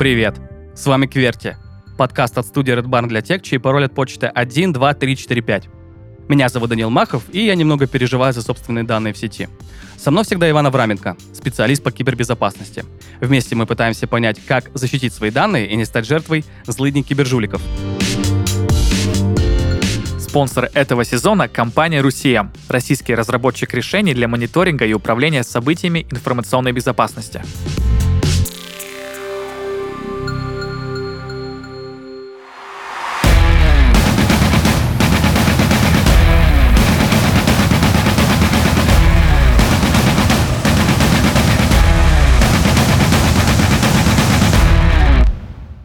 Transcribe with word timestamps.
Привет! 0.00 0.40
С 0.74 0.86
вами 0.86 1.04
Кверти, 1.04 1.58
подкаст 1.98 2.38
от 2.38 2.46
студии 2.46 2.72
Red 2.72 2.86
Barn 2.86 3.06
для 3.06 3.20
тех, 3.20 3.42
чей 3.42 3.58
пароль 3.58 3.84
от 3.84 3.94
почты 3.94 4.28
1, 4.28 4.72
2, 4.72 4.94
3, 4.94 5.14
4, 5.14 5.42
5. 5.42 5.68
Меня 6.26 6.48
зовут 6.48 6.70
Данил 6.70 6.88
Махов, 6.88 7.24
и 7.30 7.44
я 7.44 7.54
немного 7.54 7.86
переживаю 7.86 8.32
за 8.32 8.40
собственные 8.40 8.84
данные 8.84 9.12
в 9.12 9.18
сети. 9.18 9.50
Со 9.98 10.10
мной 10.10 10.24
всегда 10.24 10.48
Иван 10.48 10.66
Авраменко, 10.66 11.18
специалист 11.34 11.82
по 11.82 11.92
кибербезопасности. 11.92 12.86
Вместе 13.20 13.54
мы 13.54 13.66
пытаемся 13.66 14.06
понять, 14.06 14.40
как 14.46 14.70
защитить 14.72 15.12
свои 15.12 15.30
данные 15.30 15.68
и 15.68 15.76
не 15.76 15.84
стать 15.84 16.06
жертвой 16.06 16.46
злыдней 16.66 17.02
кибержуликов. 17.02 17.60
Спонсор 20.18 20.70
этого 20.72 21.04
сезона– 21.04 21.46
компания 21.48 22.00
«Русия»– 22.00 22.50
российский 22.70 23.14
разработчик 23.14 23.74
решений 23.74 24.14
для 24.14 24.28
мониторинга 24.28 24.86
и 24.86 24.94
управления 24.94 25.44
событиями 25.44 26.06
информационной 26.10 26.72
безопасности. 26.72 27.42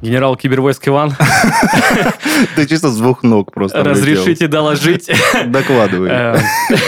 Генерал 0.05 0.36
кибервойск 0.36 0.88
Иван, 0.88 1.14
Ты 2.55 2.68
чисто 2.68 2.90
с 2.90 2.98
двух 2.98 3.23
ног 3.23 3.52
просто 3.52 3.84
разрешите 3.84 4.48
доложить. 4.48 5.08
влетел. 5.08 5.50
Докладывай. 5.50 6.09
э, 6.12 6.38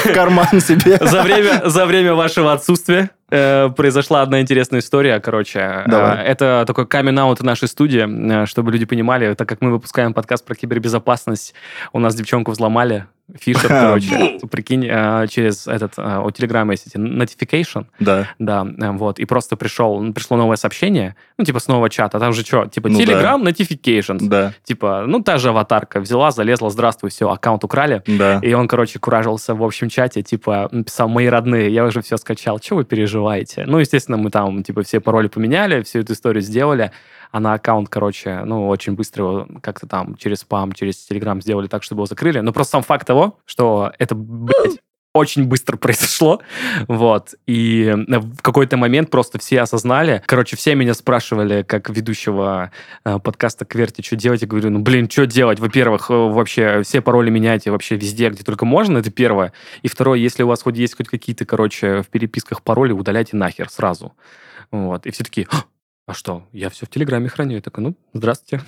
В 0.05 0.13
карман 0.13 0.61
себе. 0.61 0.97
За 1.01 1.23
время, 1.23 1.63
за 1.65 1.87
время 1.87 2.13
вашего 2.13 2.53
отсутствия 2.53 3.09
э, 3.31 3.69
произошла 3.75 4.21
одна 4.21 4.39
интересная 4.41 4.81
история, 4.81 5.19
короче. 5.19 5.83
Давай. 5.87 6.17
Э, 6.19 6.21
это 6.25 6.63
такой 6.67 6.85
камин-аут 6.85 7.41
нашей 7.41 7.67
студии, 7.67 8.45
чтобы 8.45 8.71
люди 8.71 8.85
понимали, 8.85 9.33
так 9.33 9.49
как 9.49 9.61
мы 9.61 9.71
выпускаем 9.71 10.13
подкаст 10.13 10.45
про 10.45 10.53
кибербезопасность, 10.53 11.55
у 11.93 11.99
нас 11.99 12.13
девчонку 12.13 12.51
взломали, 12.51 13.07
Фишер, 13.35 13.67
короче, 13.67 14.39
прикинь, 14.49 14.85
э, 14.89 15.27
через 15.29 15.67
этот, 15.67 15.95
э, 15.97 16.21
у 16.23 16.31
Телеграма 16.31 16.71
есть 16.71 16.87
эти 16.87 16.95
notification, 16.95 17.85
Да. 17.99 18.27
да, 18.39 18.65
э, 18.65 18.91
вот, 18.91 19.19
и 19.19 19.25
просто 19.25 19.57
пришел, 19.57 20.13
пришло 20.13 20.37
новое 20.37 20.55
сообщение, 20.55 21.15
ну, 21.37 21.43
типа, 21.43 21.59
с 21.59 21.67
нового 21.67 21.89
чата, 21.89 22.19
там 22.19 22.31
же 22.31 22.45
что, 22.45 22.67
типа, 22.67 22.87
Ну 22.87 22.97
да. 22.99 23.03
Telegram 23.03 23.43
notifications, 23.43 24.19
Да. 24.29 24.53
типа, 24.63 25.03
ну, 25.07 25.21
та 25.21 25.39
же 25.39 25.49
аватарка, 25.49 25.99
взяла, 25.99 26.31
залезла, 26.31 26.69
здравствуй, 26.69 27.09
все, 27.09 27.29
аккаунт 27.29 27.65
украли, 27.65 28.01
Да. 28.07 28.39
и 28.41 28.53
он, 28.53 28.67
короче, 28.69 28.97
куражился 28.99 29.53
в 29.55 29.63
общем 29.63 29.89
чате, 29.89 30.21
типа, 30.21 30.69
написал, 30.71 31.09
мои 31.09 31.27
родные, 31.27 31.69
я 31.73 31.83
уже 31.83 32.01
все 32.01 32.15
скачал, 32.15 32.59
что 32.63 32.75
вы 32.77 32.85
переживаете? 32.85 33.65
Ну, 33.67 33.79
естественно, 33.79 34.17
мы 34.17 34.29
там, 34.31 34.63
типа, 34.63 34.83
все 34.83 35.01
пароли 35.01 35.27
поменяли, 35.27 35.81
всю 35.83 35.99
эту 35.99 36.13
историю 36.13 36.41
сделали, 36.41 36.91
а 37.29 37.41
на 37.41 37.53
аккаунт, 37.55 37.89
короче, 37.89 38.43
ну, 38.45 38.69
очень 38.69 38.93
быстро 38.93 39.23
его 39.25 39.47
как-то 39.61 39.85
там 39.85 40.15
через 40.15 40.39
спам, 40.39 40.71
через 40.71 40.95
Телеграм 40.95 41.41
сделали 41.41 41.67
так, 41.67 41.83
чтобы 41.83 41.99
его 41.99 42.05
закрыли. 42.05 42.39
Но 42.39 42.53
просто 42.53 42.71
сам 42.71 42.83
факт 42.83 43.05
того, 43.05 43.16
что 43.45 43.91
это, 43.99 44.15
блядь, 44.15 44.79
очень 45.17 45.45
быстро 45.45 45.77
произошло, 45.77 46.41
вот, 46.87 47.35
и 47.45 47.93
в 48.07 48.41
какой-то 48.41 48.77
момент 48.77 49.09
просто 49.09 49.39
все 49.39 49.61
осознали, 49.61 50.21
короче, 50.25 50.55
все 50.55 50.75
меня 50.75 50.93
спрашивали, 50.93 51.63
как 51.63 51.89
ведущего 51.89 52.71
э, 53.03 53.19
подкаста 53.19 53.65
Кверти, 53.65 54.01
что 54.01 54.15
делать, 54.15 54.41
я 54.41 54.47
говорю, 54.47 54.69
ну, 54.69 54.79
блин, 54.79 55.09
что 55.09 55.25
делать, 55.25 55.59
во-первых, 55.59 56.09
э, 56.09 56.13
вообще 56.13 56.81
все 56.83 57.01
пароли 57.01 57.29
меняйте 57.29 57.71
вообще 57.71 57.95
везде, 57.95 58.29
где 58.29 58.43
только 58.43 58.65
можно, 58.65 58.99
это 58.99 59.11
первое, 59.11 59.53
и 59.81 59.87
второе, 59.87 60.19
если 60.19 60.43
у 60.43 60.47
вас 60.47 60.61
хоть 60.61 60.77
есть 60.77 60.95
хоть 60.95 61.07
какие-то, 61.07 61.45
короче, 61.45 62.01
в 62.03 62.07
переписках 62.07 62.61
пароли, 62.61 62.91
удаляйте 62.91 63.35
нахер 63.35 63.69
сразу, 63.69 64.13
вот, 64.71 65.05
и 65.05 65.11
все 65.11 65.23
такие, 65.23 65.47
«А, 66.07 66.13
что, 66.13 66.43
я 66.53 66.69
все 66.69 66.85
в 66.85 66.89
Телеграме 66.89 67.27
храню, 67.27 67.55
я 67.55 67.61
такой, 67.61 67.83
ну, 67.83 67.95
здравствуйте, 68.13 68.63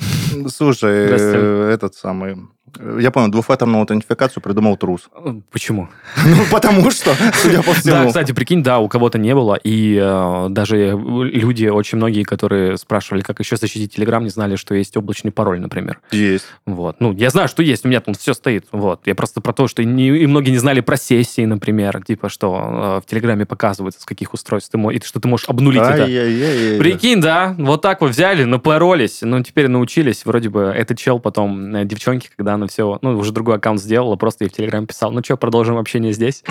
Слушай, 0.50 1.08
э, 1.09 1.72
этот 1.74 1.96
самый... 1.96 2.36
э, 2.78 3.00
Я 3.02 3.12
понял, 3.12 3.30
двухфакторную 3.31 3.80
аутентификацию 3.80 4.44
придумал 4.44 4.75
трус. 4.75 5.08
Э, 5.25 5.34
почему? 5.50 5.88
Ну, 6.25 6.36
потому 6.52 6.91
что, 6.91 7.14
судя 7.41 7.59
по 7.64 7.68
Да, 7.68 7.80
всему. 7.80 8.08
кстати, 8.08 8.34
прикинь, 8.34 8.62
да, 8.62 8.80
у 8.80 8.90
кого-то 8.90 9.18
не 9.18 9.34
было, 9.34 9.56
и 9.56 9.97
э, 10.02 10.47
даже 10.50 10.90
люди, 10.90 11.68
очень 11.68 11.97
многие, 11.97 12.24
которые 12.24 12.78
спрашивали, 12.78 13.22
как 13.22 13.40
еще 13.40 13.56
защитить 13.56 13.96
Телеграм, 13.96 14.22
не 14.22 14.30
знали, 14.30 14.58
что 14.58 14.75
есть 14.75 14.97
облачный 14.97 15.31
пароль, 15.31 15.62
например. 15.62 16.02
Есть. 16.12 16.46
Вот. 16.66 16.97
Ну, 17.00 17.14
я 17.14 17.30
знаю, 17.30 17.47
что 17.47 17.64
есть, 17.64 17.85
у 17.85 17.88
меня 17.88 18.02
там 18.02 18.16
все 18.16 18.34
стоит. 18.34 18.66
Вот. 18.74 19.08
Я 19.08 19.16
просто 19.16 19.40
про 19.40 19.53
то, 19.53 19.69
что 19.69 19.81
не- 19.85 20.09
и 20.24 20.28
многие 20.28 20.52
не 20.52 20.58
знали 20.58 20.81
про 20.81 20.97
сессии, 20.97 21.46
например, 21.46 22.03
типа, 22.06 22.28
что 22.28 23.00
э, 23.00 23.02
в 23.06 23.09
Телеграме 23.09 23.46
показывается, 23.46 24.02
с 24.02 24.06
каких 24.06 24.34
устройств 24.34 24.72
ты 24.72 24.78
мо- 24.78 24.91
и 24.91 25.00
что 25.02 25.22
ты 25.22 25.28
можешь 25.30 25.47
обнулить 25.47 25.81
это. 25.81 26.80
Прикинь, 26.80 27.22
да, 27.22 27.28
вот 27.57 27.81
так 27.81 28.01
вот 28.01 28.12
взяли, 28.12 28.44
напоролись, 28.44 29.19
ну, 29.22 29.41
теперь 29.44 29.67
научились, 29.67 30.25
вроде 30.25 30.50
бы, 30.50 30.62
этот 30.62 30.97
чел 30.97 31.19
потом, 31.19 31.75
э, 31.75 31.85
девчонки, 31.85 32.29
когда 32.35 32.53
она 32.53 32.67
все, 32.67 33.00
ну, 33.01 33.17
уже 33.17 33.31
другой 33.31 33.56
аккаунт 33.56 33.81
сделала, 33.81 34.16
просто 34.16 34.45
ей 34.45 34.50
в 34.50 34.53
Телеграме 34.53 34.88
писал, 34.88 35.12
ну, 35.12 35.22
что, 35.23 35.38
продолжим 35.38 35.78
общение 35.78 36.13
здесь? 36.13 36.44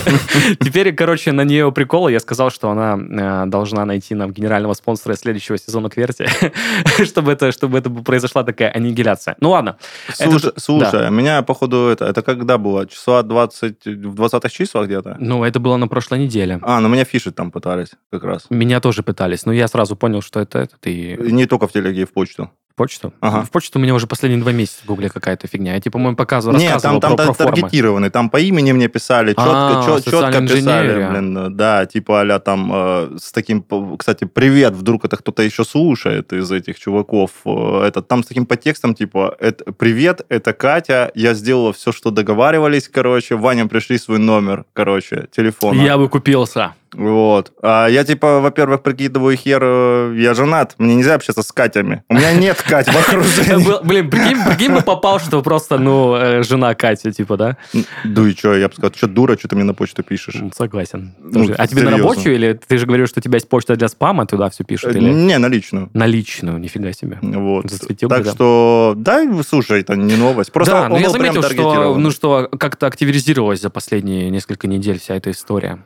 Теперь, 0.60 0.94
короче, 0.94 1.32
на 1.32 1.42
нее 1.42 1.70
прикола, 1.72 2.08
я 2.08 2.20
сказал, 2.20 2.50
что 2.50 2.70
она 2.70 2.98
э, 2.98 3.46
должна 3.46 3.84
найти 3.84 4.14
нам 4.14 4.32
генерального 4.32 4.74
спонсора 4.74 5.14
следующего 5.14 5.58
сезона 5.58 5.90
Кверти, 5.90 6.28
чтобы 7.04 7.32
это, 7.32 7.52
чтобы 7.52 7.78
это 7.78 7.90
произошла 7.90 8.44
такая 8.44 8.70
аннигиляция. 8.70 9.36
Ну, 9.40 9.50
ладно. 9.50 9.76
Слушай, 10.12 10.52
слушай, 10.56 11.10
меня, 11.10 11.42
походу, 11.42 11.88
это, 11.88 12.04
это 12.06 12.22
когда 12.22 12.58
было? 12.58 12.86
Числа 12.86 13.22
20, 13.22 13.86
в 13.86 14.20
20-х 14.20 14.48
числах 14.48 14.86
где-то? 14.86 15.16
Ну, 15.18 15.44
это 15.44 15.60
было 15.60 15.76
на 15.76 15.88
прошлой 15.88 16.18
неделе. 16.20 16.58
А, 16.62 16.80
ну 16.80 16.88
меня 16.88 17.04
фишить 17.04 17.34
там 17.34 17.50
пытались 17.50 17.90
как 18.10 18.24
раз. 18.24 18.46
Меня 18.50 18.80
тоже 18.80 19.02
пытались, 19.02 19.46
но 19.46 19.52
я 19.52 19.68
сразу 19.68 19.96
понял, 19.96 20.13
что 20.22 20.40
это 20.40 20.58
этот 20.58 20.86
и 20.86 21.16
Не 21.18 21.46
только 21.46 21.66
в 21.66 21.72
телеге, 21.72 22.02
и 22.02 22.04
в 22.04 22.12
почту. 22.12 22.50
в 22.74 22.76
почту. 22.76 23.12
Ага. 23.20 23.42
В 23.44 23.50
почту 23.52 23.78
у 23.78 23.82
меня 23.82 23.94
уже 23.94 24.08
последние 24.08 24.42
два 24.42 24.50
месяца 24.50 24.80
в 24.82 24.86
гугле 24.86 25.08
какая-то 25.08 25.46
фигня. 25.46 25.74
Я, 25.74 25.80
типа, 25.80 25.92
по-моему, 25.92 26.16
показывал, 26.16 26.58
Нет, 26.58 26.82
там, 26.82 27.00
там 27.00 27.16
про, 27.16 27.26
про 27.32 27.34
таргетированный, 27.34 28.10
там 28.10 28.30
по 28.30 28.40
имени 28.40 28.72
мне 28.72 28.88
писали, 28.88 29.28
четко, 29.28 29.44
А, 29.44 29.82
чет- 29.86 30.04
социальная 30.04 30.40
четко 30.40 30.56
писали, 30.56 31.08
блин, 31.08 31.56
да, 31.56 31.86
типа 31.86 32.22
а 32.22 32.38
там 32.40 32.70
э, 32.74 33.16
с 33.20 33.30
таким, 33.30 33.64
кстати, 33.96 34.24
привет, 34.24 34.74
вдруг 34.74 35.04
это 35.04 35.16
кто-то 35.16 35.44
еще 35.44 35.64
слушает 35.64 36.32
из 36.32 36.50
этих 36.50 36.76
чуваков, 36.80 37.30
э, 37.44 37.84
это 37.86 38.02
там 38.02 38.24
с 38.24 38.26
таким 38.26 38.44
подтекстом, 38.44 38.96
типа, 38.96 39.36
это, 39.38 39.70
привет, 39.72 40.26
это 40.28 40.52
Катя, 40.52 41.12
я 41.14 41.34
сделала 41.34 41.72
все, 41.72 41.92
что 41.92 42.10
договаривались, 42.10 42.88
короче, 42.88 43.36
Ваня, 43.36 43.66
пришли 43.66 43.98
свой 43.98 44.18
номер, 44.18 44.64
короче, 44.72 45.28
телефона. 45.30 45.80
Я 45.80 45.96
бы 45.96 46.08
купился. 46.08 46.74
Вот. 46.94 47.52
А 47.62 47.88
я, 47.88 48.04
типа, 48.04 48.40
во-первых, 48.40 48.82
прикидываю 48.82 49.36
хер, 49.36 49.60
э, 49.62 50.14
я 50.16 50.34
женат, 50.34 50.74
мне 50.78 50.94
нельзя 50.94 51.14
общаться 51.14 51.42
с 51.42 51.52
Катями. 51.52 52.02
У 52.08 52.14
меня 52.14 52.32
нет 52.32 52.62
Кать 52.62 52.88
в 52.88 52.96
окружении. 52.96 53.84
Блин, 53.84 54.10
прикинь, 54.10 54.72
бы 54.72 54.80
попал, 54.80 55.18
что 55.18 55.42
просто, 55.42 55.78
ну, 55.78 56.14
э, 56.14 56.42
жена 56.42 56.74
Катя, 56.74 57.12
типа, 57.12 57.36
да? 57.36 57.56
Ну 58.04 58.26
и 58.26 58.34
что, 58.34 58.54
я 58.54 58.68
бы 58.68 58.74
сказал, 58.74 58.92
что 58.94 59.06
дура, 59.06 59.36
что 59.36 59.48
ты 59.48 59.56
мне 59.56 59.64
на 59.64 59.74
почту 59.74 60.02
пишешь? 60.02 60.36
Согласен. 60.54 61.14
Ну. 61.20 61.48
А 61.56 61.66
тебе 61.66 61.82
на 61.82 61.90
рабочую 61.92 62.34
или 62.34 62.52
ты 62.52 62.78
же 62.78 62.86
говорил, 62.86 63.06
что 63.06 63.20
у 63.20 63.22
тебя 63.22 63.36
есть 63.36 63.48
почта 63.48 63.76
для 63.76 63.88
спама, 63.88 64.26
туда 64.26 64.50
все 64.50 64.64
пишут? 64.64 64.94
Э, 64.94 64.98
Не, 64.98 65.38
на 65.38 65.46
личную. 65.46 65.90
на 65.92 66.06
личную? 66.06 66.58
Нифига 66.58 66.92
себе. 66.92 67.18
Вот. 67.20 67.66
Так 68.08 68.24
да. 68.24 68.32
что, 68.32 68.94
да, 68.96 69.24
слушай, 69.46 69.80
это 69.80 69.96
не 69.96 70.16
новость. 70.16 70.52
Просто 70.52 70.88
да, 70.90 70.98
я 70.98 71.10
заметил, 71.10 71.42
что, 71.42 71.96
ну, 71.96 72.10
что 72.10 72.48
как-то 72.58 72.86
активизировалась 72.86 73.60
за 73.60 73.70
последние 73.70 74.30
несколько 74.30 74.66
недель 74.66 74.98
вся 75.00 75.14
эта 75.14 75.30
история. 75.30 75.78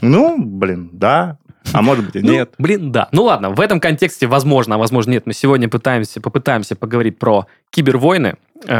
Ну, 0.00 0.36
блин, 0.38 0.90
да. 0.92 1.38
А 1.72 1.82
может 1.82 2.06
быть 2.06 2.16
и 2.16 2.20
Ну, 2.20 2.32
нет. 2.32 2.54
блин, 2.58 2.92
да. 2.92 3.08
Ну 3.12 3.24
ладно, 3.24 3.50
в 3.50 3.60
этом 3.60 3.78
контексте, 3.80 4.26
возможно, 4.26 4.76
а 4.76 4.78
возможно 4.78 5.10
нет, 5.10 5.26
мы 5.26 5.34
сегодня 5.34 5.68
пытаемся, 5.68 6.20
попытаемся 6.20 6.76
поговорить 6.76 7.18
про 7.18 7.46
кибервойны, 7.70 8.36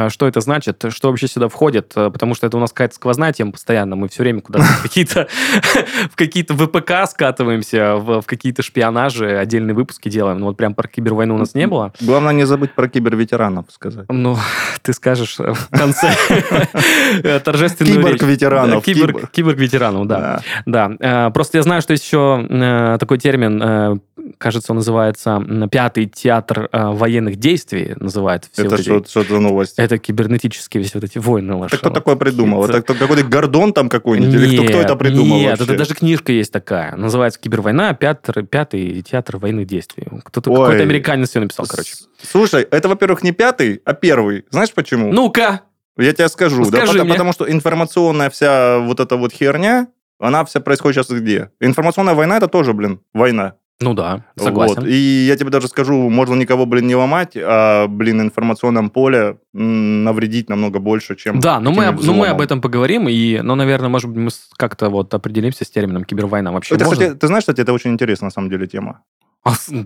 что 0.08 0.26
это 0.26 0.40
значит, 0.40 0.84
что 0.90 1.08
вообще 1.08 1.28
сюда 1.28 1.48
входит, 1.48 1.92
э, 1.96 2.10
потому 2.10 2.34
что 2.34 2.46
это 2.46 2.56
у 2.56 2.60
нас 2.60 2.70
какая-то 2.72 2.94
сквозная 2.96 3.32
тема 3.32 3.52
постоянно, 3.52 3.94
мы 3.96 4.08
все 4.08 4.22
время 4.24 4.40
куда-то 4.40 4.64
в 4.64 4.82
какие-то 4.82 5.28
в 6.10 6.16
какие-то 6.16 6.54
ВПК 6.54 7.08
скатываемся, 7.08 7.96
в, 7.96 8.20
в 8.20 8.26
какие-то 8.26 8.62
шпионажи, 8.62 9.36
отдельные 9.38 9.74
выпуски 9.74 10.08
делаем, 10.08 10.38
но 10.38 10.46
вот 10.46 10.56
прям 10.56 10.74
про 10.74 10.88
кибервойну 10.88 11.34
у 11.36 11.38
нас 11.38 11.54
не 11.54 11.66
было. 11.66 11.92
Главное 12.00 12.32
не 12.32 12.44
забыть 12.44 12.74
про 12.74 12.88
киберветеранов 12.88 13.66
сказать. 13.70 14.06
Ну, 14.08 14.36
ты 14.82 14.92
скажешь 14.92 15.36
э, 15.38 15.52
в 15.52 15.68
конце 15.70 16.12
э, 17.22 17.40
торжественную. 17.40 17.94
Да, 18.80 18.82
киборг- 18.82 19.12
Кибор- 19.20 19.30
Киборг-ветеранов, 19.30 20.06
да. 20.06 20.40
Да. 20.66 20.90
Э, 21.28 21.30
просто 21.30 21.58
я 21.58 21.62
знаю, 21.62 21.82
что 21.82 21.92
есть 21.92 22.04
еще 22.04 22.46
э, 22.48 22.96
такой 22.98 23.18
термин, 23.18 23.62
э, 23.62 23.96
кажется, 24.38 24.72
он 24.72 24.76
называется 24.76 25.42
пятый 25.70 26.06
театр 26.06 26.68
э, 26.72 26.86
военных 26.88 27.36
действий, 27.36 27.94
называют 27.96 28.44
все 28.52 28.62
Это 28.62 28.70
вот 28.70 28.80
эти- 28.80 28.88
новость? 29.76 29.78
Это 29.78 29.98
кибернетические 29.98 30.82
все 30.84 30.92
вот 30.98 31.04
эти 31.04 31.18
войны. 31.18 31.56
Наши. 31.56 31.76
кто 31.76 31.90
такое 31.90 32.16
придумал? 32.16 32.64
Это- 32.64 32.78
Это 32.78 32.94
какой-то 32.94 33.24
Гордон 33.24 33.72
там 33.72 33.88
какой-нибудь? 33.88 34.34
Или 34.34 34.56
кто, 34.56 34.66
кто 34.68 34.80
это 34.80 34.96
придумал 34.96 35.38
Нет, 35.38 35.50
вообще? 35.58 35.64
это 35.64 35.76
даже 35.78 35.94
книжка 35.94 36.32
есть 36.32 36.52
такая. 36.52 36.96
Называется 36.96 37.40
«Кибервойна. 37.40 37.94
Пятый, 37.94 38.44
пятый 38.44 39.02
театр 39.02 39.38
военных 39.38 39.66
действий». 39.66 40.06
Кто-то, 40.24 40.50
Ой. 40.50 40.56
какой-то 40.58 40.82
американец 40.82 41.34
ее 41.34 41.42
написал, 41.42 41.66
короче. 41.66 41.94
Слушай, 42.22 42.62
это, 42.70 42.88
во-первых, 42.88 43.22
не 43.22 43.32
пятый, 43.32 43.80
а 43.84 43.92
первый. 43.94 44.44
Знаешь 44.50 44.72
почему? 44.72 45.12
Ну-ка! 45.12 45.62
Я 45.96 46.12
тебе 46.12 46.28
скажу. 46.28 46.62
да, 46.70 46.78
Скажи 46.78 46.86
потому, 46.92 47.04
мне. 47.04 47.12
потому 47.14 47.32
что 47.32 47.50
информационная 47.50 48.30
вся 48.30 48.78
вот 48.78 49.00
эта 49.00 49.16
вот 49.16 49.32
херня, 49.32 49.88
она 50.20 50.44
вся 50.44 50.60
происходит 50.60 50.96
сейчас 51.06 51.10
где? 51.10 51.50
Информационная 51.60 52.14
война 52.14 52.36
это 52.36 52.46
тоже, 52.48 52.72
блин, 52.72 53.00
война. 53.12 53.54
Ну 53.80 53.94
да, 53.94 54.24
согласен. 54.36 54.82
Вот. 54.82 54.86
И 54.86 55.26
я 55.26 55.36
тебе 55.36 55.50
даже 55.50 55.68
скажу, 55.68 56.08
можно 56.10 56.34
никого, 56.34 56.66
блин, 56.66 56.88
не 56.88 56.96
ломать, 56.96 57.36
а, 57.36 57.86
блин, 57.86 58.20
информационном 58.20 58.90
поле 58.90 59.38
навредить 59.52 60.48
намного 60.48 60.80
больше, 60.80 61.14
чем 61.14 61.38
Да, 61.38 61.60
но 61.60 61.70
мы, 61.70 61.76
каким-нибудь 61.76 62.04
об, 62.04 62.06
ну, 62.06 62.20
мы 62.20 62.26
об 62.26 62.40
этом 62.40 62.60
поговорим, 62.60 63.08
и, 63.08 63.40
ну, 63.40 63.54
наверное, 63.54 63.88
может 63.88 64.10
быть, 64.10 64.18
мы 64.18 64.30
как-то 64.56 64.90
вот 64.90 65.14
определимся 65.14 65.64
с 65.64 65.70
термином 65.70 66.04
кибервойна. 66.04 66.52
Вообще 66.52 66.74
Это, 66.74 66.86
можно? 66.86 67.04
кстати, 67.04 67.18
ты 67.18 67.26
знаешь, 67.28 67.42
кстати, 67.42 67.60
это 67.60 67.72
очень 67.72 67.92
интересная, 67.92 68.26
на 68.26 68.32
самом 68.32 68.50
деле, 68.50 68.66
тема. 68.66 69.02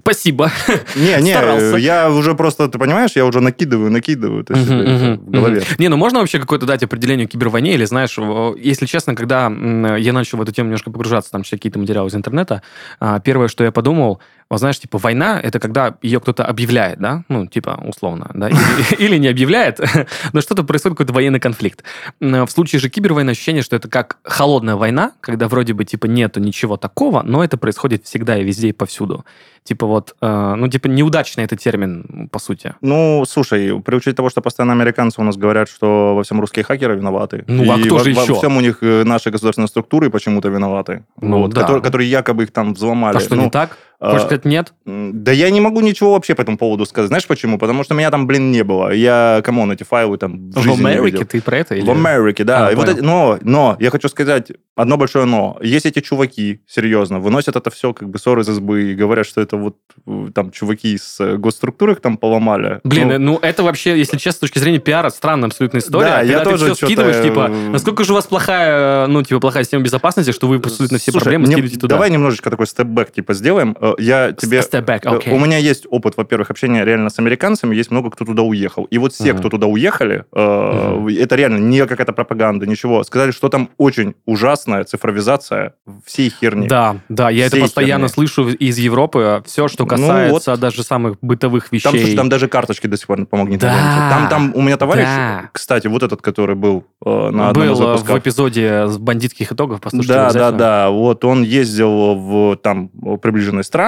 Спасибо. 0.01 0.51
Не, 0.97 1.21
не, 1.23 1.33
Старался. 1.33 1.77
я 1.77 2.11
уже 2.11 2.35
просто, 2.35 2.69
ты 2.69 2.79
понимаешь, 2.79 3.11
я 3.15 3.25
уже 3.27 3.41
накидываю, 3.41 3.91
накидываю 3.91 4.45
себе 4.45 4.75
Мгм, 4.77 4.81
это 4.81 4.91
мгм, 4.93 5.17
в 5.27 5.31
голове. 5.31 5.57
мгм. 5.61 5.67
Не, 5.79 5.89
ну 5.89 5.97
можно 5.97 6.19
вообще 6.21 6.39
какое-то 6.39 6.67
дать 6.67 6.83
определение 6.83 7.27
кибервойне, 7.27 7.75
или 7.75 7.85
знаешь, 7.85 8.17
если 8.59 8.87
честно, 8.87 9.15
когда 9.15 9.45
я 9.45 10.13
начал 10.13 10.39
в 10.39 10.43
эту 10.43 10.53
тему 10.53 10.67
немножко 10.69 10.91
погружаться, 10.91 11.31
там 11.31 11.43
какие-то 11.43 11.79
материалы 11.79 12.09
из 12.09 12.15
интернета, 12.15 12.63
а, 13.01 13.21
первое, 13.21 13.49
что 13.49 13.65
я 13.65 13.73
подумал, 13.73 14.21
вот 14.53 14.59
знаешь, 14.59 14.79
типа 14.79 14.99
война, 14.99 15.41
это 15.41 15.59
когда 15.59 15.95
ее 16.03 16.21
кто-то 16.21 16.45
объявляет, 16.45 16.99
да, 16.99 17.25
ну, 17.31 17.47
типа, 17.47 17.83
условно, 17.87 18.31
да, 18.35 18.51
или, 18.51 18.59
или 18.99 19.17
не 19.17 19.29
объявляет, 19.29 19.81
но 20.35 20.43
что-то 20.43 20.63
происходит, 20.63 20.99
какой-то 20.99 21.15
военный 21.15 21.41
конфликт. 21.41 21.85
В 22.21 22.49
случае 22.49 22.79
же 22.79 22.91
кибервойны 22.91 23.31
ощущение, 23.31 23.63
что 23.63 23.77
это 23.77 23.89
как 23.89 24.19
холодная 24.25 24.77
война, 24.77 25.13
когда 25.23 25.49
вроде 25.49 25.73
бы, 25.73 25.87
типа, 25.87 26.05
нету 26.05 26.39
ничего 26.39 26.77
такого, 26.77 27.23
но 27.23 27.43
это 27.43 27.57
происходит 27.57 28.05
всегда 28.05 28.37
и 28.37 28.45
везде, 28.45 28.69
и 28.69 28.73
повсюду. 28.73 29.25
Типа 29.65 29.87
вот, 29.87 30.17
э, 30.21 30.55
ну, 30.57 30.69
типа, 30.69 30.89
неудачный 30.89 31.45
это 31.45 31.57
термин, 31.57 32.29
по 32.33 32.41
сути. 32.41 32.75
Ну, 32.81 33.25
слушай, 33.29 33.81
при 33.81 33.95
учете 33.95 34.17
того, 34.17 34.29
что 34.29 34.43
постоянно 34.43 34.73
американцы 34.73 35.21
у 35.21 35.25
нас 35.25 35.37
говорят, 35.37 35.69
что 35.69 36.17
во 36.17 36.25
всем 36.25 36.41
русские 36.41 36.65
хакеры 36.65 36.97
виноваты. 36.97 37.45
Ну, 37.47 37.73
а 37.73 37.79
кто 37.79 37.95
во, 37.95 38.05
же 38.05 38.13
во 38.13 38.23
еще? 38.23 38.35
всем 38.35 38.57
у 38.57 38.61
них 38.61 38.79
э, 38.83 39.05
наши 39.05 39.31
государственные 39.31 39.69
структуры 39.69 40.11
почему-то 40.11 40.49
виноваты. 40.49 41.05
Ну, 41.21 41.43
вот, 41.43 41.55
да. 41.55 41.61
которые, 41.61 41.83
которые 41.83 42.11
якобы 42.11 42.43
их 42.43 42.51
там 42.51 42.75
взломали. 42.75 43.17
А 43.17 43.21
что, 43.21 43.37
Ну, 43.37 43.45
не 43.45 43.51
так? 43.51 43.79
Хочешь 44.11 44.23
сказать, 44.23 44.45
нет? 44.45 44.73
Да 44.85 45.33
я 45.33 45.51
не 45.51 45.61
могу 45.61 45.81
ничего 45.81 46.13
вообще 46.13 46.35
по 46.35 46.43
этому 46.43 46.59
поводу 46.59 46.87
сказать. 46.87 47.09
Знаешь 47.09 47.27
почему? 47.27 47.59
Потому 47.59 47.85
что 47.85 47.95
меня 47.95 48.11
там, 48.11 48.27
блин, 48.27 48.51
не 48.51 48.65
было. 48.65 48.93
Я, 48.93 49.41
come 49.45 49.60
on, 49.60 49.71
эти 49.71 49.85
файлы 49.85 50.19
там 50.19 50.51
в, 50.51 50.59
В 50.59 50.63
жизни 50.63 50.85
Америке 50.85 51.25
ты 51.25 51.41
про 51.41 51.59
это? 51.59 51.75
Или... 51.75 51.87
В 51.87 51.91
Америке, 51.91 52.45
да. 52.45 52.67
А, 52.69 52.73
И 52.73 52.75
вот 52.75 52.89
эти- 52.89 53.01
но, 53.01 53.39
но, 53.43 53.77
я 53.79 53.91
хочу 53.91 54.09
сказать 54.09 54.51
одно 54.77 54.97
большое 54.97 55.25
но. 55.25 55.57
Есть 55.63 55.87
эти 55.87 56.01
чуваки, 56.01 56.63
серьезно, 56.67 57.21
выносят 57.21 57.57
это 57.57 57.71
все 57.71 57.93
как 57.93 58.09
бы 58.09 58.19
сор 58.19 58.43
из 58.43 58.49
избы 58.49 58.91
и 58.91 58.95
говорят, 58.95 59.27
что 59.27 59.41
это 59.41 59.57
вот 59.57 59.77
э, 60.07 60.29
там 60.35 60.51
чуваки 60.51 60.95
из 60.95 61.19
э, 61.21 61.37
госструктур 61.37 61.91
их 61.91 62.01
там 62.01 62.17
поломали. 62.17 62.81
Блин, 62.85 63.09
Ну, 63.09 63.19
ну 63.19 63.39
это 63.41 63.63
вообще, 63.63 63.99
если 63.99 64.17
честно, 64.17 64.39
с 64.39 64.41
точки 64.41 64.59
зрения 64.59 64.79
пиара, 64.79 65.11
странная 65.11 65.49
абсолютно 65.49 65.79
история. 65.79 66.07
Да, 66.07 66.21
я 66.23 66.39
когда 66.39 66.51
тоже 66.51 66.59
ты 66.59 66.65
все 66.65 66.75
что-то, 66.75 66.87
скидываешь, 66.87 67.23
типа, 67.23 67.49
э, 67.51 67.69
насколько 67.71 68.05
же 68.05 68.13
у 68.13 68.15
вас 68.17 68.27
плохая, 68.27 69.07
ну, 69.07 69.23
типа, 69.23 69.41
плохая 69.41 69.65
система 69.65 69.85
безопасности, 69.85 70.33
что 70.33 70.49
вы 70.49 70.57
абсолютно 70.57 70.99
все 70.99 71.13
Слушай, 71.13 71.25
проблемы 71.25 71.47
скидываете 71.47 71.79
туда. 71.79 71.95
Давай 71.95 72.11
немножечко 72.11 72.51
такой 72.51 72.67
степ-бэк 72.67 73.13
типа 73.13 73.35
сделаем. 73.35 73.77
Э, 73.99 74.03
Я 74.03 74.33
тебе... 74.33 74.59
Э, 74.61 74.97
окей. 75.05 75.33
У 75.33 75.39
меня 75.39 75.59
есть 75.59 75.87
опыт, 75.91 76.17
во-первых, 76.17 76.51
общения 76.51 76.85
реально 76.85 77.11
с 77.11 77.19
американцами, 77.19 77.75
есть 77.75 77.91
много 77.91 78.11
кто 78.11 78.25
туда 78.25 78.43
уехал. 78.43 78.85
И 78.85 78.99
вот 78.99 79.13
все, 79.13 79.31
Мгм. 79.33 79.39
кто 79.39 79.49
туда 79.51 79.67
уехали, 79.67 80.25
э, 80.33 80.95
Мгм. 80.97 81.09
это 81.09 81.37
реально 81.37 81.59
не 81.59 81.87
какая-то 81.87 82.13
пропаганда, 82.13 82.67
ничего. 82.67 83.03
Сказали, 83.05 83.31
что 83.31 83.49
там 83.49 83.71
очень 83.79 84.15
ужасная 84.27 84.85
цифровизация 84.85 85.75
всей 86.07 86.31
херни. 86.31 86.69
Да, 86.69 86.97
да, 87.09 87.31
я 87.31 87.47
это 87.47 87.57
Всей 87.57 87.63
постоянно 87.63 88.09
херни. 88.09 88.15
слышу 88.15 88.49
из 88.49 88.79
Европы. 88.79 89.43
Все, 89.47 89.69
что 89.69 89.85
Ну 89.85 89.89
касается 89.89 90.57
даже 90.57 90.83
самых 90.83 91.17
бытовых 91.23 91.71
вещей. 91.73 91.85
Там, 91.91 91.99
слушай, 91.99 92.17
там 92.17 92.29
даже 92.29 92.49
карточки 92.49 92.87
до 92.87 92.97
сих 92.97 93.07
пор 93.07 93.25
по 93.27 93.37
магнитной 93.37 93.69
Да. 93.71 94.09
Там, 94.11 94.29
там 94.29 94.53
у 94.55 94.63
меня 94.63 94.77
товарищ, 94.77 95.05
да. 95.05 95.51
кстати, 95.53 95.87
вот 95.87 96.03
этот, 96.03 96.23
который 96.23 96.55
был 96.57 96.85
э, 97.05 97.31
на 97.31 97.51
одном 97.51 97.65
из 97.73 97.79
Был 97.79 97.83
э, 97.83 97.85
в 97.89 97.93
выпусков. 97.93 98.19
эпизоде 98.19 98.87
с 98.89 98.99
бандитских 98.99 99.53
итогов, 99.53 99.81
послушайте 99.81 100.13
Да, 100.15 100.33
да, 100.33 100.51
да. 100.51 100.91
Вот 100.91 101.25
он 101.25 101.43
ездил 101.43 102.15
в 102.15 102.57
там 102.57 102.89
приближенные 102.89 103.65
страны 103.65 103.82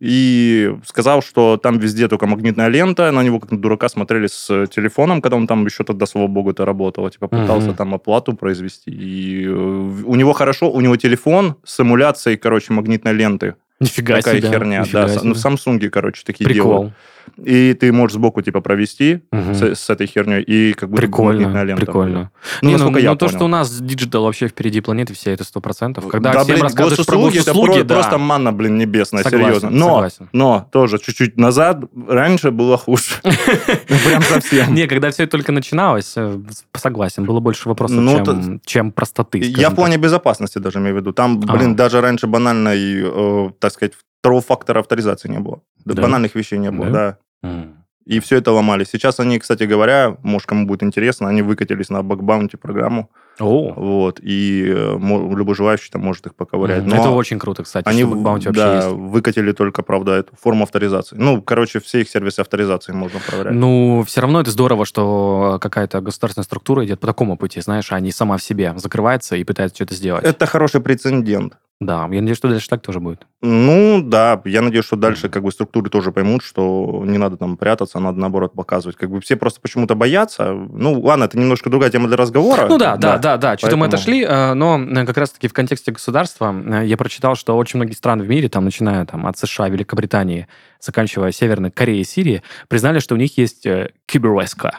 и 0.00 0.74
сказал, 0.84 1.22
что 1.22 1.56
там 1.56 1.78
везде 1.78 2.08
только 2.08 2.26
магнитная 2.26 2.68
лента. 2.68 3.10
На 3.12 3.22
него 3.22 3.38
как 3.40 3.50
на 3.52 3.58
дурака 3.58 3.88
смотрели 3.88 4.26
с 4.26 4.66
телефоном, 4.68 5.20
когда 5.20 5.36
он 5.36 5.46
там 5.46 5.64
еще 5.66 5.84
тогда, 5.84 6.06
слава 6.06 6.26
богу, 6.26 6.50
это 6.50 6.64
работало. 6.64 7.10
Типа 7.10 7.28
пытался 7.28 7.68
Мгм. 7.68 7.76
там 7.76 7.94
оплату 7.94 8.32
произвести. 8.34 8.90
И 8.90 9.44
э, 9.46 9.50
у 9.50 10.14
него 10.14 10.32
хорошо, 10.32 10.70
у 10.70 10.80
него 10.80 10.96
телефон 10.96 11.56
с 11.64 11.80
эмуляцией, 11.80 12.36
короче, 12.36 12.72
магнитной 12.72 13.12
ленты. 13.12 13.54
Нифига 13.80 14.16
Такая 14.16 14.38
себе. 14.40 14.48
херня. 14.50 14.80
нифига 14.80 15.02
Да, 15.02 15.08
с- 15.08 15.22
ну, 15.22 15.34
в 15.34 15.38
себе. 15.38 15.52
Samsung, 15.54 15.88
короче, 15.88 16.22
такие 16.24 16.52
делают. 16.52 16.92
И 17.36 17.74
ты 17.74 17.92
можешь 17.92 18.14
сбоку, 18.14 18.42
типа, 18.42 18.60
провести 18.60 19.20
Мгм. 19.32 19.54
с, 19.54 19.62
с 19.74 19.90
этой 19.90 20.06
херней, 20.06 20.42
и 20.42 20.72
как 20.72 20.90
бы 20.90 20.96
Прикольно, 20.96 21.62
лента. 21.64 21.84
прикольно. 21.84 22.30
Ну, 22.62 22.68
Не, 22.68 22.74
ну, 22.76 22.78
насколько 22.78 23.00
я 23.00 23.10
ну, 23.10 23.16
то, 23.16 23.28
что 23.28 23.44
у 23.44 23.48
нас 23.48 23.70
digital 23.80 24.24
вообще 24.24 24.48
впереди 24.48 24.80
планеты, 24.80 25.14
все 25.14 25.32
это 25.32 25.44
сто 25.44 25.60
процентов. 25.60 26.06
Когда 26.08 26.32
да, 26.32 26.38
всем 26.40 26.54
блин, 26.54 26.62
рассказываешь 26.64 27.06
про 27.06 27.16
госуслуги, 27.16 27.38
это 27.40 27.52
про- 27.54 27.84
да. 27.84 27.94
просто 27.94 28.18
манна, 28.18 28.52
блин, 28.52 28.78
небесная, 28.78 29.22
Согласен, 29.22 29.46
серьезно. 29.46 29.70
Но, 29.70 29.86
согласен. 29.94 30.28
но 30.32 30.68
тоже 30.72 30.98
чуть-чуть 30.98 31.36
назад, 31.36 31.84
раньше 32.08 32.50
было 32.50 32.76
хуже. 32.78 33.14
Ну, 33.24 33.30
Прям 34.06 34.22
совсем. 34.22 34.74
Не, 34.74 34.86
когда 34.86 35.10
все 35.10 35.26
только 35.26 35.52
начиналось, 35.52 36.12
э, 36.16 36.40
согласен, 36.74 37.24
было 37.24 37.40
больше 37.40 37.68
вопросов, 37.68 37.98
Ну, 37.98 38.12
чем, 38.16 38.24
то- 38.24 38.60
чем 38.66 38.92
простоты. 38.92 39.38
Я 39.38 39.70
в 39.70 39.74
плане 39.74 39.96
безопасности 39.96 40.58
даже 40.58 40.78
имею 40.78 40.94
в 40.94 40.98
виду. 40.98 41.12
Там, 41.12 41.40
блин, 41.40 41.76
даже 41.76 42.00
раньше 42.00 42.26
банальной, 42.26 43.02
э, 43.04 43.50
так 43.58 43.72
сказать, 43.72 43.94
второго 44.20 44.40
фактора 44.42 44.80
авторизации 44.80 45.28
не 45.28 45.38
было. 45.38 45.60
Да, 45.84 45.94
Да? 45.94 46.02
Банальных 46.02 46.34
вещей 46.34 46.58
не 46.58 46.70
было, 46.70 46.90
Да? 46.90 47.16
да. 47.42 47.48
М. 47.48 47.74
И 48.04 48.20
все 48.20 48.36
это 48.38 48.52
ломали. 48.52 48.84
Сейчас 48.84 49.20
они, 49.20 49.38
кстати 49.38 49.64
говоря, 49.64 50.16
может, 50.22 50.46
кому 50.48 50.66
будет 50.66 50.82
интересно, 50.82 51.28
они 51.28 51.42
выкатились 51.42 51.90
на 51.90 52.02
бакбаунти 52.02 52.56
программу. 52.56 53.10
О, 53.38 53.72
Вот, 53.76 54.18
и 54.20 54.64
э, 54.66 54.98
любой 54.98 55.54
желающий 55.54 55.90
там 55.90 56.02
может 56.02 56.26
их 56.26 56.34
поковырять. 56.34 56.82
м, 56.84 56.88
Но 56.88 56.96
это 56.96 57.10
очень 57.10 57.38
круто, 57.38 57.62
кстати, 57.64 57.86
Они, 57.86 58.00
что 58.02 58.08
вообще 58.16 58.50
да, 58.50 58.76
есть. 58.76 58.88
выкатили 58.88 59.52
только, 59.52 59.82
правда, 59.82 60.12
эту 60.12 60.34
форму 60.40 60.64
авторизации. 60.64 61.16
Ну, 61.18 61.42
короче, 61.42 61.80
все 61.80 62.00
их 62.00 62.08
сервисы 62.08 62.40
авторизации 62.40 62.92
можно 62.92 63.20
проверять. 63.20 63.52
Ну, 63.52 64.02
все 64.06 64.22
равно 64.22 64.40
это 64.40 64.50
здорово, 64.50 64.86
что 64.86 65.58
какая-то 65.60 66.00
государственная 66.00 66.44
структура 66.46 66.84
идет 66.86 66.98
по 67.00 67.06
такому 67.06 67.36
пути, 67.36 67.60
знаешь, 67.60 67.92
а 67.92 68.00
не 68.00 68.10
сама 68.10 68.38
в 68.38 68.42
себе 68.42 68.72
закрывается 68.76 69.36
и 69.36 69.44
пытается 69.44 69.76
что-то 69.76 69.94
сделать. 69.94 70.24
Это 70.24 70.46
хороший 70.46 70.80
прецедент. 70.80 71.58
Да, 71.80 72.08
я 72.10 72.20
надеюсь, 72.20 72.36
что 72.36 72.48
дальше 72.48 72.68
так 72.68 72.82
тоже 72.82 72.98
будет. 72.98 73.24
Ну, 73.40 74.02
да, 74.02 74.42
я 74.44 74.62
надеюсь, 74.62 74.84
что 74.84 74.96
дальше 74.96 75.28
как 75.28 75.44
бы 75.44 75.52
структуры 75.52 75.88
тоже 75.90 76.10
поймут, 76.10 76.42
что 76.42 77.04
не 77.06 77.18
надо 77.18 77.36
там 77.36 77.56
прятаться, 77.56 78.00
надо 78.00 78.18
наоборот 78.18 78.52
показывать. 78.52 78.96
Как 78.96 79.08
бы 79.10 79.20
все 79.20 79.36
просто 79.36 79.60
почему-то 79.60 79.94
боятся. 79.94 80.52
Ну, 80.52 81.00
ладно, 81.00 81.24
это 81.24 81.38
немножко 81.38 81.70
другая 81.70 81.90
тема 81.90 82.08
для 82.08 82.16
разговора. 82.16 82.66
Ну 82.68 82.78
да, 82.78 82.96
да, 82.96 83.18
да, 83.18 83.36
да. 83.36 83.56
Что-то 83.56 83.76
мы 83.76 83.86
отошли, 83.86 84.24
э, 84.24 84.54
но 84.54 84.80
э, 84.80 85.06
как 85.06 85.16
раз-таки 85.18 85.46
в 85.46 85.52
контексте 85.52 85.92
государства 85.92 86.52
э, 86.52 86.84
я 86.84 86.96
прочитал, 86.96 87.36
что 87.36 87.56
очень 87.56 87.78
многие 87.78 87.94
страны 87.94 88.24
в 88.24 88.28
мире, 88.28 88.48
там, 88.48 88.64
начиная 88.64 89.06
там, 89.06 89.24
от 89.28 89.38
США, 89.38 89.68
Великобритании, 89.68 90.48
заканчивая 90.80 91.30
Северной 91.30 91.70
Кореей, 91.70 92.02
Сирии, 92.02 92.42
признали, 92.66 92.98
что 92.98 93.14
у 93.14 93.18
них 93.18 93.38
есть 93.38 93.68
кибервойска. 94.06 94.78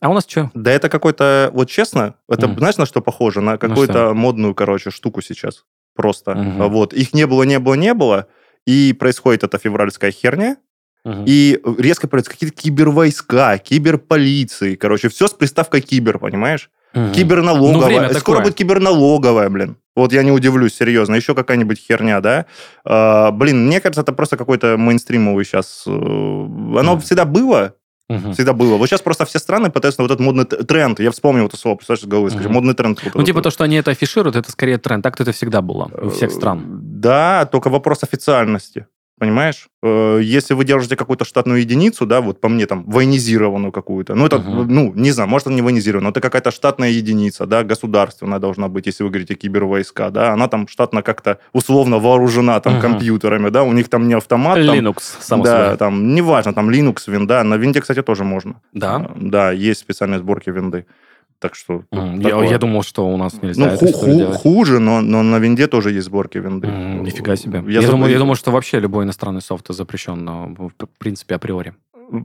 А 0.00 0.08
у 0.08 0.14
нас 0.14 0.26
что? 0.26 0.50
Да 0.54 0.72
это 0.72 0.88
какой-то, 0.88 1.50
вот 1.52 1.70
честно, 1.70 2.14
это 2.28 2.48
Мгм. 2.48 2.58
знаешь, 2.58 2.76
на 2.76 2.86
что 2.86 3.00
похоже? 3.02 3.40
На 3.40 3.56
какую-то 3.56 3.92
что? 3.92 4.14
модную, 4.14 4.54
короче, 4.56 4.90
штуку 4.90 5.22
сейчас. 5.22 5.64
Просто. 6.00 6.34
Мгм. 6.34 6.68
Вот. 6.70 6.94
Их 6.94 7.12
не 7.14 7.26
было, 7.26 7.42
не 7.42 7.58
было, 7.58 7.74
не 7.74 7.92
было. 7.92 8.26
И 8.66 8.94
происходит 8.98 9.44
эта 9.44 9.58
февральская 9.58 10.10
херня. 10.12 10.56
И 11.26 11.60
резко 11.78 12.06
появляются 12.08 12.30
какие-то 12.32 12.56
кибервойска, 12.62 13.58
киберполиции, 13.58 14.76
короче, 14.76 15.08
все 15.08 15.28
с 15.28 15.32
приставкой 15.32 15.80
кибер, 15.80 16.18
понимаешь? 16.18 16.70
Мгм. 16.94 17.12
Киберналоговая. 17.12 18.08
Ну, 18.08 18.14
Скоро 18.18 18.36
такое. 18.38 18.40
будет 18.42 18.54
киберналоговая, 18.56 19.48
блин. 19.48 19.76
Вот 19.96 20.12
я 20.12 20.22
не 20.22 20.30
удивлюсь, 20.32 20.74
серьезно. 20.74 21.14
Еще 21.16 21.34
какая-нибудь 21.34 21.78
херня, 21.78 22.20
да? 22.20 22.46
А, 22.84 23.30
блин, 23.30 23.66
мне 23.66 23.80
кажется, 23.80 24.00
это 24.02 24.12
просто 24.12 24.36
какой-то 24.36 24.76
мейнстримовый 24.76 25.44
сейчас... 25.44 25.84
э, 25.86 25.90
Оно 25.90 26.92
Мгм. 26.94 27.00
всегда 27.00 27.24
было, 27.24 27.74
Мгм. 28.10 28.32
всегда 28.32 28.52
было. 28.52 28.76
Вот 28.76 28.88
сейчас 28.88 29.02
просто 29.02 29.24
все 29.24 29.38
страны 29.38 29.70
пытаются 29.70 30.00
на 30.00 30.04
вот 30.04 30.10
этот 30.10 30.24
модный 30.24 30.44
тренд. 30.44 30.98
Я 31.00 31.10
вспомнил 31.10 31.46
это 31.46 31.56
слово, 31.56 31.76
представляешь, 31.76 32.04
с 32.04 32.06
головы 32.08 32.30
скажу. 32.30 32.44
Мгм. 32.48 32.54
Модный 32.54 32.74
тренд. 32.74 32.98
вот 32.98 33.04
Ну, 33.14 33.20
этот 33.20 33.26
типа 33.26 33.42
то, 33.42 33.50
что 33.50 33.64
они 33.64 33.76
это 33.76 33.92
афишируют, 33.92 34.36
это 34.36 34.50
скорее 34.50 34.78
тренд. 34.78 35.02
Так-то 35.04 35.22
это 35.22 35.32
всегда 35.32 35.62
было 35.62 35.90
у 36.02 36.10
всех 36.10 36.32
стран. 36.32 36.58
Э, 36.58 36.62
Да, 37.00 37.46
только 37.46 37.70
вопрос 37.70 38.02
официальности. 38.02 38.86
Понимаешь? 39.20 39.68
Э, 39.82 40.18
Если 40.22 40.54
вы 40.54 40.64
держите 40.64 40.96
какую-то 40.96 41.26
штатную 41.26 41.60
единицу, 41.60 42.06
да, 42.06 42.22
вот 42.22 42.40
по 42.40 42.48
мне 42.48 42.64
там, 42.64 42.84
военизированную 42.90 43.70
какую-то, 43.70 44.14
ну, 44.14 44.24
это, 44.24 44.38
Мгм. 44.38 44.66
ну, 44.74 44.92
не 44.94 45.10
знаю, 45.10 45.28
может, 45.28 45.46
она 45.46 45.56
не 45.56 45.62
военизированная, 45.62 46.04
но 46.08 46.10
это 46.10 46.22
какая-то 46.22 46.50
штатная 46.50 46.88
единица, 46.88 47.44
да, 47.44 47.62
государственная 47.62 48.38
должна 48.38 48.68
быть, 48.68 48.86
если 48.86 49.04
вы 49.04 49.10
говорите 49.10 49.34
кибервойска, 49.34 50.10
да, 50.10 50.32
она 50.32 50.48
там 50.48 50.66
штатно 50.68 51.02
как-то 51.02 51.38
условно 51.52 51.98
вооружена 51.98 52.58
там 52.60 52.72
Мгм. 52.74 52.80
компьютерами, 52.82 53.50
да, 53.50 53.62
у 53.62 53.72
них 53.72 53.90
там 53.90 54.08
не 54.08 54.14
автомат, 54.14 54.54
там, 54.66 54.74
Linux, 54.74 54.96
само 55.20 55.44
да, 55.44 55.64
собой. 55.64 55.76
там, 55.76 56.14
неважно, 56.14 56.54
там 56.54 56.70
Linux, 56.70 57.02
винда, 57.06 57.42
на 57.42 57.56
винде, 57.56 57.82
кстати, 57.82 58.00
тоже 58.02 58.24
можно. 58.24 58.54
Да? 58.72 59.06
Э, 59.14 59.18
Да, 59.20 59.52
есть 59.52 59.80
специальные 59.80 60.20
сборки 60.20 60.48
винды. 60.48 60.86
Так 61.40 61.54
что... 61.54 61.78
тут 61.90 61.98
М, 61.98 62.20
Я, 62.20 62.28
такое. 62.30 62.48
я 62.50 62.58
думал, 62.58 62.82
что 62.82 63.08
у 63.08 63.16
нас 63.16 63.42
нельзя 63.42 63.66
Ну, 63.66 63.76
ху- 63.78 63.92
ху- 63.92 64.32
хуже, 64.32 64.78
но, 64.78 65.00
но 65.00 65.22
на 65.22 65.38
винде 65.38 65.66
тоже 65.66 65.90
есть 65.90 66.06
сборки 66.06 66.38
винды. 66.38 66.68
М, 66.68 67.02
Нифига 67.02 67.34
себе. 67.36 67.62
Я 67.66 67.72
Я, 67.72 67.80
забыл- 67.80 67.90
думаю, 67.92 68.12
я 68.12 68.18
думаю, 68.18 68.36
что 68.36 68.50
вообще 68.50 68.78
любой 68.78 69.04
иностранный 69.04 69.40
софт 69.40 69.66
запрещен, 69.68 70.22
но, 70.24 70.54
в 70.56 70.86
принципе, 70.98 71.34
априори. 71.36 71.72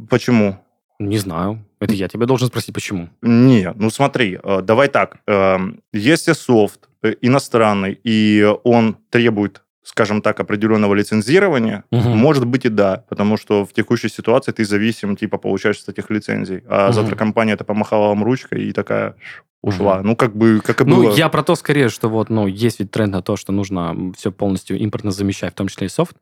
Почему? 0.09 0.57
Не 0.99 1.17
знаю. 1.17 1.59
Это 1.79 1.93
я 1.93 2.07
тебя 2.07 2.25
должен 2.25 2.47
спросить, 2.47 2.73
почему. 2.73 3.09
Не, 3.21 3.73
ну 3.75 3.89
смотри, 3.89 4.37
э, 4.41 4.61
давай 4.61 4.87
так. 4.87 5.17
э, 5.27 5.57
Если 5.93 6.33
софт 6.33 6.89
э, 7.03 7.13
иностранный, 7.21 7.99
и 8.03 8.45
он 8.63 8.95
требует 9.09 9.61
скажем 9.85 10.21
так, 10.21 10.39
определенного 10.39 10.95
лицензирования, 10.95 11.83
Мгм. 11.91 12.17
может 12.17 12.45
быть 12.47 12.65
и 12.65 12.69
да, 12.69 13.03
потому 13.07 13.37
что 13.37 13.65
в 13.65 13.71
текущей 13.71 14.09
ситуации 14.09 14.51
ты 14.51 14.65
зависим, 14.65 15.15
типа, 15.15 15.37
получаешь 15.37 15.79
с 15.81 15.87
этих 15.87 16.09
лицензий. 16.09 16.63
А 16.67 16.85
Мгм. 16.87 16.93
завтра 16.93 17.15
компания 17.15 17.53
это 17.53 17.63
помахала 17.63 18.07
вам 18.07 18.23
ручкой 18.23 18.63
и 18.65 18.71
такая 18.73 19.15
ушла. 19.61 19.97
Мгм. 19.99 20.07
Ну, 20.07 20.15
как 20.15 20.35
бы, 20.35 20.59
как 20.63 20.81
и 20.81 20.85
Ну, 20.85 20.95
было. 21.03 21.15
я 21.15 21.29
про 21.29 21.43
то 21.43 21.55
скорее, 21.55 21.89
что 21.89 22.09
вот, 22.09 22.29
ну, 22.31 22.47
есть 22.47 22.79
ведь 22.79 22.89
тренд 22.91 23.13
на 23.13 23.21
то, 23.21 23.35
что 23.37 23.51
нужно 23.53 24.11
все 24.17 24.31
полностью 24.31 24.77
импортно 24.79 25.11
замещать, 25.11 25.53
в 25.53 25.55
том 25.55 25.67
числе 25.67 25.85
и 25.85 25.89
софт, 25.89 26.17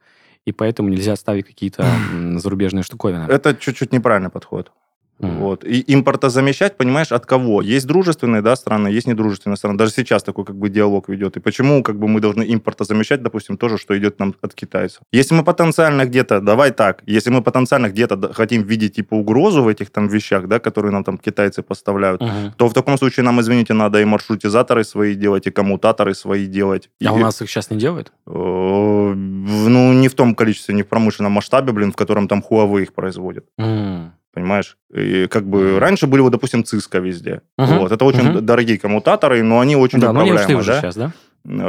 и 0.46 0.52
поэтому 0.52 0.90
нельзя 0.90 1.16
ставить 1.16 1.46
какие-то 1.48 1.86
зарубежные 2.40 2.84
штуковины. 2.84 3.26
Это 3.32 3.56
чуть-чуть 3.56 3.94
неправильный 3.94 4.30
подход. 4.30 4.72
Вот. 5.30 5.64
И 5.64 5.84
импортозамещать, 5.94 6.78
понимаешь, 6.78 7.12
от 7.12 7.26
кого? 7.26 7.62
Есть 7.62 7.88
дружественные 7.88 8.42
да, 8.42 8.56
страны, 8.56 8.88
есть 8.90 9.08
недружественные 9.08 9.58
страны. 9.58 9.78
Даже 9.78 9.92
сейчас 9.92 10.24
такой 10.24 10.46
как 10.46 10.56
бы 10.56 10.70
диалог 10.70 11.10
ведет. 11.10 11.38
И 11.38 11.40
почему 11.40 11.82
как 11.84 11.98
бы 11.98 12.08
мы 12.08 12.20
должны 12.20 12.44
импортозамещать, 12.54 13.22
допустим, 13.24 13.58
тоже, 13.58 13.78
что 13.78 13.98
идет 13.98 14.20
нам 14.20 14.36
от 14.42 14.54
китайцев? 14.54 15.02
Если 15.12 15.34
мы 15.36 15.44
потенциально 15.44 16.06
где-то, 16.06 16.40
давай 16.42 16.72
так, 16.72 17.04
если 17.06 17.30
мы 17.32 17.42
потенциально 17.42 17.90
где-то 17.90 18.34
хотим 18.34 18.64
видеть 18.64 18.96
типа 18.96 19.16
угрозу 19.16 19.64
в 19.64 19.68
этих 19.68 19.90
там 19.92 20.08
вещах, 20.08 20.48
да, 20.48 20.60
которые 20.60 20.92
нам 20.92 21.04
там 21.04 21.18
китайцы 21.18 21.62
поставляют, 21.62 22.22
Мгм. 22.22 22.54
то 22.58 22.68
в 22.68 22.74
таком 22.74 22.98
случае 22.98 23.24
нам, 23.24 23.40
извините, 23.40 23.74
надо 23.74 24.02
и 24.02 24.06
маршрутизаторы 24.06 24.84
свои 24.84 25.16
делать, 25.16 25.48
и 25.48 25.52
коммутаторы 25.52 26.14
свои 26.14 26.46
делать. 26.48 26.90
А 27.06 27.14
у 27.14 27.18
И- 27.20 27.22
нас 27.22 27.42
их 27.42 27.50
сейчас 27.50 27.70
не 27.72 27.78
делают? 27.78 28.12
Э, 28.28 29.14
Ну, 29.16 29.94
не 29.94 30.08
в 30.08 30.14
том 30.16 30.36
количестве, 30.36 30.76
не 30.76 30.84
в 30.84 30.88
промышленном 30.88 31.32
масштабе, 31.32 31.72
блин, 31.74 31.92
в 31.92 31.96
котором 31.96 32.28
там 32.28 32.44
Huawei 32.50 32.84
их 32.84 32.94
производит. 32.94 33.46
М. 33.58 34.12
Понимаешь? 34.34 34.78
И 34.94 35.28
как 35.28 35.46
бы 35.48 35.80
раньше 35.80 36.08
были, 36.08 36.22
вот, 36.22 36.32
допустим, 36.32 36.62
Cisco 36.62 37.00
везде. 37.00 37.42
Мгм. 37.58 37.80
Вот. 37.80 37.92
Это 37.92 38.04
очень 38.04 38.24
Мгм. 38.32 38.46
дорогие 38.46 38.80
коммутаторы, 38.80 39.44
но 39.44 39.60
они 39.60 39.76
очень 39.76 40.00
Да, 40.00 40.12
но 40.12 40.22
они 40.22 40.32
ушли 40.32 40.44
управляемые, 40.56 40.62
уже 40.62 40.72
да? 40.72 40.80
сейчас, 40.82 40.96
да? 40.96 41.12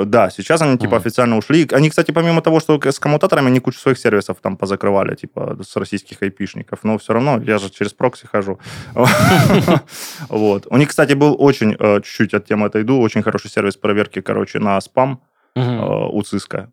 Да, 0.05 0.31
сейчас 0.31 0.63
они 0.63 0.79
типа 0.79 0.95
Мгм. 0.95 0.97
официально 0.97 1.37
ушли. 1.37 1.69
Они, 1.73 1.91
кстати, 1.91 2.13
помимо 2.13 2.41
того, 2.43 2.61
что 2.61 2.81
с 2.81 2.99
коммутаторами, 3.01 3.49
они 3.49 3.59
кучу 3.61 3.79
своих 3.81 3.99
сервисов 3.99 4.39
там 4.41 4.57
позакрывали, 4.57 5.15
типа 5.17 5.59
с 5.63 5.77
российских 5.77 6.23
айпишников. 6.23 6.79
Но 6.85 6.97
все 6.97 7.13
равно 7.13 7.39
я 7.45 7.59
же 7.59 7.71
через 7.71 7.93
прокси 7.93 8.27
хожу. 8.27 8.59
Вот. 10.29 10.67
У 10.71 10.77
них, 10.77 10.89
кстати, 10.89 11.13
был 11.15 11.37
очень, 11.39 11.77
э, 11.79 12.01
чуть-чуть 12.03 12.35
от 12.35 12.47
темы 12.47 12.67
отойду, 12.67 12.99
очень 13.01 13.23
хороший 13.23 13.51
сервис 13.51 13.77
проверки, 13.77 14.21
короче, 14.21 14.59
на 14.59 14.81
спам 14.81 15.21
Э, 15.57 16.09
у 16.11 16.21
Cisco. 16.23 16.69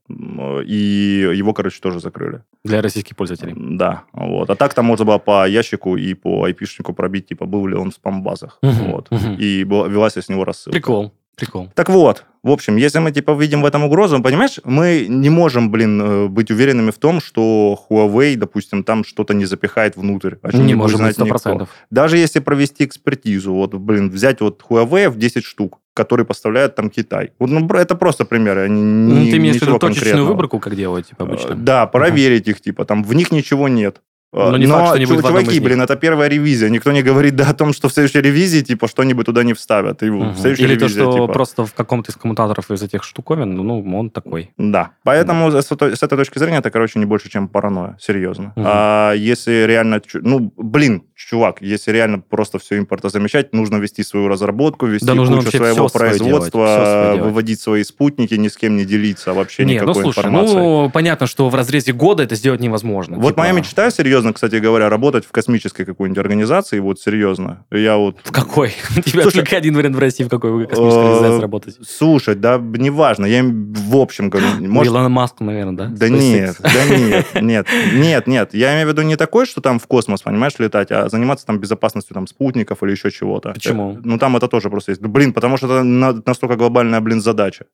И 0.66 1.32
его, 1.36 1.54
короче, 1.54 1.80
тоже 1.82 2.00
закрыли. 2.00 2.44
Для 2.64 2.82
российских 2.82 3.16
пользователей. 3.16 3.54
Да, 3.56 4.04
вот. 4.14 4.50
А 4.50 4.56
так 4.56 4.74
там 4.74 4.86
можно 4.86 5.06
было 5.06 5.18
по 5.20 5.48
ящику 5.48 5.98
и 5.98 6.14
по 6.16 6.44
айпишнику 6.46 6.94
пробить, 6.94 7.28
типа, 7.28 7.46
был 7.46 7.68
ли 7.68 7.76
он 7.76 7.92
в 7.92 7.94
спам-базах. 7.94 8.58
Мгм, 8.62 8.92
Вот. 8.92 9.12
мгм. 9.12 9.36
И 9.36 9.64
была- 9.64 9.88
велась 9.88 10.18
с 10.18 10.30
него 10.30 10.46
рассылка. 10.46 10.72
Прикол, 10.72 11.14
прикол. 11.36 11.70
Так 11.76 11.90
вот, 11.90 12.26
в 12.44 12.50
общем, 12.50 12.76
если 12.76 12.98
мы, 12.98 13.12
типа, 13.12 13.34
видим 13.34 13.62
в 13.62 13.66
этом 13.68 13.84
угрозу, 13.84 14.20
понимаешь, 14.22 14.60
мы 14.64 15.06
не 15.08 15.30
можем, 15.30 15.70
блин, 15.70 16.02
э, 16.02 16.28
быть 16.28 16.50
уверенными 16.50 16.90
в 16.90 16.98
том, 16.98 17.22
что 17.22 17.80
Huawei, 17.90 18.36
допустим, 18.36 18.84
там 18.84 19.04
что-то 19.04 19.36
не 19.36 19.46
запихает 19.46 19.96
внутрь. 19.96 20.36
о 20.42 20.52
чем 20.52 20.66
Не 20.66 20.74
будет 20.74 20.78
может 20.78 20.98
быть 21.02 21.16
знать 21.16 21.28
никто. 21.28 21.38
100%. 21.38 21.68
Даже 21.92 22.18
если 22.18 22.40
провести 22.40 22.84
экспертизу, 22.86 23.54
вот, 23.54 23.76
блин, 23.76 24.10
взять 24.10 24.42
вот 24.42 24.64
Huawei 24.68 25.10
в 25.10 25.18
10 25.20 25.44
штук, 25.46 25.80
который 25.94 26.26
поставляет 26.26 26.76
там 26.76 26.90
Китай. 26.90 27.32
Вот, 27.40 27.50
ну, 27.50 27.68
это 27.68 27.96
просто 27.96 28.26
примеры, 28.26 28.62
они 28.62 28.82
Ну, 28.82 29.20
не, 29.20 29.32
ты 29.32 29.38
имеешь 29.38 29.58
в 29.58 29.62
виду 29.62 29.78
точечную 29.80 30.26
выборку, 30.26 30.60
как 30.60 30.76
делают, 30.76 31.08
типа, 31.08 31.24
Э, 31.24 31.26
обычно? 31.26 31.56
Да, 31.56 31.86
проверить 31.88 32.48
их, 32.48 32.62
типа, 32.62 32.86
там 32.86 33.04
в 33.04 33.14
них 33.14 33.32
ничего 33.32 33.68
нет. 33.68 34.02
Но 34.34 34.56
не 34.56 34.66
факт, 34.66 34.86
что 34.86 34.94
они 34.96 35.06
чу- 35.06 35.10
будут 35.10 35.24
в 35.26 35.28
одном 35.28 35.44
чуваки, 35.44 35.60
блин, 35.60 35.82
это 35.82 35.98
первая 35.98 36.30
ревизия. 36.30 36.70
Никто 36.70 36.94
не 36.94 37.04
говорит 37.04 37.36
да, 37.36 37.50
о 37.50 37.54
том, 37.54 37.74
что 37.74 37.90
в 37.90 37.94
следующей 37.94 38.22
ревизии, 38.22 38.62
типа, 38.62 38.88
что-нибудь 38.88 39.26
туда 39.26 39.44
не 39.44 39.52
вставят. 39.54 40.04
И 40.04 40.10
в 40.10 40.14
Мгм. 40.16 40.36
следующей 40.36 40.64
Или 40.64 40.76
то, 40.76 40.86
ревизии, 40.86 41.02
что 41.02 41.12
типа, 41.12 41.28
просто 41.28 41.66
в 41.66 41.74
каком-то 41.74 42.12
из 42.14 42.16
коммутаторов 42.16 42.72
из 42.72 42.82
этих 42.82 43.04
штуковин, 43.04 43.54
ну, 43.58 43.84
он 44.00 44.10
такой. 44.10 44.52
Да. 44.58 44.92
Поэтому 45.04 45.52
с, 45.52 45.70
этой- 45.70 45.98
с 45.98 46.02
этой 46.02 46.18
точки 46.18 46.40
зрения 46.40 46.60
это, 46.60 46.70
короче, 46.72 46.98
не 47.00 47.06
больше, 47.06 47.30
чем 47.30 47.50
паранойя. 47.50 47.98
Серьезно. 48.00 48.54
Мгм. 48.56 48.66
А 48.66 49.12
если 49.16 49.66
реально... 49.68 50.02
Ну, 50.14 50.54
блин, 50.56 51.04
чувак, 51.30 51.62
если 51.62 51.92
реально 51.92 52.20
просто 52.20 52.60
все 52.60 52.78
импортозамещать, 52.78 53.54
нужно 53.54 53.78
вести 53.78 54.04
свою 54.04 54.28
разработку, 54.28 54.86
вести 54.86 55.06
Да 55.06 55.14
нужно 55.14 55.38
кучу 55.38 55.52
своего 55.52 55.88
всё 55.88 55.98
свое 55.98 56.18
делать, 56.18 56.24
производства, 56.24 56.66
всё 56.66 57.14
свое 57.14 57.24
выводить 57.24 57.62
свои 57.62 57.84
спутники, 57.84 58.34
ни 58.36 58.48
с 58.48 58.58
кем 58.58 58.76
не 58.78 58.86
делиться 58.86 59.34
вообще 59.34 59.66
Не, 59.66 59.76
никакой 59.76 59.94
ну 59.96 60.02
слушай, 60.02 60.20
информацией. 60.20 60.60
ну 60.60 60.90
понятно, 60.90 61.28
что 61.28 61.50
в 61.50 61.56
разрезе 61.56 61.94
года 61.94 62.24
это 62.24 62.36
сделать 62.36 62.62
невозможно. 62.62 63.18
Вот 63.18 63.30
Типа, 63.30 63.42
моя 63.42 63.54
мечта, 63.54 63.92
серьезно, 63.92 64.34
кстати 64.34 64.56
говоря, 64.56 64.90
работать 64.90 65.26
в 65.26 65.32
космической 65.32 65.86
какой-нибудь 65.86 66.20
организации, 66.20 66.80
вот 66.80 67.00
серьезно. 67.00 67.66
Я 67.72 67.98
вот... 67.98 68.18
В 68.24 68.32
какой? 68.32 68.74
У 68.98 69.02
тебя 69.02 69.24
Слушай, 69.24 69.38
только 69.38 69.58
один 69.58 69.76
вариант 69.76 69.96
в 69.96 70.00
России, 70.00 70.24
в 70.24 70.30
какой 70.30 70.68
космической 70.68 71.00
э, 71.00 71.08
организации 71.08 71.42
работать. 71.42 71.76
Слушать, 71.88 72.42
да, 72.42 72.58
неважно, 72.58 73.26
я 73.26 73.44
в 73.44 73.98
общем 73.98 74.30
говорю, 74.30 74.48
может, 74.60 74.92
Илона 74.92 75.10
Маска, 75.10 75.44
наверное, 75.44 75.76
да? 75.76 75.86
Да 75.88 76.10
нет, 76.10 76.58
да 76.62 76.96
нет, 76.98 77.26
нет, 77.42 77.68
нет, 77.94 78.28
нет. 78.28 78.54
Я 78.54 78.74
имею 78.74 78.88
в 78.88 78.92
виду 78.92 79.02
не 79.02 79.16
такой, 79.16 79.46
что 79.46 79.62
там 79.62 79.80
в 79.80 79.88
космос, 79.88 80.22
понимаешь, 80.22 80.54
летать, 80.60 80.92
а 80.92 81.10
заниматься 81.12 81.46
там 81.46 81.60
безопасностью 81.60 82.14
там 82.14 82.28
спутников 82.28 82.84
или 82.84 82.92
еще 82.92 83.12
чего-то. 83.12 83.52
Почему? 83.54 83.94
Э, 83.94 84.02
Ну, 84.04 84.18
там 84.18 84.36
это 84.38 84.48
тоже 84.48 84.70
просто 84.70 84.92
есть. 84.92 85.02
Блин, 85.02 85.34
потому 85.34 85.58
что 85.58 85.68
это 85.68 85.84
на- 85.84 86.22
настолько 86.26 86.56
глобальная, 86.56 87.02
блин, 87.02 87.22
задача. 87.22 87.66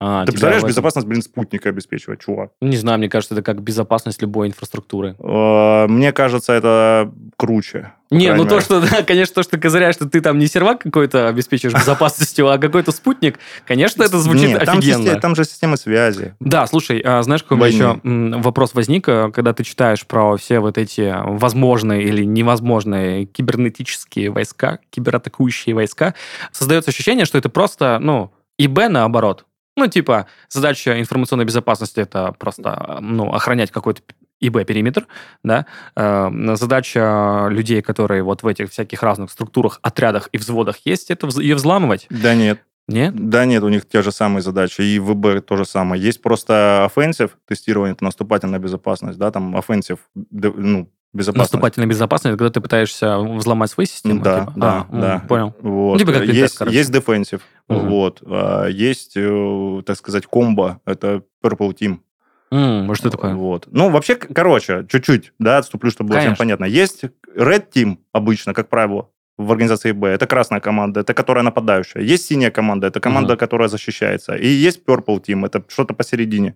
А, 0.00 0.24
Ты 0.26 0.32
представляешь, 0.32 0.58
этом- 0.62 0.68
безопасность, 0.70 1.06
блин, 1.06 1.22
спутника 1.22 1.68
обеспечивать, 1.68 2.20
чувак. 2.20 2.50
Не 2.60 2.76
знаю, 2.76 2.98
мне 2.98 3.08
кажется, 3.08 3.34
это 3.34 3.42
как 3.42 3.62
безопасность 3.62 4.20
любой 4.20 4.48
инфраструктуры. 4.48 5.14
Э, 5.18 5.86
Мне 5.86 6.12
кажется, 6.12 6.52
это 6.52 7.12
круче. 7.36 7.92
Не, 8.10 8.34
ну 8.34 8.44
то, 8.44 8.54
мере. 8.56 8.60
что, 8.60 8.80
да, 8.90 9.02
конечно, 9.02 9.36
то, 9.36 9.42
что 9.44 9.52
ты 9.52 9.58
козыряешь, 9.58 9.94
что 9.94 10.08
ты 10.08 10.20
там 10.20 10.38
не 10.38 10.46
сервак 10.46 10.80
какой-то 10.82 11.28
обеспечиваешь 11.28 11.78
безопасностью, 11.78 12.48
а 12.50 12.58
какой-то 12.58 12.90
спутник, 12.92 13.38
конечно, 13.66 14.02
это 14.02 14.18
звучит 14.18 14.48
Нет, 14.48 14.64
там, 14.64 14.78
офигенно. 14.78 15.04
систе- 15.04 15.20
там 15.20 15.34
же 15.36 15.44
системы 15.44 15.76
связи. 15.76 16.34
Да, 16.40 16.66
слушай, 16.66 17.00
а 17.00 17.22
знаешь, 17.22 17.42
какой 17.42 17.58
Войны. 17.58 17.74
еще 17.74 18.00
вопрос 18.42 18.74
возник, 18.74 19.08
э, 19.08 19.30
когда 19.32 19.52
ты 19.52 19.62
читаешь 19.64 20.04
про 20.06 20.36
все 20.36 20.58
вот 20.58 20.76
эти 20.76 21.14
возможные 21.24 22.02
или 22.02 22.24
невозможные 22.24 23.26
кибернетические 23.26 24.30
войска, 24.30 24.80
кибератакующие 24.90 25.74
войска, 25.74 26.14
создается 26.52 26.90
ощущение, 26.90 27.24
что 27.26 27.38
это 27.38 27.48
просто, 27.48 27.98
ну, 28.00 28.32
ИБ 28.58 28.88
наоборот. 28.90 29.46
Ну, 29.76 29.86
типа, 29.88 30.26
задача 30.48 31.00
информационной 31.00 31.44
безопасности 31.44 32.00
это 32.00 32.32
просто, 32.38 32.98
ну, 33.00 33.32
охранять 33.32 33.70
какой-то 33.70 34.02
ИБ-периметр, 34.40 35.06
да, 35.42 35.66
Э, 35.96 36.30
задача 36.54 37.48
людей, 37.50 37.82
которые 37.82 38.22
вот 38.22 38.42
в 38.42 38.46
этих 38.46 38.70
всяких 38.70 39.02
разных 39.02 39.30
структурах, 39.30 39.78
отрядах 39.82 40.28
и 40.32 40.38
взводах 40.38 40.78
есть, 40.84 41.10
это 41.10 41.28
ее 41.40 41.54
взламывать. 41.54 42.06
Да 42.10 42.34
нет. 42.34 42.60
Нет? 42.86 43.14
Да 43.14 43.46
нет, 43.46 43.62
у 43.62 43.68
них 43.68 43.88
те 43.88 44.02
же 44.02 44.12
самые 44.12 44.42
задачи. 44.42 44.82
И 44.82 44.98
в 44.98 45.14
ВБ 45.14 45.44
то 45.46 45.56
же 45.56 45.64
самое. 45.64 46.02
Есть 46.02 46.20
просто 46.20 46.90
offensive 46.94 47.30
тестирование, 47.46 47.94
это 47.94 48.04
наступательная 48.04 48.58
безопасность, 48.58 49.18
да, 49.18 49.30
там 49.30 49.56
offensive, 49.56 49.98
ну, 50.14 50.90
безопасность. 51.14 51.52
Наступательная 51.52 51.88
безопасность, 51.88 52.36
когда 52.36 52.50
ты 52.50 52.60
пытаешься 52.60 53.18
взломать 53.18 53.70
свои 53.70 53.86
системы? 53.86 54.20
Да, 54.22 54.40
типа? 54.40 54.52
да, 54.56 54.86
А, 54.90 54.96
да. 55.00 55.18
Понял. 55.28 55.54
Вот. 55.60 55.92
Ну, 55.94 55.98
типа 55.98 56.12
как 56.12 56.24
есть, 56.24 56.58
короче. 56.58 56.76
есть 56.76 56.90
defensive, 56.90 57.40
Мгм. 57.68 57.88
вот. 57.88 58.22
А 58.26 58.66
есть, 58.66 59.12
э, 59.16 59.82
так 59.86 59.96
сказать, 59.96 60.26
комбо, 60.26 60.80
это 60.84 61.22
Purple 61.42 61.74
Team. 61.74 61.98
М, 62.50 62.90
а 62.90 62.94
что 62.94 63.10
такое? 63.10 63.34
Вот. 63.34 63.66
Ну, 63.70 63.90
вообще, 63.90 64.14
короче, 64.16 64.86
чуть-чуть, 64.88 65.32
да, 65.38 65.58
отступлю, 65.58 65.90
чтобы 65.90 66.10
было 66.10 66.18
всем 66.18 66.34
Конечно. 66.36 66.42
понятно. 66.44 66.64
Есть 66.66 67.04
Red 67.36 67.64
Team 67.74 67.96
обычно, 68.12 68.52
как 68.54 68.68
правило, 68.68 69.08
в 69.36 69.50
организации 69.50 69.90
Б. 69.92 70.08
Это 70.08 70.26
красная 70.28 70.60
команда, 70.60 71.00
это 71.00 71.14
которая 71.14 71.42
нападающая. 71.42 72.02
Есть 72.02 72.26
синяя 72.26 72.52
команда, 72.52 72.86
это 72.86 73.00
команда, 73.00 73.32
Мгм. 73.32 73.38
которая 73.40 73.68
защищается. 73.68 74.36
И 74.36 74.46
есть 74.46 74.82
Purple 74.86 75.20
Team, 75.20 75.44
это 75.44 75.64
что-то 75.68 75.94
посередине. 75.94 76.54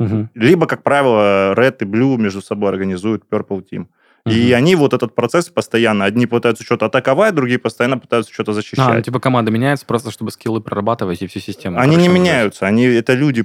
Мгм. 0.00 0.30
Либо, 0.34 0.66
как 0.66 0.82
правило, 0.82 1.54
Red 1.54 1.76
и 1.80 1.84
Blue 1.84 2.16
между 2.16 2.42
собой 2.42 2.70
организуют 2.70 3.24
Purple 3.30 3.64
Team. 3.70 3.86
И 4.24 4.46
Мгм. 4.50 4.54
они 4.56 4.76
вот 4.76 4.94
этот 4.94 5.16
процесс 5.16 5.48
постоянно, 5.48 6.04
одни 6.04 6.26
пытаются 6.26 6.62
что-то 6.62 6.86
атаковать, 6.86 7.34
другие 7.34 7.58
постоянно 7.58 7.98
пытаются 7.98 8.32
что-то 8.32 8.52
защищать. 8.52 8.78
А, 8.88 8.94
ну, 8.94 9.02
типа 9.02 9.18
команда 9.18 9.50
меняется 9.50 9.84
просто, 9.84 10.12
чтобы 10.12 10.30
скиллы 10.30 10.60
прорабатывать 10.60 11.22
и 11.22 11.26
всю 11.26 11.40
систему. 11.40 11.80
Они 11.80 11.96
не 11.96 12.04
короче, 12.06 12.20
меняются, 12.20 12.66
они 12.66 12.84
это 12.84 13.14
люди. 13.14 13.44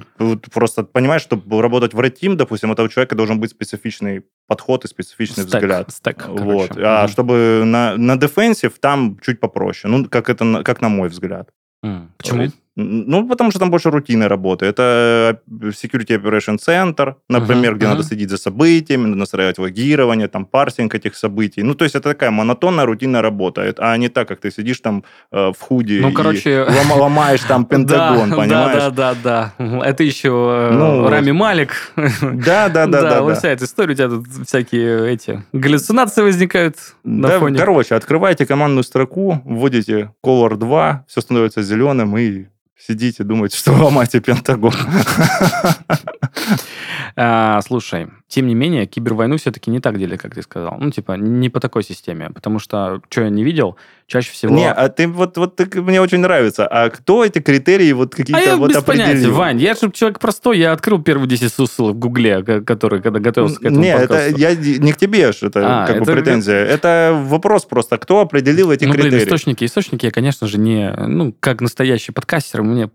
Просто 0.52 0.84
понимаешь, 0.84 1.22
чтобы 1.22 1.60
работать 1.60 1.94
в 1.94 1.98
Red 1.98 2.14
Team, 2.22 2.36
допустим, 2.36 2.70
у 2.70 2.74
этого 2.74 2.88
человека 2.88 3.16
должен 3.16 3.40
быть 3.40 3.50
специфичный 3.50 4.22
подход 4.46 4.84
и 4.84 4.88
специфичный 4.88 5.42
Стек, 5.42 5.62
взгляд. 5.62 5.90
стек, 5.90 6.16
короче. 6.18 6.42
вот. 6.44 6.70
А 6.76 7.02
Мгм. 7.02 7.08
чтобы 7.08 7.62
на, 7.64 7.96
на 7.96 8.12
defensive 8.14 8.74
там 8.80 9.18
чуть 9.20 9.40
попроще. 9.40 9.92
Ну, 9.92 10.04
как 10.08 10.30
это, 10.30 10.62
как 10.62 10.80
на 10.80 10.88
мой 10.88 11.08
взгляд. 11.08 11.50
Почему? 12.18 12.46
Ну, 12.80 13.28
потому 13.28 13.50
что 13.50 13.58
там 13.58 13.70
больше 13.70 13.90
рутинной 13.90 14.28
работы. 14.28 14.64
Это 14.66 15.40
э, 15.50 15.66
Security 15.70 16.16
Operation 16.22 16.58
Center, 16.58 17.14
например, 17.28 17.70
Мгм, 17.72 17.78
где 17.78 17.86
надо 17.88 17.98
мгм. 18.00 18.08
следить 18.08 18.30
за 18.30 18.36
событиями, 18.36 19.06
надо 19.06 19.16
настраивать 19.16 19.58
логирование, 19.58 20.28
там 20.28 20.44
парсинг 20.46 20.94
этих 20.94 21.16
событий. 21.16 21.64
Ну, 21.64 21.74
то 21.74 21.84
есть 21.84 21.96
это 21.96 22.10
такая 22.10 22.30
монотонная 22.30 22.86
рутинная 22.86 23.20
работа, 23.20 23.74
а 23.78 23.96
не 23.96 24.08
так, 24.08 24.28
как 24.28 24.40
ты 24.40 24.52
сидишь 24.52 24.78
там 24.78 25.02
э, 25.32 25.50
в 25.52 25.60
худи 25.60 25.98
Ну, 26.00 26.10
и 26.10 26.12
короче- 26.12 26.64
лома- 26.68 26.94
ломаешь 27.00 27.40
там 27.40 27.64
Пентагон, 27.68 28.30
да, 28.30 28.36
понимаешь? 28.36 28.82
Да, 28.84 28.90
да, 28.90 29.14
да, 29.24 29.52
да. 29.58 29.80
Это 29.84 30.04
еще 30.04 30.28
э, 30.28 30.72
Ну, 30.72 31.08
Рами 31.08 31.32
Малик. 31.32 31.72
Да, 31.96 32.68
да, 32.68 32.86
да, 32.86 33.02
да. 33.10 33.22
вот 33.22 33.30
да. 33.30 33.34
вся 33.40 33.48
эта 33.48 33.64
история, 33.64 33.94
у 33.94 33.96
тебя 33.96 34.08
тут 34.08 34.26
всякие 34.46 35.12
эти 35.14 35.42
галлюцинации 35.52 36.22
возникают 36.22 36.76
на 37.02 37.26
Да, 37.28 37.38
фоне. 37.40 37.58
короче, 37.58 37.96
открываете 37.96 38.46
командную 38.46 38.84
строку, 38.84 39.42
вводите 39.44 40.12
Color 40.24 40.56
2, 40.56 41.04
все 41.08 41.20
становится 41.20 41.62
зеленым, 41.62 42.16
и 42.16 42.46
сидите, 42.78 43.24
думаете, 43.24 43.56
что 43.56 43.72
ломаете 43.72 44.20
Пентагон. 44.20 44.74
А, 47.20 47.60
слушай, 47.62 48.06
тем 48.28 48.46
не 48.46 48.54
менее, 48.54 48.86
кибервойну 48.86 49.38
все-таки 49.38 49.72
не 49.72 49.80
так 49.80 49.98
делят, 49.98 50.20
как 50.20 50.36
ты 50.36 50.42
сказал. 50.42 50.76
Ну, 50.78 50.92
типа, 50.92 51.12
не 51.14 51.48
по 51.48 51.58
такой 51.58 51.82
системе. 51.82 52.30
Потому 52.30 52.60
что, 52.60 53.02
что 53.10 53.22
я 53.22 53.28
не 53.28 53.42
видел, 53.42 53.76
чаще 54.08 54.32
всего... 54.32 54.56
Не, 54.56 54.72
а 54.72 54.88
ты 54.88 55.06
вот, 55.06 55.36
вот 55.36 55.56
ты, 55.56 55.68
мне 55.80 56.00
очень 56.00 56.18
нравится. 56.18 56.66
А 56.66 56.88
кто 56.88 57.24
эти 57.24 57.40
критерии 57.40 57.92
вот 57.92 58.14
какие-то 58.14 58.40
а 58.40 58.44
я 58.44 58.56
вот 58.56 58.70
без 58.70 58.82
понятия? 58.82 59.28
Вань. 59.28 59.60
Я 59.60 59.74
же 59.74 59.92
человек 59.92 60.18
простой, 60.18 60.58
я 60.58 60.72
открыл 60.72 61.00
первые 61.00 61.28
10 61.28 61.52
ссылок 61.52 61.94
в 61.94 61.98
Гугле, 61.98 62.42
ко- 62.42 62.62
который, 62.62 63.02
когда 63.02 63.20
готовился 63.20 63.60
к 63.60 63.64
этому 63.64 63.80
Не, 63.80 63.94
это 63.94 64.28
я 64.28 64.54
не 64.56 64.92
к 64.92 64.96
тебе 64.96 65.30
ж, 65.30 65.42
это 65.42 65.82
А, 65.82 65.86
как 65.86 65.98
бы 65.98 66.02
это- 66.04 66.12
претензия. 66.12 66.64
Это 66.64 67.22
вопрос 67.26 67.66
просто, 67.66 67.98
кто 67.98 68.20
определил 68.20 68.72
эти 68.72 68.86
ну, 68.86 68.92
блин, 68.92 69.04
критерии? 69.04 69.24
источники, 69.24 69.64
источники, 69.64 70.06
я, 70.06 70.10
конечно 70.10 70.46
же, 70.46 70.58
не... 70.58 70.90
Ну, 70.90 71.34
как 71.38 71.60
настоящий 71.60 72.12
подкастер, 72.12 72.62
мне... 72.62 72.90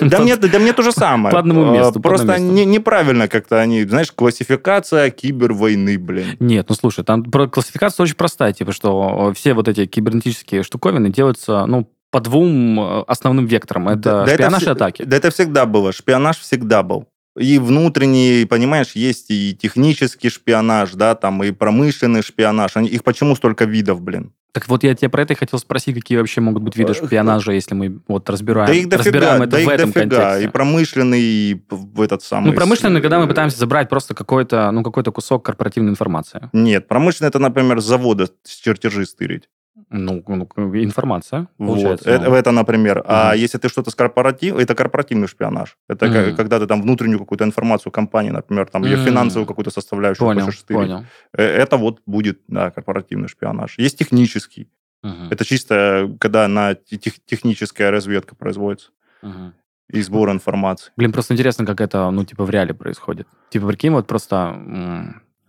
Да 0.00 0.18
мне, 0.20 0.36
да 0.36 0.58
мне 0.58 0.72
то 0.72 0.82
же 0.82 0.92
самое. 0.92 1.32
По 1.32 1.38
одному 1.38 1.70
А, 1.70 1.72
месту, 1.72 1.94
по 2.00 2.08
Просто 2.08 2.34
одному 2.34 2.52
месту. 2.52 2.56
не- 2.68 2.72
неправильно 2.76 3.28
как-то 3.28 3.60
они, 3.60 3.84
знаешь, 3.84 4.10
классификация 4.12 5.10
кибервойны, 5.10 5.98
блин. 5.98 6.36
Нет, 6.40 6.66
ну 6.68 6.74
слушай, 6.74 7.04
там 7.04 7.22
про- 7.24 7.48
классификация 7.48 8.04
очень 8.04 8.16
простая, 8.16 8.52
типа, 8.52 8.72
что 8.72 9.32
все 9.34 9.54
вот 9.54 9.68
эти 9.68 9.86
кибернетические 9.86 10.62
штуковины 10.62 11.10
делаются, 11.10 11.66
ну, 11.66 11.88
по 12.10 12.20
двум 12.20 12.78
э, 12.80 13.04
основным 13.06 13.46
векторам. 13.46 13.88
Это 13.88 14.24
Да- 14.26 14.34
шпионаж 14.34 14.62
вс- 14.62 14.66
и 14.66 14.70
атаки. 14.70 15.02
Да 15.04 15.16
это 15.16 15.30
всегда 15.30 15.64
было. 15.64 15.92
Шпионаж 15.92 16.38
всегда 16.38 16.82
был. 16.82 17.06
И 17.38 17.58
внутренний, 17.58 18.44
понимаешь, 18.44 18.92
есть 18.94 19.30
и 19.30 19.56
технический 19.58 20.28
шпионаж, 20.28 20.92
да, 20.92 21.14
там 21.14 21.42
и 21.42 21.50
промышленный 21.52 22.20
шпионаж. 22.22 22.76
Они, 22.76 22.88
их 22.88 23.02
почему 23.04 23.34
столько 23.36 23.64
видов, 23.64 24.02
блин? 24.02 24.32
Так 24.52 24.68
вот, 24.68 24.84
я 24.84 24.94
тебя 24.94 25.08
про 25.08 25.22
это 25.22 25.32
и 25.32 25.36
хотел 25.36 25.58
спросить, 25.58 25.94
какие 25.94 26.18
вообще 26.18 26.40
могут 26.42 26.62
быть 26.62 26.76
виды 26.76 26.92
Э, 26.92 26.94
шпионажа, 26.94 27.52
если 27.52 27.74
мы 27.74 28.00
вот 28.06 28.28
разбираем, 28.28 28.66
да 28.66 28.74
их 28.74 28.88
дофига, 28.88 29.04
разбираем 29.04 29.42
это 29.42 29.50
да 29.50 29.56
в 29.56 29.60
их 29.60 29.68
этом 29.68 29.92
дофига. 29.92 30.16
контексте. 30.16 30.44
И 30.44 30.48
промышленный, 30.48 31.20
и 31.20 31.62
в 31.70 32.00
этот 32.00 32.22
самый... 32.22 32.50
Ну, 32.50 32.52
промышленный, 32.54 33.00
когда 33.00 33.18
мы 33.18 33.24
э, 33.24 33.28
пытаемся 33.28 33.58
забрать 33.58 33.88
просто 33.88 34.14
какой-то, 34.14 34.70
ну, 34.70 34.82
какой-то 34.82 35.10
кусок 35.10 35.44
корпоративной 35.44 35.90
информации. 35.90 36.50
Нет, 36.52 36.86
промышленный 36.86 37.28
это, 37.28 37.38
например, 37.38 37.80
с 37.80 37.84
завода 37.84 38.28
с 38.42 38.56
чертежи 38.56 39.06
стырить. 39.06 39.48
Ну, 39.90 40.22
ну, 40.28 40.48
информация, 40.84 41.48
Вот. 41.58 41.66
получается. 41.74 42.10
Это, 42.10 42.28
ну. 42.28 42.34
это, 42.36 42.50
например. 42.52 43.02
А 43.06 43.30
Мгм. 43.32 43.38
если 43.44 43.58
ты 43.58 43.68
что-то 43.68 43.90
с 43.90 43.94
корпоратив, 43.94 44.56
это 44.58 44.74
корпоративный 44.74 45.28
шпионаж. 45.28 45.76
Это 45.88 46.06
Мгм. 46.06 46.14
ка- 46.14 46.36
когда 46.36 46.58
ты 46.58 46.66
там 46.66 46.82
внутреннюю 46.82 47.18
какую-то 47.18 47.44
информацию 47.44 47.90
компании, 47.92 48.30
например, 48.30 48.66
там 48.66 48.84
ее 48.84 48.96
финансовую 48.96 49.46
какую-то 49.46 49.70
составляющую 49.70 50.26
Понял, 50.26 50.44
хочешь 50.44 50.60
стырить. 50.60 50.80
понял. 50.80 51.04
Э, 51.38 51.42
Это 51.62 51.76
вот 51.78 52.00
будет, 52.06 52.40
да, 52.48 52.70
корпоративный 52.70 53.28
шпионаж. 53.28 53.78
Есть 53.78 53.98
технический. 53.98 54.68
Мгм, 55.02 55.28
Это 55.30 55.44
чисто, 55.44 56.14
когда 56.20 56.46
на 56.48 56.74
тех- 56.74 57.24
техническая 57.24 57.90
разведка 57.90 58.34
производится 58.36 58.90
мгм. 59.22 59.52
и 59.88 60.02
сбор 60.02 60.30
информации. 60.30 60.92
Блин, 60.96 61.12
просто 61.12 61.32
интересно, 61.34 61.64
как 61.66 61.80
это, 61.80 62.10
ну, 62.10 62.24
типа, 62.24 62.44
в 62.44 62.50
реале 62.50 62.74
происходит. 62.74 63.26
Типа, 63.50 63.66
прикинь, 63.68 63.92
вот 63.92 64.06
просто 64.06 64.54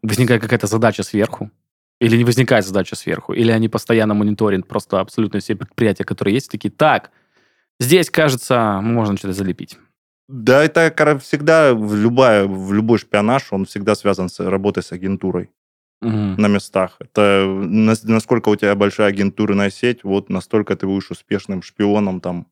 возникает 0.02 0.42
какая-то 0.42 0.68
задача 0.68 1.04
сверху, 1.04 1.50
или 2.00 2.18
не 2.18 2.24
возникает 2.24 2.66
задача 2.66 2.96
сверху, 2.96 3.34
или 3.34 3.52
они 3.52 3.70
постоянно 3.70 4.14
мониторят 4.14 4.68
просто 4.68 5.00
абсолютно 5.00 5.40
все 5.40 5.56
предприятия, 5.56 6.04
которые 6.04 6.34
есть, 6.36 6.52
такие, 6.52 6.72
так, 6.72 7.12
здесь, 7.80 8.10
кажется, 8.10 8.80
можно 8.82 9.18
что-то 9.18 9.34
залепить. 9.34 9.78
Да, 10.28 10.64
это 10.64 11.20
всегда 11.20 11.74
в, 11.74 11.96
любая, 11.96 12.46
в 12.46 12.74
любой 12.74 12.98
шпионаж, 12.98 13.48
он 13.52 13.66
всегда 13.66 13.96
связан 13.96 14.30
с 14.30 14.40
работой 14.40 14.84
с 14.84 14.92
агентурой 14.92 15.50
Мгм. 16.02 16.36
на 16.38 16.48
местах. 16.48 16.98
Это 17.00 17.46
нас- 17.48 18.04
насколько 18.04 18.50
у 18.50 18.56
тебя 18.56 18.76
большая 18.76 19.08
агентурная 19.08 19.70
сеть, 19.70 20.04
вот 20.04 20.30
настолько 20.30 20.76
ты 20.76 20.86
будешь 20.88 21.12
успешным 21.12 21.62
шпионом 21.62 22.20
там. 22.22 22.48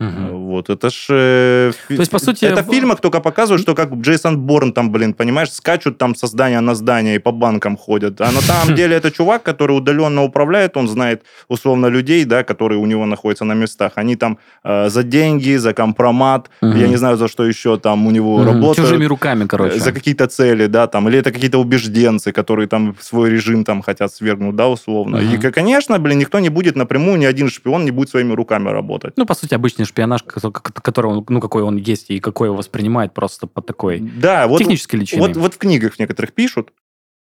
Мгм. 0.00 0.26
Вот, 0.46 0.68
это 0.68 0.90
ж... 0.90 1.06
э, 1.10 1.72
То 1.88 1.94
есть, 1.94 2.10
по 2.10 2.18
сути, 2.18 2.44
Это 2.44 2.62
в- 2.62 2.70
фильмах 2.70 3.00
только 3.00 3.20
показывают, 3.20 3.62
что 3.62 3.74
как 3.74 3.94
Джейсон 3.94 4.36
Борн 4.38 4.72
там, 4.72 4.90
блин, 4.92 5.14
понимаешь, 5.14 5.50
скачут 5.50 5.96
там 5.98 6.14
со 6.14 6.26
здания 6.26 6.60
на 6.60 6.74
здание 6.74 7.14
и 7.14 7.18
по 7.18 7.32
банкам 7.32 7.76
ходят. 7.78 8.20
А 8.20 8.30
на 8.30 8.40
самом 8.42 8.74
деле 8.76 8.94
это 8.96 9.10
чувак, 9.10 9.42
который 9.42 9.72
удаленно 9.72 10.22
управляет, 10.22 10.76
он 10.76 10.86
знает 10.88 11.22
условно 11.48 11.86
людей, 11.90 12.24
да, 12.24 12.42
которые 12.42 12.78
у 12.78 12.86
него 12.86 13.06
находятся 13.06 13.44
на 13.44 13.54
местах. 13.54 13.92
Они 13.94 14.16
там 14.16 14.36
э, 14.64 14.90
за 14.90 15.02
деньги, 15.02 15.56
за 15.56 15.72
компромат, 15.72 16.50
Мгм. 16.60 16.76
я 16.76 16.88
не 16.88 16.96
знаю, 16.96 17.16
за 17.16 17.26
что 17.28 17.44
еще 17.46 17.78
там 17.78 18.06
у 18.06 18.10
него 18.10 18.36
Мгм. 18.38 18.46
работают. 18.46 18.88
Чужими 18.88 19.06
руками, 19.06 19.46
короче. 19.46 19.76
Э, 19.76 19.80
За 19.80 19.92
какие-то 19.92 20.26
цели, 20.26 20.66
да, 20.66 20.86
там, 20.86 21.08
или 21.08 21.18
это 21.18 21.32
какие-то 21.32 21.58
убежденцы, 21.58 22.32
которые 22.32 22.66
там 22.68 22.94
свой 23.00 23.30
режим 23.30 23.64
там 23.64 23.80
хотят 23.82 24.12
свергнуть, 24.12 24.54
да, 24.56 24.68
условно. 24.68 25.16
Мгм. 25.18 25.34
И, 25.34 25.50
конечно, 25.52 25.98
блин, 25.98 26.18
никто 26.18 26.38
не 26.40 26.50
будет 26.50 26.76
напрямую, 26.76 27.18
ни 27.18 27.24
один 27.24 27.48
шпион 27.48 27.84
не 27.84 27.90
будет 27.92 28.10
своими 28.10 28.34
руками 28.34 28.68
работать. 28.70 29.12
Ну, 29.16 29.24
по 29.24 29.34
сути, 29.34 29.54
обычный 29.54 29.85
шпионаж, 29.86 30.22
ко- 30.22 30.40
ко- 30.40 30.72
который 30.82 31.06
он, 31.10 31.24
ну, 31.28 31.40
какой 31.40 31.62
он 31.62 31.76
есть 31.76 32.10
и 32.10 32.20
какой 32.20 32.48
его 32.48 32.56
воспринимает 32.56 33.14
просто 33.14 33.46
под 33.46 33.66
такой 33.66 34.00
Да, 34.00 34.46
вот, 34.46 34.58
технической 34.58 35.00
личиной. 35.00 35.28
вот, 35.28 35.36
вот 35.36 35.54
в 35.54 35.58
книгах 35.58 35.94
в 35.94 35.98
некоторых 35.98 36.32
пишут, 36.32 36.72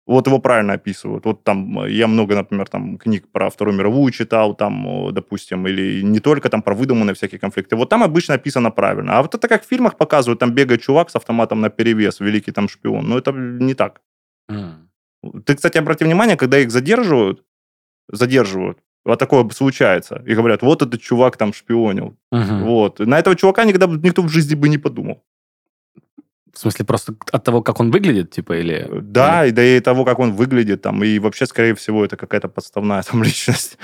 вот 0.06 0.26
его 0.26 0.38
правильно 0.38 0.72
описывают. 0.72 1.26
Вот 1.26 1.44
там 1.44 1.80
э, 1.80 1.90
я 1.92 2.06
много, 2.06 2.34
например, 2.34 2.66
там 2.68 2.96
книг 2.96 3.28
про 3.30 3.50
Вторую 3.50 3.76
мировую 3.76 4.10
читал, 4.10 4.54
там, 4.54 5.12
допустим, 5.12 5.66
или 5.66 6.00
не 6.02 6.18
только 6.20 6.48
там 6.48 6.62
про 6.62 6.74
выдуманные 6.74 7.14
всякие 7.14 7.38
конфликты. 7.38 7.76
Вот 7.76 7.90
там 7.90 8.02
обычно 8.02 8.34
описано 8.34 8.70
правильно. 8.70 9.18
А 9.18 9.22
вот 9.22 9.34
это 9.34 9.48
как 9.48 9.64
в 9.64 9.68
фильмах 9.68 9.96
показывают, 9.98 10.40
там 10.40 10.52
бегает 10.52 10.80
чувак 10.82 11.10
с 11.10 11.16
автоматом 11.16 11.60
на 11.60 11.68
перевес, 11.68 12.20
великий 12.20 12.52
там 12.52 12.68
шпион. 12.68 13.06
Но 13.06 13.18
это 13.18 13.32
не 13.32 13.74
так. 13.74 14.00
М. 14.48 14.88
Ты, 15.44 15.54
кстати, 15.56 15.76
обрати 15.78 16.04
внимание, 16.04 16.36
когда 16.36 16.58
их 16.58 16.70
задерживают, 16.70 17.44
задерживают, 18.10 18.78
вот 19.08 19.18
такое 19.18 19.48
случается, 19.50 20.22
и 20.26 20.34
говорят, 20.34 20.62
вот 20.62 20.82
этот 20.82 21.00
чувак 21.00 21.36
там 21.36 21.52
шпионил. 21.52 22.16
Мгм. 22.30 22.64
Вот. 22.64 22.98
На 23.00 23.18
этого 23.18 23.36
чувака 23.36 23.64
никогда 23.64 23.86
бы 23.86 23.98
никто 24.06 24.22
в 24.22 24.28
жизни 24.28 24.54
бы 24.54 24.68
не 24.68 24.78
подумал. 24.78 25.22
В 26.54 26.60
смысле, 26.60 26.84
просто 26.84 27.14
от 27.32 27.44
того, 27.44 27.62
как 27.62 27.80
он 27.80 27.90
выглядит, 27.90 28.30
типа, 28.32 28.58
или... 28.58 28.88
Да, 28.90 29.46
и 29.46 29.52
да 29.52 29.62
и 29.62 29.80
того, 29.80 30.04
как 30.04 30.18
он 30.18 30.32
выглядит, 30.32 30.82
там, 30.82 31.04
и 31.04 31.18
вообще, 31.20 31.46
скорее 31.46 31.74
всего, 31.74 32.04
это 32.04 32.16
какая-то 32.16 32.48
подставная 32.48 33.02
там 33.02 33.22
личность. 33.24 33.78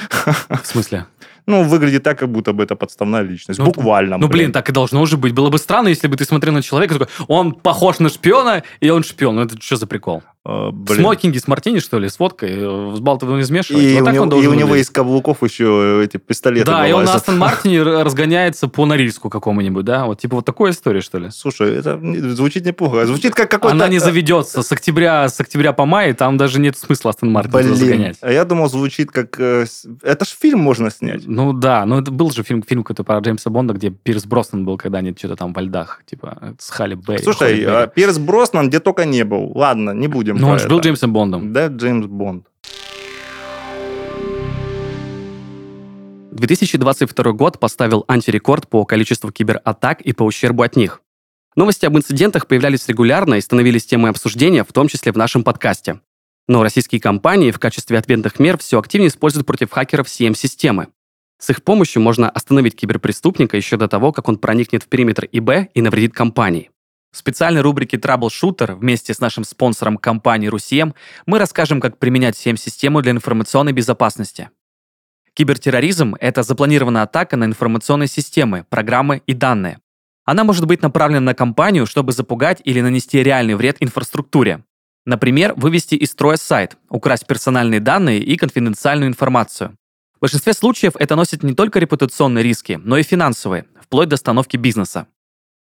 В 0.48 0.66
смысле? 0.66 1.06
Ну, 1.46 1.62
выглядит 1.62 2.02
так, 2.02 2.18
как 2.18 2.28
будто 2.28 2.52
бы 2.52 2.62
это 2.62 2.74
подставная 2.74 3.22
личность. 3.22 3.60
Ну, 3.60 3.66
Буквально. 3.66 4.18
Ну, 4.18 4.28
блин, 4.28 4.52
так 4.52 4.68
и 4.68 4.72
должно 4.72 5.06
же 5.06 5.16
быть. 5.16 5.34
Было 5.34 5.50
бы 5.50 5.58
странно, 5.58 5.88
если 5.88 6.08
бы 6.08 6.16
ты 6.16 6.24
смотрел 6.24 6.52
на 6.52 6.62
человека, 6.62 6.98
такой, 6.98 7.08
он 7.28 7.52
похож 7.52 7.98
на 7.98 8.08
шпиона, 8.08 8.62
и 8.80 8.90
он 8.90 9.04
шпион. 9.04 9.36
Ну, 9.36 9.42
это 9.42 9.56
что 9.60 9.76
за 9.76 9.86
прикол? 9.86 10.22
Э, 10.46 10.68
В 10.68 10.72
блин. 10.72 11.00
смокинге 11.00 11.40
с 11.40 11.48
мартини, 11.48 11.78
что 11.78 11.98
ли, 11.98 12.08
с 12.08 12.18
водкой, 12.18 12.50
э, 12.52 12.94
с 12.96 13.00
балтовым 13.00 13.38
не 13.38 13.44
смешивать? 13.44 13.82
И, 13.82 13.94
Вот 13.94 14.02
у 14.02 14.04
так 14.04 14.14
него, 14.14 14.24
он 14.24 14.32
и 14.42 14.46
у 14.46 14.54
него 14.54 14.74
из 14.76 14.90
каблуков 14.90 15.42
еще 15.42 16.02
эти 16.04 16.18
пистолеты 16.18 16.66
Да, 16.66 16.86
и 16.86 16.92
он 16.92 17.04
на 17.04 17.12
вылазят. 17.12 17.16
Астон 17.22 17.38
Мартине 17.38 17.82
разгоняется 17.82 18.68
по 18.68 18.84
Норильску 18.84 19.30
какому-нибудь, 19.30 19.84
да? 19.86 20.04
Вот 20.04 20.20
типа 20.20 20.36
вот 20.36 20.44
такой 20.44 20.72
истории, 20.72 21.00
что 21.00 21.18
ли? 21.18 21.30
Слушай, 21.30 21.76
это 21.76 21.98
звучит 22.34 22.66
неплохо. 22.66 23.06
Звучит 23.06 23.34
как 23.34 23.50
какой-то... 23.50 23.74
Она 23.74 23.88
не 23.88 23.98
заведется 24.00 24.62
с 24.62 24.70
октября, 24.70 25.28
с 25.28 25.40
октября 25.40 25.72
по 25.72 25.86
май, 25.86 26.12
там 26.12 26.36
даже 26.36 26.60
нет 26.60 26.76
смысла 26.76 27.10
Астон 27.10 27.32
Мартин 27.32 27.52
Блин, 27.52 27.74
загонять. 27.74 28.18
а 28.20 28.30
я 28.30 28.44
думал, 28.44 28.68
звучит 28.68 29.10
как... 29.10 29.40
э, 29.40 29.64
Это 30.02 30.24
ж 30.26 30.28
фильм 30.38 30.60
можно 30.60 30.90
снять. 30.90 31.22
Ну 31.26 31.54
да, 31.54 31.86
ну 31.86 32.00
это 32.00 32.10
был 32.10 32.30
же 32.32 32.42
фильм, 32.42 32.62
фильм 32.62 32.82
какой-то 32.82 33.02
про 33.02 33.18
Джеймса 33.20 33.48
Бонда, 33.48 33.72
где 33.72 33.88
Пирс 33.88 34.26
Броснан 34.26 34.66
был, 34.66 34.76
когда 34.76 34.98
они 34.98 35.14
что-то 35.16 35.36
там 35.36 35.54
во 35.54 35.62
льдах, 35.62 36.02
типа 36.04 36.54
с 36.58 36.68
Халли 36.68 36.96
Берри. 36.96 37.22
Слушай, 37.22 37.54
Холли 37.54 37.64
а 37.64 37.80
Берри. 37.86 37.92
Пирс 37.94 38.18
Броснан 38.18 38.68
где 38.68 38.78
только 38.80 39.06
не 39.06 39.24
был. 39.24 39.50
Ладно, 39.54 39.92
не 39.92 40.06
будем 40.06 40.33
Ну 40.38 40.46
про 40.46 40.52
он 40.52 40.58
же 40.58 40.68
был 40.68 40.78
это. 40.78 40.88
Джеймсом 40.88 41.12
Бондом. 41.12 41.52
Да, 41.52 41.68
Джеймс 41.68 42.06
Бонд. 42.06 42.46
2022 46.32 47.32
год 47.32 47.60
поставил 47.60 48.04
антирекорд 48.08 48.68
по 48.68 48.84
количеству 48.84 49.30
кибератак 49.30 50.00
и 50.00 50.12
по 50.12 50.24
ущербу 50.24 50.62
от 50.62 50.76
них. 50.76 51.00
Новости 51.56 51.86
об 51.86 51.96
инцидентах 51.96 52.48
появлялись 52.48 52.88
регулярно 52.88 53.34
и 53.34 53.40
становились 53.40 53.86
темой 53.86 54.10
обсуждения, 54.10 54.64
в 54.64 54.72
том 54.72 54.88
числе 54.88 55.12
в 55.12 55.16
нашем 55.16 55.44
подкасте. 55.44 56.00
Но 56.48 56.62
российские 56.62 57.00
компании 57.00 57.52
в 57.52 57.58
качестве 57.58 57.96
ответных 57.96 58.38
мер 58.40 58.58
все 58.58 58.78
активнее 58.78 59.08
используют 59.08 59.46
против 59.46 59.70
хакеров 59.70 60.08
CM-системы. 60.08 60.88
С 61.38 61.50
их 61.50 61.62
помощью 61.62 62.02
можно 62.02 62.28
остановить 62.28 62.76
киберпреступника 62.76 63.56
еще 63.56 63.76
до 63.76 63.86
того, 63.86 64.12
как 64.12 64.28
он 64.28 64.38
проникнет 64.38 64.82
в 64.82 64.88
периметр 64.88 65.26
ИБ 65.30 65.70
и 65.72 65.82
навредит 65.82 66.14
компании. 66.14 66.70
В 67.14 67.16
специальной 67.16 67.60
рубрике 67.60 67.96
Troubleshooter 67.96 68.74
вместе 68.74 69.14
с 69.14 69.20
нашим 69.20 69.44
спонсором 69.44 69.98
компанией 69.98 70.48
Русием 70.48 70.96
мы 71.26 71.38
расскажем, 71.38 71.80
как 71.80 71.96
применять 71.98 72.34
CM-систему 72.34 73.02
для 73.02 73.12
информационной 73.12 73.70
безопасности. 73.70 74.50
Кибертерроризм— 75.32 76.16
это 76.20 76.42
запланированная 76.42 77.02
атака 77.02 77.36
на 77.36 77.44
информационные 77.44 78.08
системы, 78.08 78.66
программы 78.68 79.22
и 79.28 79.32
данные. 79.32 79.78
Она 80.24 80.42
может 80.42 80.66
быть 80.66 80.82
направлена 80.82 81.20
на 81.20 81.34
компанию, 81.34 81.86
чтобы 81.86 82.10
запугать 82.10 82.60
или 82.64 82.80
нанести 82.80 83.22
реальный 83.22 83.54
вред 83.54 83.76
инфраструктуре. 83.78 84.64
Например, 85.06 85.54
вывести 85.54 85.94
из 85.94 86.10
строя 86.10 86.36
сайт, 86.36 86.76
украсть 86.88 87.28
персональные 87.28 87.78
данные 87.78 88.18
и 88.18 88.36
конфиденциальную 88.36 89.08
информацию. 89.08 89.76
В 90.16 90.20
большинстве 90.20 90.52
случаев 90.52 90.94
это 90.98 91.14
носит 91.14 91.44
не 91.44 91.54
только 91.54 91.78
репутационные 91.78 92.42
риски, 92.42 92.80
но 92.82 92.98
и 92.98 93.04
финансовые, 93.04 93.66
вплоть 93.80 94.08
до 94.08 94.14
остановки 94.14 94.56
бизнеса. 94.56 95.06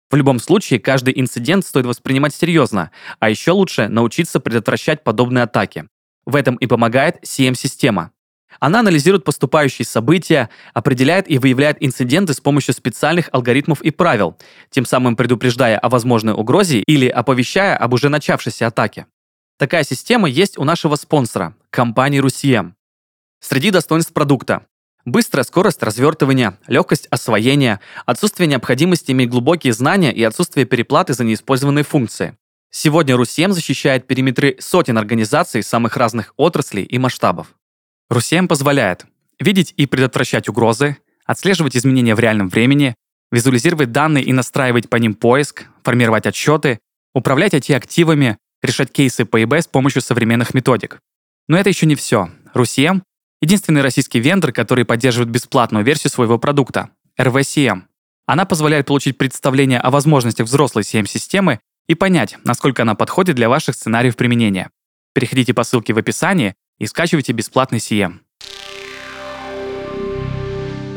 В 0.10 0.16
любом 0.16 0.40
случае, 0.40 0.80
каждый 0.80 1.20
инцидент 1.20 1.66
стоит 1.66 1.86
воспринимать 1.86 2.34
серьезно, 2.34 2.92
а 3.20 3.30
еще 3.30 3.52
лучше 3.52 3.88
научиться 3.88 4.40
предотвращать 4.40 5.04
подобные 5.04 5.44
атаки. 5.44 5.88
В 6.26 6.36
этом 6.36 6.56
и 6.56 6.66
помогает 6.66 7.24
CM-система. 7.24 8.12
Она 8.60 8.80
анализирует 8.80 9.24
поступающие 9.24 9.86
события, 9.86 10.50
определяет 10.74 11.30
и 11.30 11.38
выявляет 11.38 11.78
инциденты 11.80 12.34
с 12.34 12.42
помощью 12.42 12.74
специальных 12.74 13.30
алгоритмов 13.32 13.82
и 13.82 13.92
правил, 13.92 14.38
тем 14.70 14.86
самым 14.86 15.16
предупреждая 15.16 15.78
о 15.78 15.90
возможной 15.90 16.34
угрозе 16.34 16.80
или 16.80 17.08
оповещая 17.08 17.78
об 17.78 17.94
уже 17.94 18.10
начавшейся 18.10 18.68
атаке. 18.68 19.06
Такая 19.58 19.84
система 19.84 20.28
есть 20.28 20.58
у 20.58 20.64
нашего 20.64 20.96
спонсора, 20.96 21.56
компании 21.70 22.20
Русием. 22.20 22.76
Среди 23.40 23.72
достоинств 23.72 24.14
продукта 24.14 24.66
Быстрая 25.06 25.44
скорость 25.44 25.82
развертывания, 25.82 26.58
легкость 26.68 27.08
освоения, 27.08 27.80
отсутствие 28.06 28.48
необходимости 28.48 29.12
иметь 29.12 29.30
глубокие 29.30 29.74
знания 29.74 30.14
и 30.14 30.24
отсутствие 30.24 30.66
переплаты 30.66 31.14
за 31.14 31.24
неиспользованные 31.24 31.84
функции. 31.84 32.38
Сегодня 32.72 33.16
Русем 33.16 33.54
защищает 33.54 34.06
периметры 34.06 34.58
сотен 34.60 34.98
организаций 34.98 35.64
самых 35.64 35.98
разных 35.98 36.34
отраслей 36.38 36.84
и 36.84 37.00
масштабов. 37.00 37.56
Русем 38.10 38.48
позволяет 38.48 39.06
видеть 39.40 39.74
и 39.78 39.86
предотвращать 39.86 40.50
угрозы, 40.50 40.98
отслеживать 41.26 41.78
изменения 41.78 42.16
в 42.16 42.20
реальном 42.20 42.50
времени, 42.50 42.96
визуализировать 43.32 43.92
данные 43.92 44.24
и 44.24 44.34
настраивать 44.34 44.90
по 44.90 44.98
ним 44.98 45.16
поиск, 45.16 45.66
формировать 45.84 46.26
отчеты, 46.26 46.80
управлять 47.14 47.54
IT-активами, 47.54 48.38
решать 48.62 48.92
кейсы 48.92 49.26
по 49.26 49.42
ИБ 49.44 49.54
с 49.54 49.68
помощью 49.68 50.02
современных 50.02 50.54
методик. 50.54 51.00
Но 51.48 51.58
это 51.58 51.70
еще 51.70 51.86
не 51.86 51.96
все. 51.96 52.30
Русем— 52.54 53.04
единственный 53.42 53.82
российский 53.82 54.20
вендор, 54.20 54.52
который 54.52 54.86
поддерживает 54.86 55.30
бесплатную 55.30 55.86
версию 55.86 56.12
своего 56.12 56.38
продукта— 56.38 56.90
RVCM. 57.20 57.84
Она 58.26 58.46
позволяет 58.46 58.88
получить 58.88 59.18
представление 59.18 59.80
о 59.80 59.90
возможностях 59.90 60.46
взрослой 60.48 60.84
CM-системы 60.84 61.60
и 61.88 61.96
понять, 61.96 62.38
насколько 62.44 62.84
она 62.84 62.96
подходит 62.96 63.36
для 63.36 63.50
ваших 63.50 63.76
сценариев 63.76 64.16
применения. 64.16 64.70
Переходите 65.14 65.54
по 65.54 65.64
ссылке 65.64 65.94
в 65.94 65.98
описании 65.98 66.54
и 66.78 66.86
скачивайте 66.86 67.34
бесплатный 67.34 67.80
CM. 67.80 68.20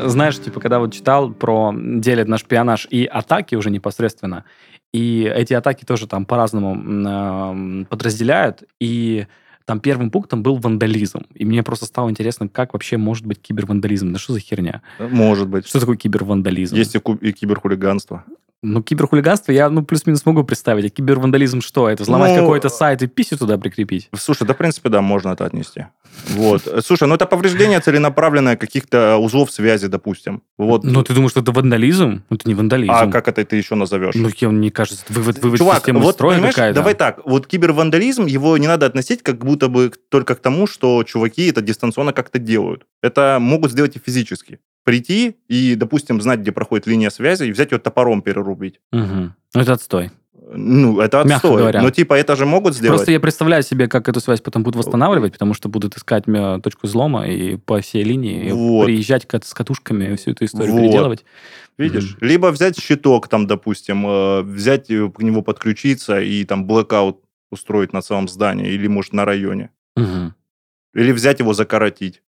Знаешь, 0.05 0.39
типа, 0.39 0.61
когда 0.61 0.81
вот 0.81 0.93
читал 0.93 1.31
про 1.31 1.73
делят 1.75 2.29
на 2.29 2.37
шпионаж 2.37 2.87
и 2.91 3.05
атаки 3.05 3.55
уже 3.55 3.71
непосредственно, 3.71 4.45
и 4.93 5.23
эти 5.23 5.55
атаки 5.55 5.85
тоже 5.85 6.07
там 6.07 6.27
по-разному 6.27 6.77
э, 6.77 7.85
подразделяют, 7.87 8.65
и 8.79 9.27
там 9.73 9.81
первым 9.81 10.11
пунктом 10.11 10.43
был 10.43 10.57
вандализм. 10.57 11.21
И 11.33 11.47
мне 11.47 11.63
просто 11.63 11.87
стало 11.87 12.11
интересно, 12.11 12.47
как 12.47 12.75
вообще 12.75 12.99
может 12.99 13.25
быть 13.25 13.41
кибервандализм. 13.41 14.13
Да 14.13 14.19
что 14.19 14.35
за 14.35 14.41
херня? 14.41 14.83
Может 14.99 15.49
быть. 15.49 15.67
Что 15.67 15.81
такое 15.81 15.97
кибервандализм? 15.97 16.77
Есть 16.77 16.95
и, 16.95 16.99
и 16.99 17.33
киберхулиганство. 17.33 18.23
Ну, 18.65 18.81
киберхулиганство 18.81 19.51
я, 19.51 19.69
ну, 19.69 19.85
плюс-минус 19.85 20.25
могу 20.25 20.45
представить. 20.45 20.85
А 20.85 20.89
кибервандализм 20.89 21.61
что? 21.61 21.89
Это 21.89 22.05
взломать 22.05 22.31
Ну, 22.37 22.43
какой-то 22.43 22.69
сайт 22.69 23.03
и 23.03 23.09
писю 23.09 23.37
туда 23.37 23.59
прикрепить? 23.59 24.09
Слушай, 24.17 24.47
да, 24.47 24.55
в 24.55 24.57
принципе, 24.57 24.89
да, 24.89 25.03
можно 25.03 25.31
это 25.31 25.45
отнести. 25.45 25.87
Вот. 26.29 26.63
Слушай, 26.85 27.09
ну 27.09 27.15
это 27.17 27.27
повреждение 27.27 27.81
целенаправленное 27.81 28.57
каких-то 28.57 29.17
узлов 29.17 29.51
связи, 29.51 29.89
допустим. 29.89 30.43
Вот. 30.59 30.85
Ну, 30.85 31.03
ты 31.03 31.13
думаешь, 31.13 31.33
что 31.33 31.41
это 31.41 31.51
вандализм? 31.51 32.23
Ну, 32.31 32.37
это 32.37 32.49
не 32.49 32.55
вандализм. 32.55 32.93
а 32.95 33.07
как 33.09 33.27
это 33.27 33.45
ты 33.45 33.57
еще 33.57 33.75
назовешь? 33.75 34.15
Ну, 34.15 34.29
я- 34.37 34.49
мне 34.51 34.71
кажется, 34.71 35.05
вывод, 35.09 35.43
вывод 35.43 35.59
Чувак, 35.59 35.79
системы 35.79 36.01
вот 36.01 36.15
строя 36.15 36.41
какая-то. 36.41 36.77
давай 36.77 36.95
так, 36.95 37.21
вот 37.25 37.49
кибервандализм, 37.49 38.27
его 38.27 38.57
не 38.59 38.69
надо 38.69 38.87
относить 38.87 39.23
как 39.25 39.39
будто 39.45 39.69
бы 39.69 39.91
только 40.09 40.37
к 40.37 40.41
тому, 40.41 40.69
что 40.69 41.03
чуваки 41.03 41.49
это 41.49 41.63
дистанционно 41.63 42.13
как-то 42.13 42.39
делают. 42.39 42.87
Это 43.03 43.39
могут 43.41 43.73
сделать 43.73 43.97
и 43.97 43.99
физически. 43.99 44.61
Прийти 44.85 45.37
и, 45.49 45.75
допустим, 45.77 46.21
знать, 46.21 46.41
где 46.41 46.51
проходит 46.53 46.87
линия 46.87 47.11
связи, 47.11 47.45
и 47.45 47.53
взять 47.53 47.71
ее 47.73 47.79
топором 47.79 48.21
перерубить. 48.23 48.81
Мгм. 48.91 49.35
Ну, 49.55 49.61
это 49.61 49.73
отстой. 49.75 50.11
Ну, 50.55 51.01
это 51.01 51.19
Мягко 51.19 51.35
отстой. 51.49 51.59
говоря. 51.59 51.83
Но 51.83 51.91
типа 51.91 52.15
это 52.15 52.37
же 52.37 52.47
могут 52.47 52.75
сделать. 52.75 52.97
Просто 52.97 53.13
я 53.13 53.21
представляю 53.21 53.63
себе, 53.63 53.89
как 53.89 54.09
эту 54.09 54.21
связь 54.21 54.41
потом 54.41 54.63
будут 54.65 54.77
восстанавливать, 54.85 55.33
потому 55.33 55.55
что 55.55 55.69
будут 55.69 55.97
искать 55.97 56.25
э, 56.27 56.61
точку 56.63 56.87
взлома 56.87 57.27
и 57.27 57.57
по 57.57 57.81
всей 57.81 58.03
линии 58.03 58.49
и 58.49 58.53
Вот. 58.53 58.87
приезжать 58.87 59.27
с 59.45 59.55
катушками 59.55 60.15
всю 60.17 60.33
эту 60.33 60.45
историю 60.45 60.73
Вот. 60.73 60.81
переделывать. 60.81 61.25
Видишь? 61.79 62.17
Либо 62.21 62.49
взять 62.49 62.79
щиток, 62.79 63.29
там, 63.29 63.47
допустим, 63.47 64.05
э, 64.07 64.43
взять 64.43 64.91
э, 64.91 65.11
к 65.11 65.23
нему 65.23 65.43
подключиться 65.43 66.21
и 66.21 66.45
там 66.45 66.67
блэкаут 66.67 67.21
устроить 67.51 67.93
на 67.93 68.03
целом 68.03 68.29
здании 68.29 68.73
или, 68.73 68.89
может, 68.89 69.13
на 69.13 69.25
районе. 69.25 69.71
Мгм. 69.97 70.35
Или 70.95 71.13
взять 71.13 71.41
его 71.41 71.55
закоротить. 71.55 72.21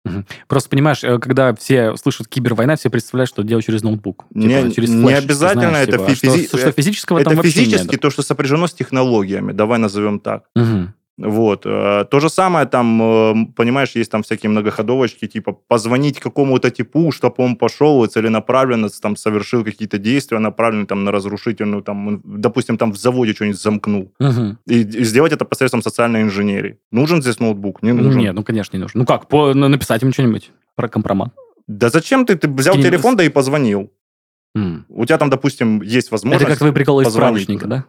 Просто 0.46 0.68
понимаешь, 0.70 1.02
э, 1.02 1.18
когда 1.18 1.52
все 1.54 1.96
слышат 1.96 2.28
кибервойна, 2.28 2.76
все 2.76 2.90
представляют, 2.90 3.28
что 3.28 3.42
делать 3.42 3.64
через 3.66 3.82
ноутбук. 3.82 4.24
Типа, 4.28 4.38
Не- 4.46 4.72
через 4.72 4.88
не 4.90 5.02
флеш, 5.02 5.18
обязательно 5.24 5.68
знаешь, 5.70 5.88
это 5.88 5.98
типа, 5.98 6.14
что, 6.14 6.26
физи- 6.26 6.46
что 6.46 6.72
физического 6.72 7.18
там 7.24 7.32
это 7.32 7.36
вообще 7.42 7.60
физически 7.64 7.92
нет. 7.92 8.00
то, 8.00 8.10
что 8.10 8.22
сопряжено 8.22 8.66
с 8.68 8.72
технологиями. 8.72 9.52
Давай 9.52 9.78
назовем 9.80 10.20
так. 10.20 10.44
Мгм. 10.54 10.94
Вот. 11.18 11.66
э, 11.66 12.04
То 12.10 12.20
же 12.20 12.28
самое 12.30 12.66
там, 12.66 13.02
э, 13.02 13.34
понимаешь, 13.54 13.90
есть 13.96 14.10
там 14.10 14.22
всякие 14.22 14.50
многоходовочки, 14.50 15.26
типа 15.28 15.52
позвонить 15.52 16.18
какому-то 16.18 16.70
типу, 16.70 17.12
чтобы 17.12 17.34
он 17.38 17.56
пошел 17.56 18.02
и 18.04 18.08
целенаправленно 18.08 18.88
там 18.88 19.16
совершил 19.16 19.62
какие-то 19.64 19.98
действия, 19.98 20.38
направленные 20.38 20.86
там 20.86 21.04
на 21.04 21.12
разрушительную, 21.12 21.82
там, 21.82 22.20
допустим, 22.24 22.78
там 22.78 22.92
в 22.92 22.96
заводе 22.96 23.32
что-нибудь 23.34 23.60
замкнул. 23.60 24.12
Мгм. 24.18 24.58
И, 24.66 24.80
и 24.80 25.04
сделать 25.04 25.32
это 25.32 25.44
посредством 25.44 25.82
социальной 25.82 26.22
инженерии. 26.22 26.78
Нужен 26.90 27.20
здесь 27.22 27.40
ноутбук? 27.40 27.82
Не 27.82 27.92
нужен. 27.92 28.18
Нет, 28.20 28.34
ну, 28.34 28.42
конечно, 28.42 28.76
не 28.76 28.82
нужно. 28.82 29.00
Ну 29.00 29.06
как, 29.06 29.28
по, 29.28 29.52
на- 29.54 29.68
написать 29.68 30.02
им 30.02 30.12
что-нибудь 30.12 30.50
про 30.76 30.88
компромат. 30.88 31.32
Да 31.68 31.90
зачем 31.90 32.24
ты? 32.24 32.36
Ты 32.36 32.48
взял 32.48 32.74
Скинь- 32.74 32.82
телефон, 32.82 33.16
да 33.16 33.24
и 33.24 33.28
позвонил. 33.28 33.92
М. 34.54 34.84
У 34.88 35.04
тебя 35.04 35.18
там, 35.18 35.30
допустим, 35.30 35.82
есть 35.82 36.10
возможность... 36.10 36.42
Это 36.42 36.50
как 36.52 36.58
твои 36.58 36.72
приколы 36.72 37.02
из 37.02 37.06
позвонить 37.06 37.42
справочника, 37.44 37.66
да? 37.68 37.84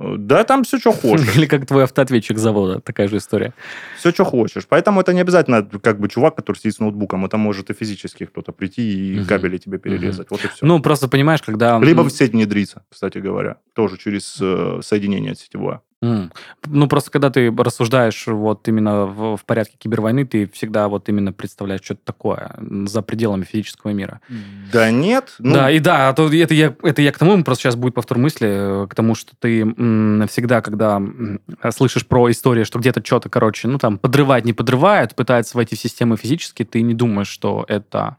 Э, 0.00 0.14
Да, 0.18 0.44
там 0.44 0.62
все, 0.64 0.78
что 0.78 0.92
хочешь. 1.02 1.36
Или 1.36 1.46
как 1.46 1.66
твой 1.66 1.84
автоответчик 1.84 2.38
завода, 2.38 2.80
такая 2.80 3.08
же 3.08 3.16
история. 3.16 3.52
Все, 3.98 4.10
что 4.12 4.24
хочешь. 4.24 4.66
Поэтому 4.68 5.00
это 5.00 5.12
не 5.12 5.20
обязательно 5.20 5.62
как 5.82 5.98
бы 6.00 6.08
чувак, 6.08 6.36
который 6.36 6.56
сидит 6.56 6.74
с 6.74 6.78
ноутбуком. 6.78 7.24
Это 7.24 7.36
может 7.36 7.70
и 7.70 7.74
физически 7.74 8.24
кто-то 8.26 8.52
прийти 8.52 8.82
и 9.14 9.18
Мгм. 9.18 9.26
кабели 9.26 9.58
тебе 9.58 9.78
перерезать. 9.78 10.28
Вот 10.30 10.44
и 10.44 10.48
все. 10.48 10.64
Ну, 10.66 10.80
просто 10.80 11.08
понимаешь, 11.08 11.42
когда... 11.42 11.78
Либо 11.80 12.02
в 12.02 12.10
сеть 12.10 12.32
внедриться, 12.32 12.82
кстати 12.90 13.18
говоря. 13.18 13.56
Тоже 13.74 13.96
через 13.98 14.38
э, 14.40 14.80
соединение 14.82 15.34
сетевое. 15.34 15.80
М. 16.00 16.30
Ну, 16.66 16.86
просто 16.86 17.10
когда 17.10 17.28
ты 17.28 17.52
рассуждаешь 17.56 18.26
вот 18.28 18.68
именно 18.68 19.06
в, 19.06 19.36
в 19.36 19.44
порядке 19.44 19.74
кибервойны, 19.78 20.24
ты 20.24 20.46
всегда 20.48 20.88
вот 20.88 21.08
именно 21.08 21.32
представляешь 21.32 21.80
что-то 21.82 22.02
такое 22.04 22.54
за 22.86 23.02
пределами 23.02 23.42
физического 23.42 23.90
мира. 23.90 24.20
Да 24.72 24.92
нет. 24.92 25.34
Ну, 25.40 25.54
да, 25.54 25.70
и 25.72 25.80
да, 25.80 26.08
а 26.08 26.12
то 26.12 26.32
это 26.32 26.54
я, 26.54 26.74
это 26.82 27.02
я 27.02 27.10
к 27.10 27.18
тому, 27.18 27.42
просто 27.42 27.62
сейчас 27.64 27.76
будет 27.76 27.94
повтор 27.94 28.18
мысли, 28.18 28.84
э, 28.84 28.86
к 28.86 28.94
тому, 28.94 29.16
что 29.16 29.32
ты 29.40 29.62
м, 29.62 30.26
всегда, 30.28 30.60
когда 30.60 30.96
м, 30.96 31.40
слышишь 31.72 32.06
про 32.06 32.30
историю, 32.30 32.64
что 32.64 32.78
где-то 32.78 33.04
что-то, 33.04 33.28
короче, 33.28 33.66
ну, 33.66 33.78
там, 33.78 33.98
подрывать 33.98 34.44
не 34.44 34.52
подрывают, 34.52 35.16
пытаются 35.16 35.56
войти 35.56 35.74
в 35.74 35.80
системы 35.80 36.16
физически, 36.16 36.64
ты 36.64 36.82
не 36.82 36.94
думаешь, 36.94 37.28
что 37.28 37.64
это, 37.66 38.18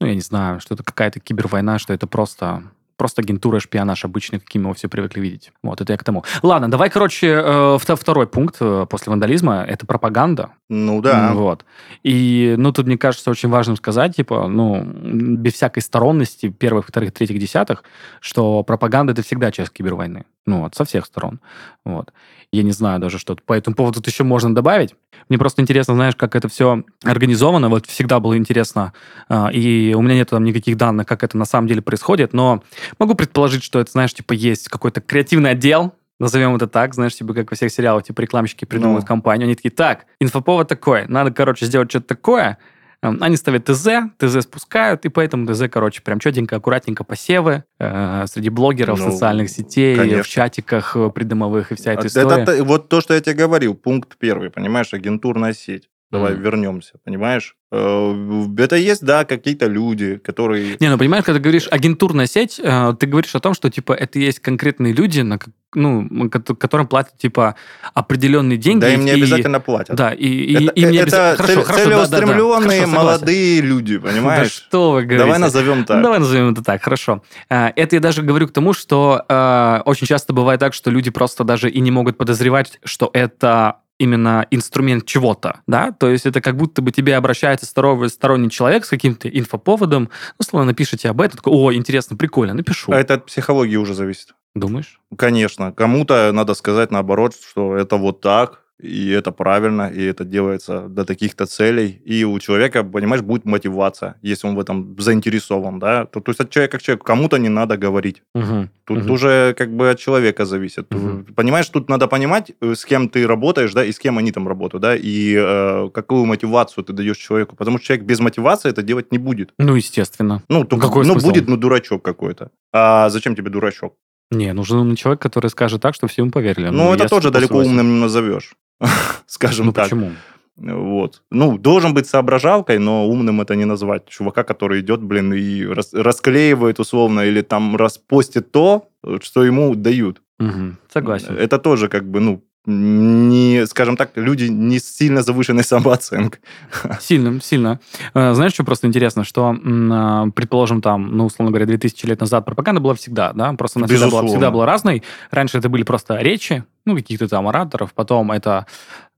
ну, 0.00 0.08
я 0.08 0.14
не 0.14 0.20
знаю, 0.22 0.58
что 0.58 0.74
это 0.74 0.82
какая-то 0.82 1.20
кибервойна, 1.20 1.78
что 1.78 1.92
это 1.92 2.08
просто 2.08 2.64
просто 2.96 3.22
агентура, 3.22 3.60
шпионаж 3.60 4.04
обычный, 4.04 4.40
каким 4.40 4.62
его 4.62 4.74
все 4.74 4.88
привыкли 4.88 5.20
видеть. 5.20 5.52
Вот, 5.62 5.80
это 5.80 5.92
я 5.92 5.96
к 5.96 6.04
тому. 6.04 6.24
Ладно, 6.42 6.70
давай, 6.70 6.90
короче, 6.90 7.28
э, 7.28 7.78
вто- 7.80 7.96
второй 7.96 8.26
пункт 8.26 8.56
э, 8.60 8.86
после 8.88 9.10
вандализма– 9.10 9.64
это 9.68 9.86
пропаганда. 9.86 10.50
ну 10.68 11.00
да. 11.00 11.32
Вот. 11.34 11.64
И, 12.02 12.54
ну, 12.58 12.72
тут, 12.72 12.86
мне 12.86 12.98
кажется, 12.98 13.30
очень 13.30 13.48
важным 13.48 13.76
сказать, 13.76 14.16
типа, 14.16 14.48
ну, 14.48 14.82
без 14.84 15.54
всякой 15.54 15.80
сторонности 15.80 16.48
первых, 16.48 16.86
вторых, 16.88 17.12
третьих, 17.12 17.38
десятых, 17.38 17.84
что 18.20 18.62
пропаганда– 18.62 19.12
это 19.14 19.22
всегда 19.22 19.50
часть 19.50 19.72
кибервойны. 19.72 20.24
Ну, 20.46 20.62
вот, 20.62 20.74
со 20.74 20.84
всех 20.84 21.06
сторон. 21.06 21.40
Вот. 21.84 22.12
Я 22.50 22.62
не 22.62 22.72
знаю 22.72 23.00
даже, 23.00 23.18
что 23.18 23.36
по 23.46 23.54
этому 23.54 23.76
поводу 23.76 24.00
тут 24.00 24.08
еще 24.08 24.24
можно 24.24 24.54
добавить. 24.54 24.94
Мне 25.28 25.38
просто 25.38 25.62
интересно, 25.62 25.94
знаешь, 25.94 26.16
как 26.16 26.36
это 26.36 26.48
все 26.48 26.82
организовано. 27.04 27.68
Вот 27.68 27.86
всегда 27.86 28.20
было 28.20 28.36
интересно, 28.36 28.92
а, 29.28 29.48
и 29.50 29.94
у 29.94 30.02
меня 30.02 30.16
нет 30.16 30.30
там 30.30 30.44
никаких 30.44 30.76
данных, 30.76 31.06
как 31.06 31.22
это 31.22 31.38
на 31.38 31.44
самом 31.44 31.68
деле 31.68 31.80
происходит, 31.80 32.32
но 32.32 32.62
могу 32.98 33.14
предположить, 33.14 33.62
что 33.62 33.80
это, 33.80 33.90
знаешь, 33.90 34.14
типа 34.14 34.32
есть 34.32 34.68
какой-то 34.68 35.00
креативный 35.00 35.50
отдел, 35.50 35.94
назовем 36.20 36.54
это 36.56 36.66
так, 36.66 36.94
знаешь, 36.94 37.14
типа 37.16 37.34
как 37.34 37.50
во 37.50 37.56
всех 37.56 37.72
сериалах, 37.72 38.04
типа 38.04 38.20
рекламщики 38.20 38.64
придумывают 38.64 39.04
Ну. 39.04 39.08
компанию, 39.08 39.46
они 39.46 39.54
такие, 39.54 39.70
так, 39.70 40.06
инфоповод 40.20 40.68
такой, 40.68 41.06
надо, 41.08 41.30
короче, 41.32 41.66
сделать 41.66 41.90
что-то 41.90 42.08
такое, 42.08 42.58
Эм, 43.04 43.18
они 43.20 43.34
ставят 43.36 43.64
ТЗ, 43.64 43.88
ТЗ 44.16 44.42
спускают, 44.44 45.04
и 45.04 45.08
поэтому 45.08 45.44
ТЗ, 45.52 45.62
короче, 45.68 46.00
прям 46.02 46.20
четенько, 46.20 46.54
аккуратненько 46.54 47.02
посевы 47.02 47.64
э, 47.80 48.24
среди 48.28 48.48
блогеров, 48.48 49.00
Ну, 49.00 49.10
социальных 49.10 49.50
сетей, 49.50 49.96
конечно. 49.96 50.22
в 50.22 50.28
чатиках 50.28 50.94
э, 50.94 51.10
придомовых 51.10 51.72
и 51.72 51.74
вся 51.74 51.94
эта 51.94 52.06
Это 52.06 52.06
история. 52.06 52.44
т- 52.46 52.62
вот 52.62 52.88
то, 52.88 53.00
что 53.00 53.14
я 53.14 53.20
тебе 53.20 53.34
говорил, 53.34 53.74
пункт 53.74 54.16
первый, 54.20 54.50
понимаешь, 54.50 54.94
агентурная 54.94 55.52
сеть. 55.52 55.88
Давай 56.12 56.34
Мгм. 56.34 56.42
вернемся, 56.42 56.92
понимаешь? 57.04 57.56
Э, 57.72 58.14
Это 58.58 58.76
есть, 58.76 59.02
да, 59.02 59.24
какие-то 59.24 59.66
люди, 59.66 60.18
которые... 60.18 60.76
Не, 60.78 60.90
ну 60.90 60.98
понимаешь, 60.98 61.24
когда 61.24 61.38
ты 61.38 61.42
говоришь 61.42 61.66
агентурная 61.70 62.26
сеть, 62.26 62.60
э, 62.62 62.94
ты 63.00 63.06
говоришь 63.06 63.34
о 63.34 63.40
том, 63.40 63.54
что 63.54 63.70
типа 63.70 63.94
это 63.94 64.18
есть 64.18 64.40
конкретные 64.40 64.92
люди, 64.92 65.20
на, 65.22 65.38
ну, 65.74 66.28
ко- 66.28 66.54
которым 66.54 66.86
платят 66.86 67.16
типа 67.16 67.54
определенные 67.94 68.58
деньги. 68.58 68.82
Да 68.82 68.92
им 68.92 69.04
не 69.06 69.12
и- 69.12 69.14
обязательно 69.14 69.58
платят. 69.60 69.96
Да, 69.96 70.10
и, 70.12 70.26
и- 70.26 70.54
это 70.66 70.72
им 70.74 70.90
не 70.90 70.98
это 70.98 71.04
обязательно... 71.04 71.36
Хорошо, 71.36 71.54
цель- 71.54 71.64
хорошо, 71.64 71.84
да, 71.84 71.90
да, 71.90 71.96
да. 71.96 72.06
целеустремленные, 72.18 72.80
Хорошо, 72.80 72.96
молодые 72.96 73.60
люди, 73.62 73.96
Да 74.02 74.08
понимаешь? 74.08 74.52
что 74.52 74.92
вы 74.92 75.02
говорите? 75.04 75.24
Давай 75.24 75.38
назовем 75.38 75.84
так. 75.86 76.02
Давай 76.02 76.18
назовем 76.18 76.52
это 76.52 76.62
так, 76.62 76.82
хорошо. 76.82 77.22
А, 77.48 77.72
Это 77.74 77.96
я 77.96 78.00
даже 78.00 78.20
говорю 78.22 78.48
к 78.48 78.52
тому, 78.52 78.74
что 78.74 79.24
э, 79.26 79.80
очень 79.86 80.06
часто 80.06 80.34
бывает 80.34 80.60
так, 80.60 80.74
что 80.74 80.90
люди 80.90 81.10
просто 81.10 81.42
даже 81.44 81.70
и 81.70 81.80
не 81.80 81.90
могут 81.90 82.18
подозревать, 82.18 82.78
что 82.84 83.08
это 83.14 83.76
именно 84.02 84.46
инструмент 84.50 85.06
чего-то, 85.06 85.60
да, 85.68 85.92
то 85.92 86.10
есть 86.10 86.26
это 86.26 86.40
как 86.40 86.56
будто 86.56 86.82
бы 86.82 86.90
тебе 86.90 87.14
обращается 87.16 87.66
здоровый 87.66 88.08
сторонний 88.08 88.50
человек 88.50 88.84
с 88.84 88.88
каким-то 88.88 89.28
инфоповодом, 89.28 90.10
ну, 90.38 90.44
словно 90.44 90.66
напишите 90.72 91.08
об 91.08 91.20
этом, 91.20 91.36
такой, 91.36 91.52
о, 91.52 91.72
интересно, 91.72 92.16
прикольно, 92.16 92.52
напишу. 92.52 92.90
А 92.90 92.98
это 92.98 93.14
от 93.14 93.26
психологии 93.26 93.76
уже 93.76 93.94
зависит. 93.94 94.34
Думаешь? 94.56 95.00
Конечно. 95.16 95.72
Кому-то 95.72 96.32
надо 96.32 96.54
сказать 96.54 96.90
наоборот, 96.90 97.34
что 97.34 97.76
это 97.76 97.96
вот 97.96 98.20
так, 98.20 98.62
и 98.82 99.10
это 99.10 99.30
правильно, 99.30 99.88
и 99.88 100.02
это 100.02 100.24
делается 100.24 100.88
до 100.88 101.04
таких-то 101.04 101.46
целей. 101.46 102.02
И 102.04 102.24
у 102.24 102.38
человека, 102.40 102.82
понимаешь, 102.82 103.22
будет 103.22 103.44
мотивация, 103.44 104.16
если 104.22 104.48
он 104.48 104.56
в 104.56 104.60
этом 104.60 104.96
заинтересован, 104.98 105.78
да. 105.78 106.06
То, 106.06 106.20
то 106.20 106.30
есть 106.30 106.40
от 106.40 106.50
человека 106.50 106.78
к 106.78 106.82
человеку 106.82 107.04
кому-то 107.04 107.38
не 107.38 107.48
надо 107.48 107.76
говорить. 107.76 108.22
Угу. 108.34 108.68
Тут 108.84 108.98
Мгм. 108.98 109.10
уже 109.10 109.54
как 109.56 109.72
бы 109.76 109.90
от 109.90 109.98
человека 110.00 110.44
зависит. 110.44 110.92
Мгм. 110.92 111.26
Понимаешь, 111.36 111.68
тут 111.68 111.88
надо 111.88 112.08
понимать, 112.08 112.52
э, 112.60 112.74
с 112.74 112.84
кем 112.84 113.08
ты 113.08 113.26
работаешь, 113.26 113.72
да, 113.72 113.84
и 113.84 113.92
с 113.92 113.98
кем 113.98 114.18
они 114.18 114.32
там 114.32 114.48
работают, 114.48 114.82
да, 114.82 114.96
и 114.96 115.36
э, 115.38 115.90
какую 115.94 116.24
мотивацию 116.24 116.82
ты 116.82 116.92
даешь 116.92 117.18
человеку. 117.18 117.54
Потому 117.54 117.78
что 117.78 117.86
человек 117.86 118.06
без 118.06 118.18
мотивации 118.18 118.68
это 118.70 118.82
делать 118.82 119.12
не 119.12 119.18
будет. 119.18 119.52
Ну, 119.58 119.76
естественно. 119.76 120.42
Ну, 120.48 120.64
какой 120.66 121.06
ну 121.06 121.12
смысл? 121.12 121.28
будет, 121.28 121.48
ну, 121.48 121.56
дурачок 121.56 122.02
какой-то. 122.02 122.50
А 122.72 123.08
зачем 123.10 123.36
тебе 123.36 123.50
дурачок? 123.50 123.94
Не, 124.32 124.52
нужен 124.52 124.78
умный 124.78 124.96
человек, 124.96 125.20
который 125.22 125.48
скажет 125.50 125.80
так, 125.82 125.94
что 125.94 126.06
все 126.06 126.22
ему 126.22 126.30
поверили. 126.32 126.68
Ну, 126.70 126.92
это 126.94 127.04
я 127.04 127.08
тоже 127.08 127.30
далеко 127.30 127.54
согласен. 127.54 127.70
умным 127.70 127.94
не 127.94 128.00
назовешь, 128.00 128.54
скажем 129.26 129.66
Ну, 129.66 129.72
так. 129.72 129.84
почему? 129.84 130.10
Вот. 130.56 131.22
Ну, 131.30 131.58
должен 131.58 131.94
быть 131.94 132.06
соображалкой, 132.06 132.78
но 132.78 133.06
умным 133.08 133.40
это 133.40 133.54
не 133.56 133.64
назвать. 133.64 134.06
Чувака, 134.08 134.42
который 134.44 134.80
идет, 134.80 135.02
блин, 135.02 135.32
и 135.32 135.64
рас- 135.64 135.94
расклеивает 135.94 136.78
условно, 136.80 137.20
или 137.20 137.40
там 137.42 137.76
распостит 137.76 138.52
то, 138.52 138.88
что 139.22 139.44
ему 139.44 139.74
дают. 139.74 140.20
Мгм. 140.38 140.76
Согласен. 140.92 141.36
Это 141.38 141.58
тоже 141.58 141.88
как 141.88 142.04
бы, 142.10 142.20
ну, 142.20 142.42
не, 142.64 143.66
скажем 143.66 143.96
так, 143.96 144.12
люди 144.14 144.44
не 144.44 144.78
сильно 144.78 145.22
завышенной 145.22 145.64
самооценкой. 145.64 146.40
Сильно, 147.00 147.40
сильно. 147.40 147.80
Э, 148.14 148.34
Знаешь, 148.34 148.52
что 148.52 148.62
просто 148.62 148.86
интересно, 148.86 149.24
что, 149.24 149.56
а, 149.64 150.26
предположим, 150.30 150.80
там, 150.80 151.16
ну, 151.16 151.26
условно 151.26 151.50
говоря, 151.50 151.66
2000 151.66 152.06
лет 152.06 152.20
назад 152.20 152.44
пропаганда 152.44 152.80
была 152.80 152.94
всегда, 152.94 153.32
да, 153.32 153.52
просто 153.54 153.80
она 153.80 153.88
всегда 153.88 154.08
была, 154.08 154.26
всегда 154.26 154.50
была 154.52 154.66
разной. 154.66 155.02
Раньше 155.30 155.58
это 155.58 155.68
были 155.68 155.82
просто 155.82 156.18
речи, 156.18 156.64
ну, 156.84 156.94
каких-то 156.94 157.26
там 157.28 157.48
ораторов, 157.48 157.94
потом 157.94 158.30
это 158.30 158.66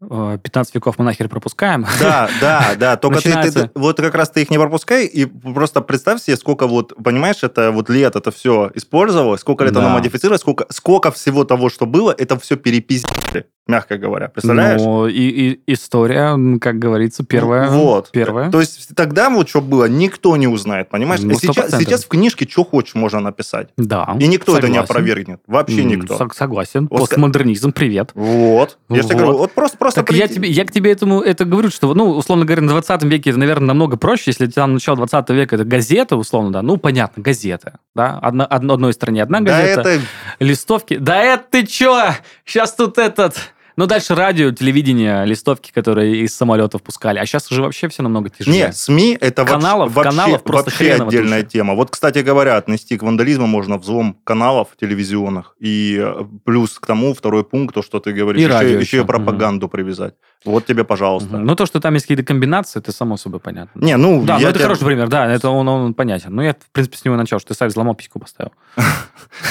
15 0.08 0.74
веков 0.74 0.98
мы 0.98 1.04
нахер 1.04 1.28
пропускаем. 1.28 1.86
Да, 2.00 2.28
да, 2.40 2.64
да. 2.78 2.96
Только 2.96 3.20
ты- 3.20 3.50
ты, 3.52 3.70
вот 3.74 3.96
как 3.96 4.14
раз 4.14 4.30
ты 4.30 4.42
их 4.42 4.50
не 4.50 4.58
пропускай, 4.58 5.06
и 5.06 5.24
просто 5.26 5.80
представь 5.80 6.20
себе, 6.22 6.36
сколько 6.36 6.66
вот, 6.66 6.92
понимаешь, 7.02 7.42
это 7.42 7.70
вот 7.70 7.88
лет 7.90 8.16
это 8.16 8.30
все 8.30 8.70
использовалось, 8.74 9.40
сколько 9.40 9.64
лет 9.64 9.72
Да. 9.72 9.80
оно 9.80 9.90
модифицировалось, 9.90 10.40
сколько, 10.40 10.66
сколько 10.70 11.10
всего 11.10 11.44
того, 11.44 11.68
что 11.70 11.86
было, 11.86 12.14
это 12.16 12.38
все 12.38 12.56
перепиздили, 12.56 13.46
мягко 13.66 13.96
говоря. 13.96 14.28
Представляешь? 14.28 14.80
Ну, 14.80 15.06
и, 15.06 15.12
и 15.12 15.60
история, 15.72 16.36
как 16.58 16.78
говорится, 16.78 17.24
первая. 17.24 17.68
Вот. 17.70 18.10
Первая. 18.12 18.50
То 18.50 18.60
есть 18.60 18.94
тогда 18.94 19.30
вот 19.30 19.48
что 19.48 19.60
было, 19.60 19.86
никто 19.88 20.36
не 20.36 20.46
узнает, 20.48 20.88
понимаешь? 20.90 21.20
Ну, 21.22 21.34
сейчас, 21.34 21.72
100%. 21.72 21.78
сейчас 21.80 22.04
в 22.04 22.08
книжке 22.08 22.46
что 22.48 22.64
хочешь 22.64 22.94
можно 22.94 23.20
написать. 23.20 23.68
Да. 23.76 24.16
И 24.20 24.26
никто 24.28 24.56
это 24.58 24.68
не 24.68 24.74
согласен. 24.74 24.90
опровергнет. 24.90 25.40
Вообще 25.46 25.84
никто. 25.84 26.16
сог- 26.16 26.34
Согласен. 26.34 26.88
Постмодернизм, 26.88 27.72
привет. 27.72 28.10
Вот. 28.14 28.78
Я 28.88 28.96
же 29.02 29.08
тебе 29.08 29.14
Вот. 29.16 29.22
говорю, 29.22 29.38
вот 29.38 29.52
просто, 29.52 29.78
просто 29.78 29.93
Так 29.94 30.10
я 30.12 30.28
тебе, 30.28 30.48
я 30.48 30.64
к 30.64 30.70
тебе 30.72 30.92
этому 30.92 31.20
это 31.20 31.44
говорю, 31.44 31.70
что, 31.70 31.92
ну, 31.94 32.10
условно 32.10 32.44
говоря, 32.44 32.62
на 32.62 32.68
20 32.68 33.02
веке 33.04 33.30
это, 33.30 33.38
наверное, 33.38 33.68
намного 33.68 33.96
проще, 33.96 34.24
если 34.26 34.46
там 34.46 34.74
начало 34.74 34.96
20 34.96 35.30
века 35.30 35.56
это 35.56 35.64
газета, 35.64 36.16
условно, 36.16 36.52
да, 36.52 36.62
ну, 36.62 36.76
понятно, 36.76 37.22
газета, 37.22 37.78
да, 37.94 38.18
одна, 38.22 38.44
одно- 38.46 38.74
одной 38.74 38.92
стране 38.92 39.22
одна 39.22 39.40
Да 39.40 39.60
газета, 39.60 39.80
это... 39.80 40.00
листовки, 40.40 40.96
да 40.96 41.20
это 41.22 41.44
ты 41.50 41.66
чё, 41.66 42.02
сейчас 42.44 42.74
тут 42.74 42.98
этот, 42.98 43.36
ну, 43.76 43.86
дальше 43.86 44.14
радио, 44.14 44.50
телевидение, 44.52 45.24
листовки, 45.26 45.72
которые 45.72 46.18
из 46.22 46.34
самолетов 46.34 46.82
пускали, 46.82 47.18
а 47.18 47.26
сейчас 47.26 47.50
уже 47.50 47.62
вообще 47.62 47.88
все 47.88 48.02
намного 48.02 48.30
тяжелее. 48.30 48.66
Не, 48.66 48.72
СМИ 48.72 49.18
это 49.20 49.42
Каналов- 49.44 49.90
вообще, 49.92 50.10
каналов 50.10 50.42
просто 50.44 50.70
вообще 50.70 50.92
отдельная 50.94 51.40
туча. 51.42 51.50
тема. 51.52 51.74
Вот, 51.74 51.90
кстати 51.90 52.18
говоря, 52.18 52.56
отнести 52.56 52.96
к 52.96 53.02
вандализму 53.02 53.46
можно 53.46 53.78
взлом 53.78 54.16
каналов 54.24 54.68
телевизионных. 54.80 55.54
И 55.60 55.98
э, 56.00 56.24
плюс 56.44 56.78
к 56.78 56.86
тому 56.86 57.14
второй 57.14 57.44
пункт, 57.44 57.74
то, 57.74 57.82
что 57.82 58.00
ты 58.00 58.12
говоришь, 58.12 58.40
И 58.40 58.44
еще, 58.44 58.52
радио 58.52 58.68
еще 58.78 58.80
еще. 58.80 59.00
и 59.00 59.04
пропаганду 59.04 59.68
привязать. 59.68 60.14
Вот 60.44 60.66
тебе, 60.66 60.84
пожалуйста. 60.84 61.36
Мгм. 61.38 61.46
Ну, 61.46 61.56
то, 61.56 61.64
что 61.64 61.80
там 61.80 61.94
есть 61.94 62.04
какие-то 62.06 62.22
комбинации, 62.22 62.78
это 62.78 62.92
само 62.92 63.16
собой 63.16 63.40
понятно. 63.40 63.80
Не, 63.80 63.96
ну, 63.96 64.22
Да, 64.24 64.34
ну 64.34 64.40
я 64.40 64.48
это 64.50 64.58
тебя- 64.58 64.66
хороший 64.68 64.84
пример, 64.84 65.08
да, 65.08 65.26
это 65.32 65.48
он, 65.48 65.66
он 65.66 65.94
понятен. 65.94 66.34
Ну, 66.34 66.42
я, 66.42 66.52
в 66.52 66.70
принципе, 66.72 66.98
с 66.98 67.04
него 67.04 67.16
начал, 67.16 67.38
что 67.38 67.48
ты 67.48 67.54
сайт 67.54 67.70
взломал, 67.72 67.94
письку 67.94 68.18
поставил. 68.18 68.52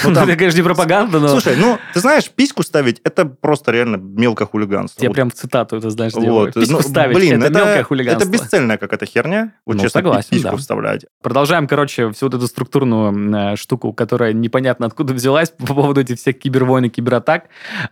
Ну, 0.04 0.12
Это, 0.12 0.36
конечно, 0.36 0.58
не 0.58 0.64
пропаганда, 0.64 1.20
но... 1.20 1.28
Слушай, 1.30 1.56
ну, 1.58 1.78
ты 1.94 2.00
знаешь, 2.00 2.30
письку 2.30 2.64
ставить, 2.64 3.02
это 3.04 3.26
просто 3.26 3.72
реально 3.72 3.98
мелко 4.14 4.46
хулиганство. 4.46 5.02
Я 5.02 5.10
Вот. 5.10 5.16
прям 5.16 5.32
цитату 5.32 5.78
это, 5.78 5.90
знаешь. 5.90 6.14
Вот. 6.14 6.54
Письку 6.54 6.74
Ну, 6.74 6.82
ставить, 6.82 7.16
блин, 7.16 7.44
это, 7.44 7.54
мелкое 7.54 7.84
хулиганство. 7.84 8.30
Это 8.30 8.32
бесцельная 8.32 8.78
какая-то 8.78 9.06
херня. 9.06 9.54
Вот 9.66 9.76
Ну, 9.76 9.82
честно, 9.84 10.00
согласен, 10.00 10.30
письку 10.32 10.52
да. 10.52 10.58
вставлять. 10.58 11.06
Продолжаем, 11.22 11.68
короче, 11.68 12.12
всю 12.12 12.26
вот 12.28 12.34
эту 12.36 12.48
структурную 12.48 13.54
э, 13.54 13.56
штуку, 13.56 13.94
которая 13.94 14.34
непонятно 14.34 14.86
откуда 14.86 15.14
взялась 15.14 15.50
по 15.58 15.74
поводу 15.74 16.02
этих 16.02 16.18
всех 16.20 16.40
кибервойн 16.40 16.86
и 16.86 16.90
кибератак. 16.90 17.46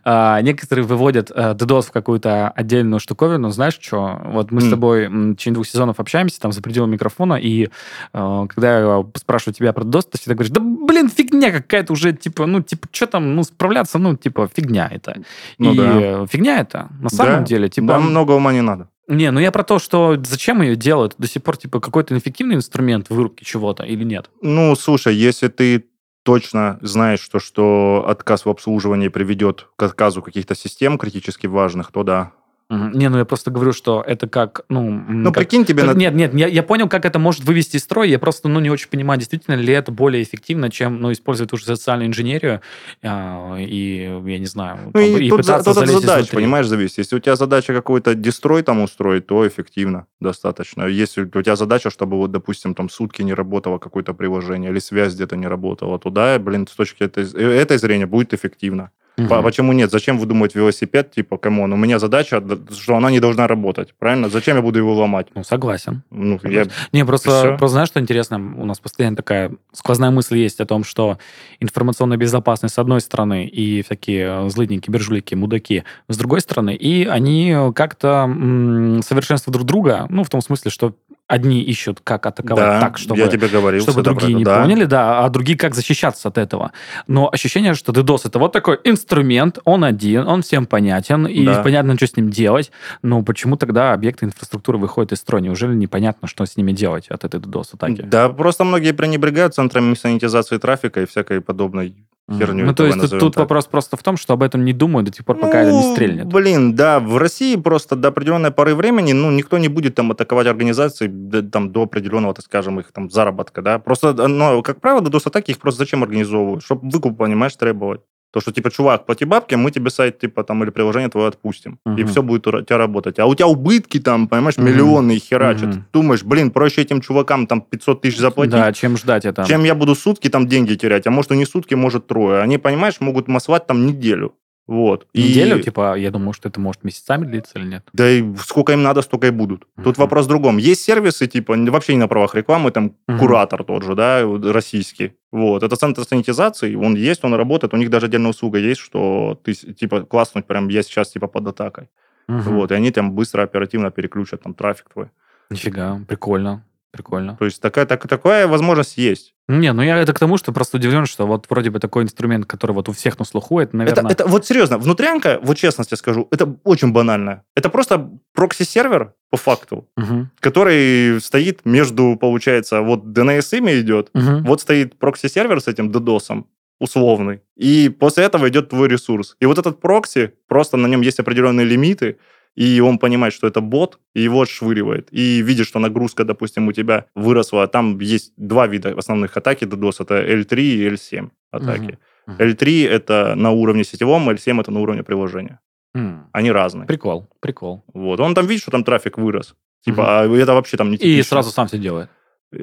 А, 0.04 0.40
некоторые 0.42 0.84
выводят 0.84 1.30
э, 1.30 1.54
DDoS 1.54 1.82
в 1.88 1.92
какую-то 1.92 2.48
отдельную 2.50 3.00
штуковину. 3.00 3.50
Знаешь 3.50 3.78
что? 3.80 4.20
Вот 4.24 4.50
мы 4.50 4.60
с 4.60 4.64
М. 4.64 4.70
тобой 4.70 5.08
в 5.08 5.34
течение 5.36 5.54
двух 5.54 5.66
сезонов 5.66 6.00
общаемся, 6.00 6.40
там, 6.40 6.52
за 6.52 6.62
пределом 6.62 6.90
микрофона, 6.90 7.34
и 7.34 7.68
э, 8.12 8.46
когда 8.48 8.78
я 8.78 9.04
спрашиваю 9.16 9.54
тебя 9.54 9.72
про 9.72 9.84
DDoS, 9.84 10.08
ты 10.12 10.18
всегда 10.18 10.34
говоришь, 10.34 10.52
да, 10.52 10.60
блин, 10.60 11.08
фигня 11.08 11.50
какая-то 11.52 11.92
уже, 11.92 12.12
типа, 12.12 12.46
ну, 12.46 12.60
типа, 12.62 12.88
что 12.92 13.06
там, 13.06 13.34
ну, 13.34 13.42
справляться, 13.44 13.98
ну, 13.98 14.16
типа, 14.16 14.48
фигня 14.54 14.88
это. 14.90 15.16
Ну 15.58 15.72
и 15.72 15.76
да. 15.76 16.11
Э, 16.12 16.26
фигня 16.30 16.60
это, 16.60 16.88
на 17.00 17.08
самом 17.08 17.40
Да. 17.40 17.46
деле. 17.46 17.68
Типа, 17.68 17.86
Да, 17.88 17.98
много 17.98 18.32
ума 18.32 18.52
не 18.52 18.62
надо. 18.62 18.88
Не, 19.08 19.30
ну 19.30 19.40
я 19.40 19.50
про 19.50 19.64
то, 19.64 19.78
что 19.78 20.16
зачем 20.24 20.62
ее 20.62 20.76
делают? 20.76 21.14
До 21.18 21.26
сих 21.26 21.42
пор, 21.42 21.56
типа, 21.56 21.80
какой-то 21.80 22.16
эффективный 22.16 22.54
инструмент 22.54 23.10
вырубки 23.10 23.44
чего-то 23.44 23.82
или 23.82 24.04
нет? 24.04 24.30
Ну, 24.40 24.74
слушай, 24.76 25.14
если 25.14 25.48
ты 25.48 25.84
точно 26.22 26.78
знаешь, 26.82 27.20
что, 27.20 27.40
что 27.40 28.04
отказ 28.06 28.44
в 28.44 28.48
обслуживании 28.48 29.08
приведет 29.08 29.66
к 29.76 29.82
отказу 29.82 30.22
каких-то 30.22 30.54
систем 30.54 30.98
критически 30.98 31.46
важных, 31.48 31.90
то 31.90 32.04
да. 32.04 32.32
Не, 32.72 33.08
ну 33.08 33.18
я 33.18 33.24
просто 33.24 33.50
говорю, 33.50 33.72
что 33.72 34.02
это 34.06 34.28
как, 34.28 34.62
ну... 34.68 34.90
Ну, 34.90 35.32
как- 35.32 35.42
прикинь, 35.44 35.64
тебе... 35.64 35.82
как- 35.84 35.94
на- 35.94 35.98
Нет, 35.98 36.14
нет, 36.14 36.34
я, 36.34 36.46
я 36.46 36.62
понял, 36.62 36.88
как 36.88 37.04
это 37.04 37.18
может 37.18 37.44
вывести 37.44 37.76
из 37.76 37.82
строя. 37.82 38.08
Я 38.08 38.18
просто, 38.18 38.48
ну, 38.48 38.60
не 38.60 38.70
очень 38.70 38.88
понимаю, 38.88 39.18
действительно 39.18 39.54
ли 39.56 39.72
это 39.72 39.92
более 39.92 40.22
эффективно, 40.22 40.70
чем, 40.70 41.00
ну, 41.00 41.12
использовать 41.12 41.50
ту 41.50 41.56
же 41.56 41.64
социальную 41.66 42.08
инженерию 42.08 42.60
а, 43.02 43.56
и, 43.58 44.04
я 44.24 44.38
не 44.38 44.46
знаю, 44.46 44.78
Ну, 44.86 44.92
там, 44.92 45.02
и, 45.02 45.28
тут, 45.28 45.40
пытаться 45.40 45.64
тут 45.74 45.74
залезть 45.86 46.00
задач, 46.00 46.18
изнутри. 46.24 46.36
понимаешь, 46.36 46.66
зависит. 46.66 46.98
Если 46.98 47.16
у 47.16 47.18
тебя 47.18 47.36
задача 47.36 47.74
какой-то 47.74 48.14
дестрой 48.14 48.62
там 48.62 48.80
устроить, 48.80 49.26
то 49.26 49.46
эффективно 49.46 50.06
достаточно. 50.20 50.84
Если 50.84 51.22
у 51.22 51.42
тебя 51.42 51.56
задача, 51.56 51.90
чтобы, 51.90 52.16
вот, 52.16 52.30
допустим, 52.30 52.74
там 52.74 52.88
сутки 52.88 53.22
не 53.22 53.34
работало 53.34 53.78
какое-то 53.78 54.14
приложение 54.14 54.70
или 54.70 54.78
связь 54.78 55.14
где-то 55.14 55.36
не 55.36 55.46
работала, 55.46 55.98
то 55.98 56.10
да, 56.10 56.38
блин, 56.38 56.66
с 56.66 56.74
точки 56.74 57.02
этой, 57.02 57.24
э, 57.34 57.60
этой 57.60 57.76
зрения 57.78 58.06
будет 58.06 58.32
эффективно. 58.34 58.90
По- 59.28 59.42
Почему 59.42 59.72
нет? 59.72 59.90
Зачем 59.90 60.18
выдумывать 60.18 60.54
велосипед? 60.54 61.10
Типа, 61.10 61.36
come 61.36 61.57
on, 61.57 61.72
у 61.72 61.76
меня 61.76 61.98
задача, 61.98 62.42
что 62.70 62.96
она 62.96 63.10
не 63.10 63.20
должна 63.20 63.46
работать, 63.46 63.94
правильно? 63.98 64.28
Зачем 64.28 64.56
я 64.56 64.62
буду 64.62 64.78
его 64.78 64.94
ломать? 64.94 65.26
Ну, 65.34 65.44
согласен. 65.44 66.02
Ну, 66.10 66.40
я... 66.44 66.66
Не, 66.92 67.04
просто, 67.04 67.56
просто 67.58 67.68
знаешь, 67.68 67.88
что 67.88 68.00
интересно? 68.00 68.36
У 68.56 68.64
нас 68.64 68.80
постоянно 68.80 69.16
такая 69.16 69.52
сквозная 69.72 70.10
мысль 70.10 70.38
есть 70.38 70.60
о 70.60 70.66
том, 70.66 70.82
что 70.84 71.18
информационная 71.60 72.16
безопасность 72.16 72.74
с 72.74 72.78
одной 72.78 73.00
стороны 73.00 73.46
и 73.46 73.82
всякие 73.82 74.48
злыдни, 74.48 74.78
кибержулики, 74.78 75.34
мудаки 75.34 75.84
с 76.08 76.16
другой 76.16 76.40
стороны, 76.40 76.74
и 76.74 77.04
они 77.04 77.54
как-то 77.74 78.24
м, 78.24 79.02
совершенствуют 79.02 79.54
друг 79.54 79.66
друга, 79.66 80.06
ну, 80.08 80.24
в 80.24 80.30
том 80.30 80.40
смысле, 80.40 80.70
что 80.70 80.94
одни 81.32 81.62
ищут, 81.62 82.00
как 82.04 82.26
атаковать 82.26 82.64
Да, 82.64 82.80
так, 82.80 82.98
чтобы 82.98 83.20
я 83.20 83.28
тебе 83.28 83.48
говорил. 83.48 83.80
чтобы 83.82 84.02
другие 84.02 84.34
не 84.34 84.44
да. 84.44 84.60
поняли, 84.60 84.84
да, 84.84 85.24
а 85.24 85.28
другие 85.30 85.56
как 85.56 85.74
защищаться 85.74 86.28
от 86.28 86.36
этого. 86.36 86.72
Но 87.06 87.30
ощущение, 87.32 87.72
что 87.74 87.90
DDoS 87.92 88.22
это 88.28 88.38
вот 88.38 88.52
такой 88.52 88.78
инструмент, 88.84 89.58
он 89.64 89.82
один, 89.82 90.28
он 90.28 90.42
всем 90.42 90.66
понятен, 90.66 91.26
и 91.26 91.44
Да. 91.46 91.62
понятно, 91.62 91.96
что 91.96 92.06
с 92.06 92.16
ним 92.16 92.28
делать, 92.30 92.70
но 93.02 93.22
почему 93.22 93.56
тогда 93.56 93.94
объекты 93.94 94.26
инфраструктуры 94.26 94.76
выходят 94.76 95.12
из 95.12 95.18
строя? 95.18 95.40
Неужели 95.40 95.74
непонятно, 95.74 96.28
что 96.28 96.44
с 96.44 96.56
ними 96.58 96.72
делать 96.72 97.08
от 97.08 97.24
этой 97.24 97.40
DDoS-атаки? 97.40 98.02
Да, 98.02 98.28
просто 98.28 98.64
многие 98.64 98.92
пренебрегают 98.92 99.54
центрами 99.54 99.94
санитизации 99.94 100.58
трафика 100.58 101.00
и 101.00 101.06
всякой 101.06 101.40
подобной 101.40 101.94
херню. 102.38 102.66
Ну, 102.66 102.74
то 102.74 102.86
есть 102.86 103.00
тут, 103.00 103.18
тут 103.18 103.36
вопрос 103.36 103.66
просто 103.66 103.96
в 103.96 104.02
том, 104.02 104.16
что 104.16 104.34
об 104.34 104.42
этом 104.42 104.64
не 104.64 104.72
думают 104.72 105.06
до 105.06 105.12
тех 105.12 105.24
пор, 105.24 105.38
пока 105.38 105.60
это 105.60 105.72
не 105.72 105.82
Ну, 105.82 105.92
стрельнет. 105.92 106.26
Блин, 106.26 106.74
да, 106.74 107.00
в 107.00 107.16
России 107.16 107.56
просто 107.56 107.96
до 107.96 108.08
определенной 108.08 108.50
поры 108.50 108.74
времени, 108.74 109.12
ну, 109.12 109.30
никто 109.30 109.58
не 109.58 109.68
будет 109.68 109.94
там 109.94 110.10
атаковать 110.10 110.46
организации 110.46 111.08
там 111.50 111.72
до 111.72 111.82
определенного, 111.82 112.34
так 112.34 112.44
скажем, 112.44 112.80
их 112.80 112.92
там 112.92 113.10
заработка, 113.10 113.62
да. 113.62 113.78
Просто, 113.78 114.12
ну, 114.28 114.62
как 114.62 114.80
правило, 114.80 115.00
DDoS-атаки 115.00 115.50
их 115.50 115.58
просто 115.58 115.78
зачем 115.78 116.02
организовывают? 116.02 116.64
Чтобы 116.64 116.88
выкуп, 116.88 117.16
понимаешь, 117.18 117.56
требовать. 117.56 118.00
То, 118.32 118.40
что, 118.40 118.50
типа, 118.50 118.70
чувак, 118.70 119.04
плати 119.06 119.26
бабки, 119.26 119.54
мы 119.56 119.70
тебе 119.70 119.90
сайт, 119.90 120.18
типа, 120.18 120.42
там, 120.42 120.62
или 120.62 120.70
приложение 120.70 121.10
твое 121.10 121.28
отпустим. 121.28 121.78
И 121.86 121.90
Мгм. 121.90 122.06
все 122.06 122.22
будет 122.22 122.46
у 122.46 122.62
тебя 122.62 122.78
работать. 122.78 123.18
А 123.18 123.26
у 123.26 123.34
тебя 123.34 123.46
убытки 123.46 124.00
там, 124.00 124.26
понимаешь, 124.26 124.56
Мгм. 124.56 124.66
миллионные 124.66 125.18
херачат. 125.18 125.68
Мгм. 125.68 125.72
Ты 125.72 125.84
думаешь, 125.92 126.22
блин, 126.24 126.50
проще 126.50 126.80
этим 126.82 127.00
чувакам 127.02 127.46
там 127.46 127.60
500 127.60 128.00
тысяч 128.00 128.18
заплатить, 128.18 128.52
Да, 128.54 128.72
чем 128.72 128.96
ждать 128.96 129.26
это? 129.26 129.44
чем 129.44 129.64
я 129.64 129.74
буду 129.74 129.94
сутки 129.94 130.28
там 130.28 130.46
деньги 130.48 130.74
терять, 130.76 131.06
а 131.06 131.10
может 131.10 131.30
и 131.32 131.36
не 131.36 131.44
сутки, 131.44 131.74
может 131.74 132.06
трое. 132.06 132.40
Они, 132.40 132.56
понимаешь, 132.58 133.00
могут 133.00 133.28
маслать 133.28 133.66
там 133.66 133.86
неделю. 133.86 134.32
Вот. 134.68 135.06
И- 135.12 135.22
Неделю, 135.22 135.60
типа, 135.60 135.96
я 135.98 136.10
думаю, 136.10 136.32
что 136.32 136.48
это 136.48 136.60
может 136.60 136.84
месяцами 136.84 137.26
длиться 137.26 137.58
или 137.58 137.66
нет. 137.66 137.88
Да 137.92 138.08
и 138.08 138.24
сколько 138.36 138.72
им 138.72 138.82
надо, 138.82 139.02
столько 139.02 139.26
и 139.26 139.30
будут. 139.30 139.66
Тут 139.76 139.96
Мгм. 139.96 140.04
вопрос 140.04 140.26
в 140.26 140.28
другом. 140.28 140.58
Есть 140.58 140.82
сервисы, 140.82 141.26
типа, 141.26 141.56
вообще 141.70 141.94
не 141.94 141.98
на 142.00 142.08
правах 142.08 142.34
рекламы, 142.34 142.70
там, 142.70 142.94
Мгм. 143.08 143.18
Куратор 143.18 143.64
тот 143.64 143.82
же, 143.82 143.94
да, 143.94 144.22
российский. 144.52 145.12
Вот. 145.32 145.62
Это 145.62 145.76
центр 145.76 146.04
санитизации, 146.04 146.74
он 146.76 146.94
есть, 146.94 147.24
он 147.24 147.34
работает, 147.34 147.74
у 147.74 147.76
них 147.76 147.90
даже 147.90 148.06
отдельная 148.06 148.30
услуга 148.30 148.58
есть, 148.58 148.80
что 148.80 149.38
ты, 149.44 149.52
типа, 149.54 150.02
клацнуть 150.02 150.46
прям, 150.46 150.68
я 150.68 150.82
сейчас, 150.82 151.10
типа, 151.10 151.26
под 151.26 151.48
атакой. 151.48 151.88
Мгм. 152.28 152.40
Вот, 152.54 152.70
и 152.70 152.74
они 152.74 152.90
там 152.92 153.12
быстро, 153.12 153.42
оперативно 153.42 153.90
переключат 153.90 154.42
там 154.42 154.54
трафик 154.54 154.86
твой. 154.92 155.06
Нифига, 155.50 156.00
прикольно, 156.08 156.64
прикольно. 156.92 157.36
То 157.36 157.46
есть 157.46 157.60
такая, 157.60 157.86
так, 157.86 158.06
такая 158.06 158.46
возможность 158.46 158.96
есть. 158.98 159.34
Не, 159.48 159.72
ну 159.72 159.82
я 159.82 159.98
это 159.98 160.12
к 160.12 160.18
тому, 160.18 160.36
что 160.38 160.52
просто 160.52 160.76
удивлен, 160.76 161.06
что 161.06 161.26
вот 161.26 161.46
вроде 161.50 161.70
бы 161.70 161.80
такой 161.80 162.04
инструмент, 162.04 162.46
который 162.46 162.72
вот 162.72 162.88
у 162.88 162.92
всех 162.92 163.18
на 163.18 163.24
слуху, 163.24 163.58
это, 163.58 163.76
наверное... 163.76 164.04
Это, 164.12 164.22
это 164.22 164.26
вот 164.30 164.46
серьезно, 164.46 164.78
внутрянка, 164.78 165.40
вот 165.42 165.56
честно 165.56 165.84
тебе 165.84 165.96
скажу, 165.96 166.28
это 166.30 166.56
очень 166.64 166.92
банально. 166.92 167.42
Это 167.56 167.68
просто 167.68 168.10
прокси-сервер, 168.34 169.14
по 169.30 169.36
факту, 169.36 169.88
Мгм. 169.96 170.30
который 170.40 171.20
стоит 171.20 171.64
между, 171.64 172.16
получается, 172.20 172.82
вот 172.82 173.04
DNS 173.04 173.58
имя 173.58 173.80
идет, 173.80 174.10
Мгм. 174.14 174.44
вот 174.44 174.60
стоит 174.60 174.98
прокси-сервер 174.98 175.60
с 175.60 175.68
этим 175.68 175.90
DDoS, 175.90 176.44
условный, 176.80 177.40
и 177.56 177.88
после 177.88 178.24
этого 178.24 178.48
идет 178.48 178.68
твой 178.70 178.88
ресурс. 178.88 179.36
И 179.40 179.46
вот 179.46 179.58
этот 179.58 179.80
прокси, 179.80 180.32
просто 180.48 180.76
на 180.76 180.86
нем 180.88 181.00
есть 181.00 181.20
определенные 181.20 181.64
лимиты, 181.64 182.16
и 182.54 182.80
он 182.80 182.98
понимает, 182.98 183.32
что 183.34 183.46
это 183.46 183.60
бот, 183.60 183.98
и 184.14 184.20
его 184.22 184.40
отшвыривает. 184.42 185.08
И 185.10 185.42
видит, 185.42 185.66
что 185.66 185.78
нагрузка, 185.78 186.24
допустим, 186.24 186.68
у 186.68 186.72
тебя 186.72 187.04
выросла. 187.14 187.66
Там 187.66 187.98
есть 188.00 188.32
два 188.36 188.66
вида 188.66 188.94
основных 188.98 189.36
атаки 189.36 189.64
DDoS. 189.64 189.96
Это 190.00 190.14
L3 190.14 190.60
и 190.60 190.88
L7 190.88 191.30
атаки. 191.50 191.98
Мгм. 192.26 192.36
L3 192.38 192.88
это 192.88 193.34
на 193.36 193.50
уровне 193.50 193.84
сетевом, 193.84 194.28
L7 194.30 194.60
это 194.60 194.70
на 194.70 194.80
уровне 194.80 195.02
приложения. 195.02 195.58
М. 195.94 196.28
Они 196.32 196.50
разные. 196.52 196.86
Прикол, 196.86 197.28
прикол. 197.40 197.84
Вот. 197.94 198.20
Он 198.20 198.34
там 198.34 198.46
видит, 198.46 198.62
что 198.62 198.70
там 198.70 198.84
трафик 198.84 199.18
вырос. 199.18 199.54
Типа, 199.84 200.02
Мгм. 200.24 200.32
а 200.34 200.36
это 200.42 200.54
вообще 200.54 200.76
там 200.76 200.90
не 200.90 200.96
И 200.96 200.98
типично. 200.98 201.24
сразу 201.24 201.50
сам 201.50 201.66
все 201.66 201.78
делает. 201.78 202.08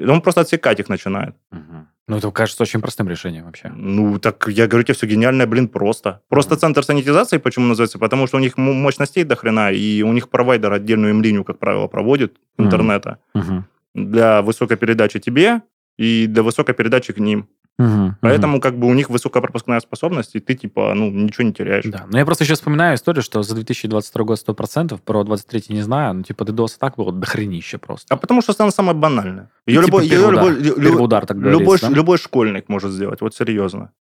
Он 0.08 0.20
просто 0.20 0.40
отсекать 0.40 0.80
их 0.80 0.88
начинает. 0.88 1.34
Мгм. 1.50 1.88
Ну, 2.10 2.16
это 2.16 2.28
кажется 2.32 2.64
очень 2.64 2.80
простым 2.80 3.08
решением 3.08 3.44
вообще. 3.44 3.68
Ну, 3.68 4.18
так 4.18 4.48
я 4.48 4.66
говорю 4.66 4.82
тебе, 4.82 4.94
все 4.94 5.06
гениальное, 5.06 5.46
блин, 5.46 5.68
просто. 5.68 6.20
Просто 6.28 6.54
Мгм. 6.54 6.60
центр 6.60 6.82
санитизации, 6.84 7.38
почему 7.38 7.66
называется? 7.66 8.00
Потому 8.00 8.26
что 8.26 8.36
у 8.36 8.40
них 8.40 8.58
мощностей 8.58 9.22
до 9.22 9.36
хрена, 9.36 9.70
и 9.70 10.02
у 10.02 10.12
них 10.12 10.28
провайдер 10.28 10.72
отдельную 10.72 11.10
им 11.10 11.22
линию, 11.22 11.44
как 11.44 11.60
правило, 11.60 11.86
проводит 11.86 12.36
интернета 12.58 13.18
Мгм. 13.34 13.64
для 13.94 14.42
высокой 14.42 14.76
передачи 14.76 15.20
тебе 15.20 15.62
и 15.98 16.26
для 16.26 16.42
высокой 16.42 16.74
передачи 16.74 17.12
к 17.12 17.18
ним. 17.20 17.46
Мгм. 17.78 18.16
Поэтому 18.20 18.60
как 18.60 18.78
бы 18.78 18.86
у 18.86 18.94
них 18.94 19.08
высокая 19.08 19.40
пропускная 19.42 19.80
способность, 19.80 20.34
и 20.34 20.40
ты 20.40 20.54
типа, 20.54 20.92
ну, 20.94 21.10
ничего 21.10 21.44
не 21.44 21.52
теряешь. 21.54 21.84
Да, 21.86 22.06
но 22.10 22.18
я 22.18 22.26
просто 22.26 22.44
сейчас 22.44 22.58
вспоминаю 22.58 22.96
историю, 22.96 23.22
что 23.22 23.42
за 23.42 23.54
2022 23.54 24.24
год 24.24 24.38
100%, 24.38 24.98
про 24.98 25.24
23 25.24 25.64
не 25.70 25.82
знаю, 25.82 26.14
но 26.14 26.22
типа 26.22 26.44
DDoS 26.44 26.76
так 26.78 26.96
было 26.96 27.12
дохренище 27.12 27.78
просто. 27.78 28.14
А 28.14 28.18
потому 28.18 28.42
что 28.42 28.54
она 28.58 28.70
самая 28.70 28.94
банальная. 28.94 29.50
И 29.66 29.72
Ее 29.72 29.84
типа 29.84 30.02
любой, 30.02 30.06
её 30.06 30.28
удар. 30.28 30.78
любой, 30.78 31.04
удар, 31.04 31.26
так 31.26 31.36
любой, 31.38 31.52
говорится, 31.64 31.88
да? 31.88 31.94
любой 31.94 32.18
школьник 32.18 32.68
может 32.68 32.92
сделать, 32.92 33.22
вот 33.22 33.34
серьезно. 33.34 33.92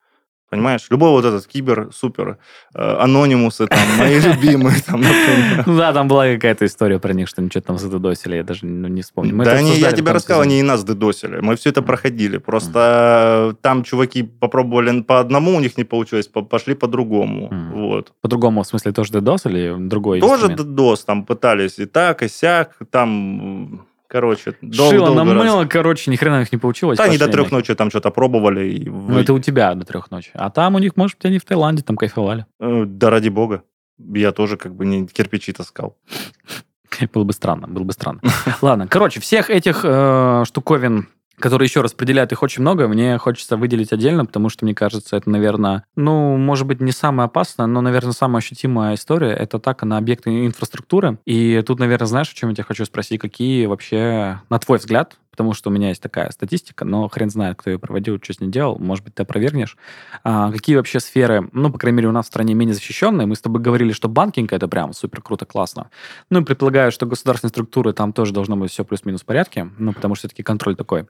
Понимаешь? 0.50 0.88
Любой 0.90 1.12
вот 1.12 1.26
этот 1.26 1.46
кибер, 1.46 1.90
супер, 1.94 2.38
э, 2.74 2.80
анонимусы, 2.80 3.68
там, 3.68 3.80
мои 3.98 4.20
любимые, 4.20 4.82
там, 4.82 5.02
например. 5.02 5.64
Ну 5.66 5.78
да, 5.78 5.94
там 5.94 6.08
была 6.08 6.34
какая-то 6.34 6.66
история 6.66 7.00
про 7.00 7.14
них, 7.14 7.28
что 7.28 7.42
они 7.42 7.50
что-то 7.50 7.68
там 7.68 7.78
задодосили, 7.78 8.38
я 8.38 8.44
даже 8.44 8.66
ну, 8.66 8.88
не 8.88 9.02
вспомню. 9.02 9.36
Мы 9.36 9.46
да 9.46 9.52
они, 9.52 9.78
я 9.78 9.92
тебе 9.92 10.12
рассказал, 10.12 10.42
они 10.42 10.60
и 10.60 10.64
нас 10.64 10.84
дедосили. 10.84 11.40
Мы 11.40 11.56
все 11.56 11.70
это 11.70 11.82
проходили. 11.82 12.38
Просто 12.38 13.56
там 13.62 13.84
чуваки 13.84 14.24
попробовали 14.24 15.02
по 15.02 15.20
одному, 15.20 15.56
у 15.56 15.60
них 15.60 15.78
не 15.78 15.84
получилось, 15.84 16.28
по- 16.28 16.42
пошли 16.42 16.74
по-другому. 16.74 17.50
Вот. 17.74 18.14
По-другому, 18.22 18.64
в 18.64 18.68
смысле, 18.68 18.92
тоже 18.92 19.14
DDoS 19.14 19.50
или 19.50 19.76
другой 19.88 20.20
Тоже 20.20 20.48
дедос 20.56 21.06
там 21.06 21.26
пытались 21.26 21.80
и 21.80 21.86
так, 21.86 22.24
и 22.24 22.28
сяк. 22.28 22.78
Там, 22.92 23.86
короче, 24.10 24.56
дол- 24.62 24.90
Шило 24.90 25.06
долго 25.08 25.24
на 25.24 25.34
раз. 25.36 25.44
мыло, 25.46 25.66
короче, 25.66 26.12
ни 26.12 26.18
хрена 26.18 26.38
у 26.38 26.40
них 26.40 26.52
не 26.52 26.58
получилось. 26.58 26.98
Да, 26.98 27.06
они 27.06 27.18
до 27.18 27.28
трех 27.30 27.52
ночи 27.52 27.74
там 27.76 27.90
что-то 27.90 28.10
пробовали. 28.12 28.68
И 28.70 28.90
Ну, 28.90 29.18
это 29.18 29.34
у 29.34 29.40
тебя 29.40 29.74
до 29.76 29.86
трех 29.86 30.12
ночи. 30.12 30.32
А 30.34 30.50
там 30.50 30.76
у 30.76 30.80
них, 30.80 30.98
может 30.98 31.18
быть, 31.18 31.26
они 31.26 31.40
в 31.40 31.46
Таиланде 31.46 31.84
там 31.84 31.96
кайфовали. 31.96 32.46
Э, 32.60 32.84
Да 32.86 33.10
ради 33.10 33.30
бога. 33.30 33.64
Я 33.98 34.32
тоже 34.32 34.58
как 34.58 34.76
бы 34.76 34.86
не 34.86 35.08
кирпичи 35.08 35.54
таскал. 35.54 35.98
Было 37.14 37.24
бы 37.24 37.32
странно, 37.34 37.68
было 37.68 37.84
бы 37.84 37.94
странно. 37.94 38.20
Ладно, 38.62 38.88
короче, 38.88 39.20
всех 39.22 39.50
этих 39.50 39.82
э, 39.84 40.44
штуковин, 40.46 41.08
которые 41.40 41.68
еще 41.68 41.82
распределяют 41.82 42.32
их 42.32 42.44
очень 42.44 42.62
много, 42.62 42.88
мне 42.88 43.18
хочется 43.18 43.58
выделить 43.58 43.92
отдельно, 43.92 44.26
потому 44.26 44.50
что, 44.50 44.66
мне 44.66 44.76
кажется, 44.76 45.18
это, 45.18 45.30
наверное, 45.30 45.84
ну, 45.96 46.38
может 46.38 46.68
быть, 46.68 46.82
не 46.82 46.92
самая 46.92 47.28
опасная, 47.28 47.66
но, 47.66 47.82
наверное, 47.82 48.14
самая 48.14 48.40
ощутимая 48.40 48.96
история— 48.96 49.32
это 49.40 49.58
атака 49.58 49.86
на 49.86 49.98
объекты 49.98 50.46
инфраструктуры. 50.46 51.18
И 51.26 51.62
тут, 51.66 51.80
наверное, 51.80 52.08
знаешь, 52.08 52.32
о 52.32 52.36
чем 52.36 52.50
я 52.50 52.56
тебя 52.56 52.66
хочу 52.66 52.86
спросить? 52.86 53.20
Какие 53.20 53.66
вообще, 53.66 54.42
на 54.50 54.60
твой 54.60 54.78
взгляд, 54.78 55.18
потому 55.40 55.54
что 55.54 55.70
у 55.70 55.72
меня 55.72 55.88
есть 55.88 56.02
такая 56.02 56.32
статистика, 56.32 56.84
но 56.84 57.08
хрен 57.08 57.30
знает, 57.30 57.56
кто 57.56 57.70
ее 57.70 57.80
проводил, 57.80 58.20
что 58.22 58.34
с 58.34 58.42
ней 58.42 58.50
делал, 58.50 58.78
может 58.78 59.06
быть, 59.06 59.16
ты 59.16 59.24
опровергнешь. 59.24 59.78
А, 60.26 60.52
какие 60.52 60.76
вообще 60.76 61.00
сферы, 61.00 61.48
ну, 61.54 61.72
по 61.72 61.80
крайней 61.80 61.96
мере, 61.96 62.10
у 62.10 62.12
нас 62.12 62.26
в 62.26 62.28
стране 62.28 62.54
менее 62.56 62.74
защищенные? 62.74 63.26
Мы 63.26 63.38
с 63.38 63.40
тобой 63.40 63.62
говорили, 63.62 63.94
что 63.94 64.10
банкинг— 64.10 64.52
это 64.52 64.68
прям 64.68 64.92
супер 64.92 65.22
круто, 65.22 65.46
классно. 65.46 65.92
Ну, 66.30 66.42
и 66.42 66.44
предполагаю, 66.44 66.92
что 66.92 67.06
государственные 67.06 67.52
структуры 67.52 67.94
там 67.94 68.12
тоже 68.12 68.34
должно 68.34 68.58
быть 68.58 68.70
все 68.70 68.84
плюс-минус 68.84 69.22
в 69.22 69.26
порядке, 69.26 69.70
ну, 69.78 69.94
потому 69.94 70.16
что 70.16 70.28
все-таки 70.28 70.44
контроль 70.44 70.76
такой. 70.76 71.06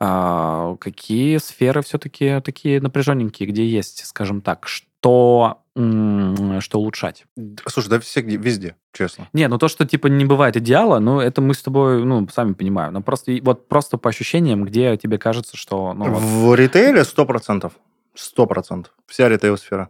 А, 0.00 0.74
какие 0.80 1.36
сферы 1.36 1.82
все-таки 1.82 2.40
такие 2.40 2.80
напряженненькие, 2.80 3.48
где 3.48 3.64
есть, 3.64 4.04
скажем 4.04 4.40
так, 4.40 4.66
что, 4.66 4.88
м, 5.76 6.60
что 6.60 6.78
улучшать? 6.78 7.24
Слушай, 7.66 7.88
да 7.88 8.00
все, 8.00 8.20
везде, 8.22 8.76
честно. 8.92 9.28
Не, 9.32 9.48
ну 9.48 9.58
то, 9.58 9.68
что 9.68 9.86
типа 9.86 10.08
не 10.08 10.24
бывает 10.24 10.56
идеала, 10.56 10.98
ну 10.98 11.20
это 11.20 11.40
мы 11.40 11.54
с 11.54 11.62
тобой, 11.62 12.04
ну, 12.04 12.28
сами 12.28 12.52
понимаем. 12.52 12.92
Но 12.92 13.00
просто, 13.02 13.32
вот 13.42 13.68
просто 13.68 13.96
по 13.98 14.10
ощущениям, 14.10 14.64
где 14.64 14.96
тебе 14.96 15.18
кажется, 15.18 15.56
что... 15.56 15.94
Ну, 15.94 16.04
вот, 16.10 16.22
В 16.22 16.54
ритейле 16.54 17.02
100%. 17.02 17.72
100%. 18.16 18.86
Вся 19.06 19.28
ритейл-сфера. 19.28 19.88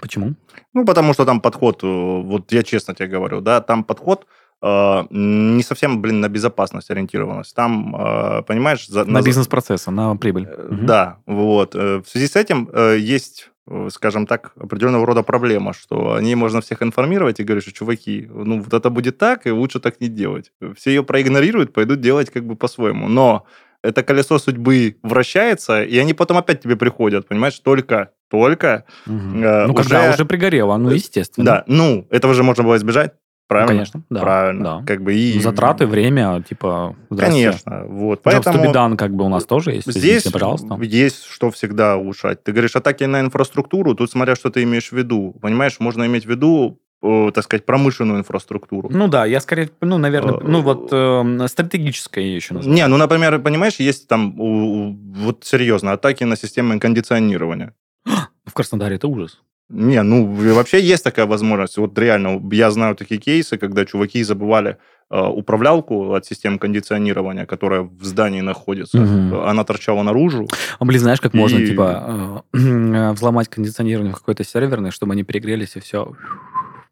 почему? 0.00 0.34
Ну, 0.74 0.84
потому 0.86 1.12
что 1.14 1.24
там 1.24 1.40
подход, 1.40 1.82
э, 1.84 1.86
вот 1.86 2.52
я 2.52 2.62
честно 2.62 2.94
тебе 2.94 3.08
говорю, 3.08 3.40
да, 3.40 3.60
там 3.60 3.84
подход 3.84 4.26
э, 4.62 5.02
не 5.10 5.62
совсем, 5.62 6.00
блин, 6.00 6.20
на 6.20 6.28
безопасность 6.28 6.90
ориентированность. 6.90 7.54
Там, 7.54 7.94
э, 7.96 8.42
понимаешь... 8.42 8.86
За, 8.88 9.04
На 9.04 9.20
за- 9.20 9.26
бизнес-процессы, 9.26 9.90
на 9.90 10.16
прибыль. 10.16 10.46
Э, 10.48 10.68
Мгм. 10.70 10.86
Да, 10.86 11.18
вот. 11.26 11.74
Э, 11.74 11.98
В 12.02 12.08
связи 12.08 12.26
с 12.26 12.36
этим 12.36 12.68
э, 12.72 12.96
есть, 12.98 13.50
скажем 13.90 14.26
так, 14.26 14.52
определенного 14.58 15.06
рода 15.06 15.22
проблема, 15.22 15.72
что 15.72 16.14
о 16.14 16.20
ней 16.22 16.34
можно 16.34 16.60
всех 16.60 16.82
информировать 16.82 17.40
и 17.40 17.44
говорить, 17.44 17.64
что, 17.64 17.72
чуваки, 17.72 18.28
ну, 18.32 18.60
вот 18.62 18.72
это 18.74 18.90
будет 18.90 19.18
так, 19.18 19.46
и 19.46 19.50
лучше 19.50 19.80
так 19.80 20.00
не 20.00 20.08
делать. 20.08 20.52
Все 20.76 20.90
ее 20.90 21.02
проигнорируют, 21.02 21.72
пойдут 21.72 22.00
делать 22.00 22.30
как 22.30 22.44
бы 22.44 22.56
по-своему. 22.56 23.08
Но 23.08 23.44
это 23.82 24.02
колесо 24.02 24.38
судьбы 24.38 24.96
вращается, 25.02 25.82
и 25.82 25.96
они 25.98 26.14
потом 26.14 26.36
опять 26.36 26.60
тебе 26.62 26.76
приходят, 26.76 27.28
понимаешь, 27.28 27.58
только, 27.60 28.10
только, 28.28 28.84
Мгм. 29.06 29.42
э, 29.42 29.66
ну, 29.66 29.74
когда 29.74 30.00
уже- 30.02 30.14
уже 30.14 30.24
пригорело, 30.24 30.76
ну, 30.76 30.90
Э, 30.90 30.94
естественно. 30.94 31.44
да, 31.46 31.64
ну, 31.66 32.06
этого 32.10 32.34
же 32.34 32.42
можно 32.42 32.62
было 32.64 32.76
избежать, 32.76 33.12
Ну, 33.50 33.54
правильно? 33.56 33.72
конечно, 33.72 34.02
да. 34.10 34.20
Правильно. 34.20 34.64
да. 34.64 34.82
Как 34.86 35.02
бы 35.02 35.12
и... 35.12 35.40
Затраты, 35.40 35.86
время, 35.86 36.40
типа... 36.48 36.94
Конечно, 37.16 37.84
вот. 37.86 38.20
Jobs 38.20 38.22
to 38.22 38.42
Поэтому... 38.44 38.64
be 38.64 38.72
done 38.72 38.96
как 38.96 39.12
бы 39.12 39.24
у 39.24 39.28
нас 39.28 39.44
тоже 39.44 39.72
есть. 39.72 39.92
Здесь 39.92 40.22
пожалуйста. 40.30 40.78
есть 40.80 41.24
что 41.24 41.50
всегда 41.50 41.96
улучшать. 41.96 42.44
Ты 42.44 42.52
говоришь 42.52 42.76
атаки 42.76 43.02
на 43.04 43.20
инфраструктуру, 43.20 43.94
тут 43.96 44.08
смотря, 44.08 44.36
что 44.36 44.50
ты 44.50 44.62
имеешь 44.62 44.90
в 44.90 44.96
виду. 44.96 45.34
Понимаешь, 45.42 45.80
можно 45.80 46.06
иметь 46.06 46.26
в 46.26 46.30
виду, 46.30 46.78
э, 47.02 47.30
так 47.34 47.42
сказать, 47.42 47.66
промышленную 47.66 48.20
инфраструктуру. 48.20 48.88
Ну 48.92 49.08
да, 49.08 49.26
я 49.26 49.40
скорее, 49.40 49.70
ну, 49.80 49.98
наверное, 49.98 50.34
Э, 50.34 50.40
ну 50.44 50.60
вот 50.62 50.88
э, 50.92 51.48
стратегическое 51.48 52.36
еще 52.36 52.54
назову. 52.54 52.72
Не, 52.72 52.86
ну, 52.86 52.98
например, 52.98 53.40
понимаешь, 53.40 53.80
есть 53.80 54.06
там, 54.06 54.38
у- 54.38 54.90
у- 54.90 54.96
вот 55.24 55.44
серьезно, 55.44 55.92
атаки 55.92 56.22
на 56.22 56.36
системы 56.36 56.78
кондиционирования. 56.78 57.74
В 58.46 58.52
Краснодаре 58.52 58.94
это 58.94 59.08
ужас. 59.08 59.40
Не, 59.70 60.02
ну, 60.02 60.26
вообще 60.54 60.80
есть 60.80 61.04
такая 61.04 61.26
возможность. 61.26 61.78
Вот 61.78 61.98
реально, 61.98 62.40
я 62.52 62.70
знаю 62.70 62.94
такие 62.96 63.20
кейсы, 63.20 63.56
когда 63.56 63.84
чуваки 63.84 64.22
забывали 64.24 64.76
э, 65.10 65.20
управлялку 65.20 66.12
от 66.14 66.26
системы 66.26 66.58
кондиционирования, 66.58 67.46
которая 67.46 67.82
в 67.82 68.04
здании 68.04 68.40
находится. 68.42 68.98
Мгм. 68.98 69.34
Она 69.40 69.64
торчала 69.64 70.02
наружу. 70.02 70.48
А, 70.78 70.84
блин, 70.84 71.00
знаешь, 71.00 71.20
как 71.20 71.34
можно, 71.34 71.58
И- 71.58 71.66
типа, 71.66 72.42
э, 72.52 73.12
взломать 73.12 73.48
кондиционирование 73.48 74.12
в 74.12 74.18
какой-то 74.18 74.44
серверный, 74.44 74.90
чтобы 74.90 75.12
они 75.12 75.22
перегрелись, 75.22 75.76
и 75.76 75.80
все 75.80 76.12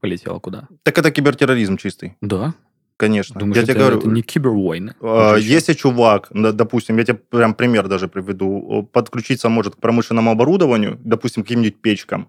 полетело 0.00 0.38
куда? 0.38 0.68
Так 0.84 0.98
это 0.98 1.10
кибертерроризм 1.10 1.76
чистый, 1.76 2.16
Да? 2.20 2.54
конечно. 2.96 3.38
Думаешь, 3.40 3.56
я 3.56 3.62
это, 3.62 3.72
тебе 3.72 3.80
говорю, 3.80 3.98
это 3.98 4.08
не 4.08 4.22
кибервойны? 4.22 4.94
Ещё? 5.00 5.36
Если 5.36 5.72
чувак, 5.74 6.28
допустим, 6.30 6.96
я 6.98 7.04
тебе 7.04 7.18
прям 7.30 7.54
пример 7.54 7.88
даже 7.88 8.06
приведу, 8.08 8.88
подключиться 8.92 9.48
может 9.48 9.74
к 9.74 9.78
промышленному 9.78 10.30
оборудованию, 10.30 10.98
допустим, 11.04 11.42
к 11.42 11.46
каким-нибудь 11.46 11.80
печкам, 11.80 12.28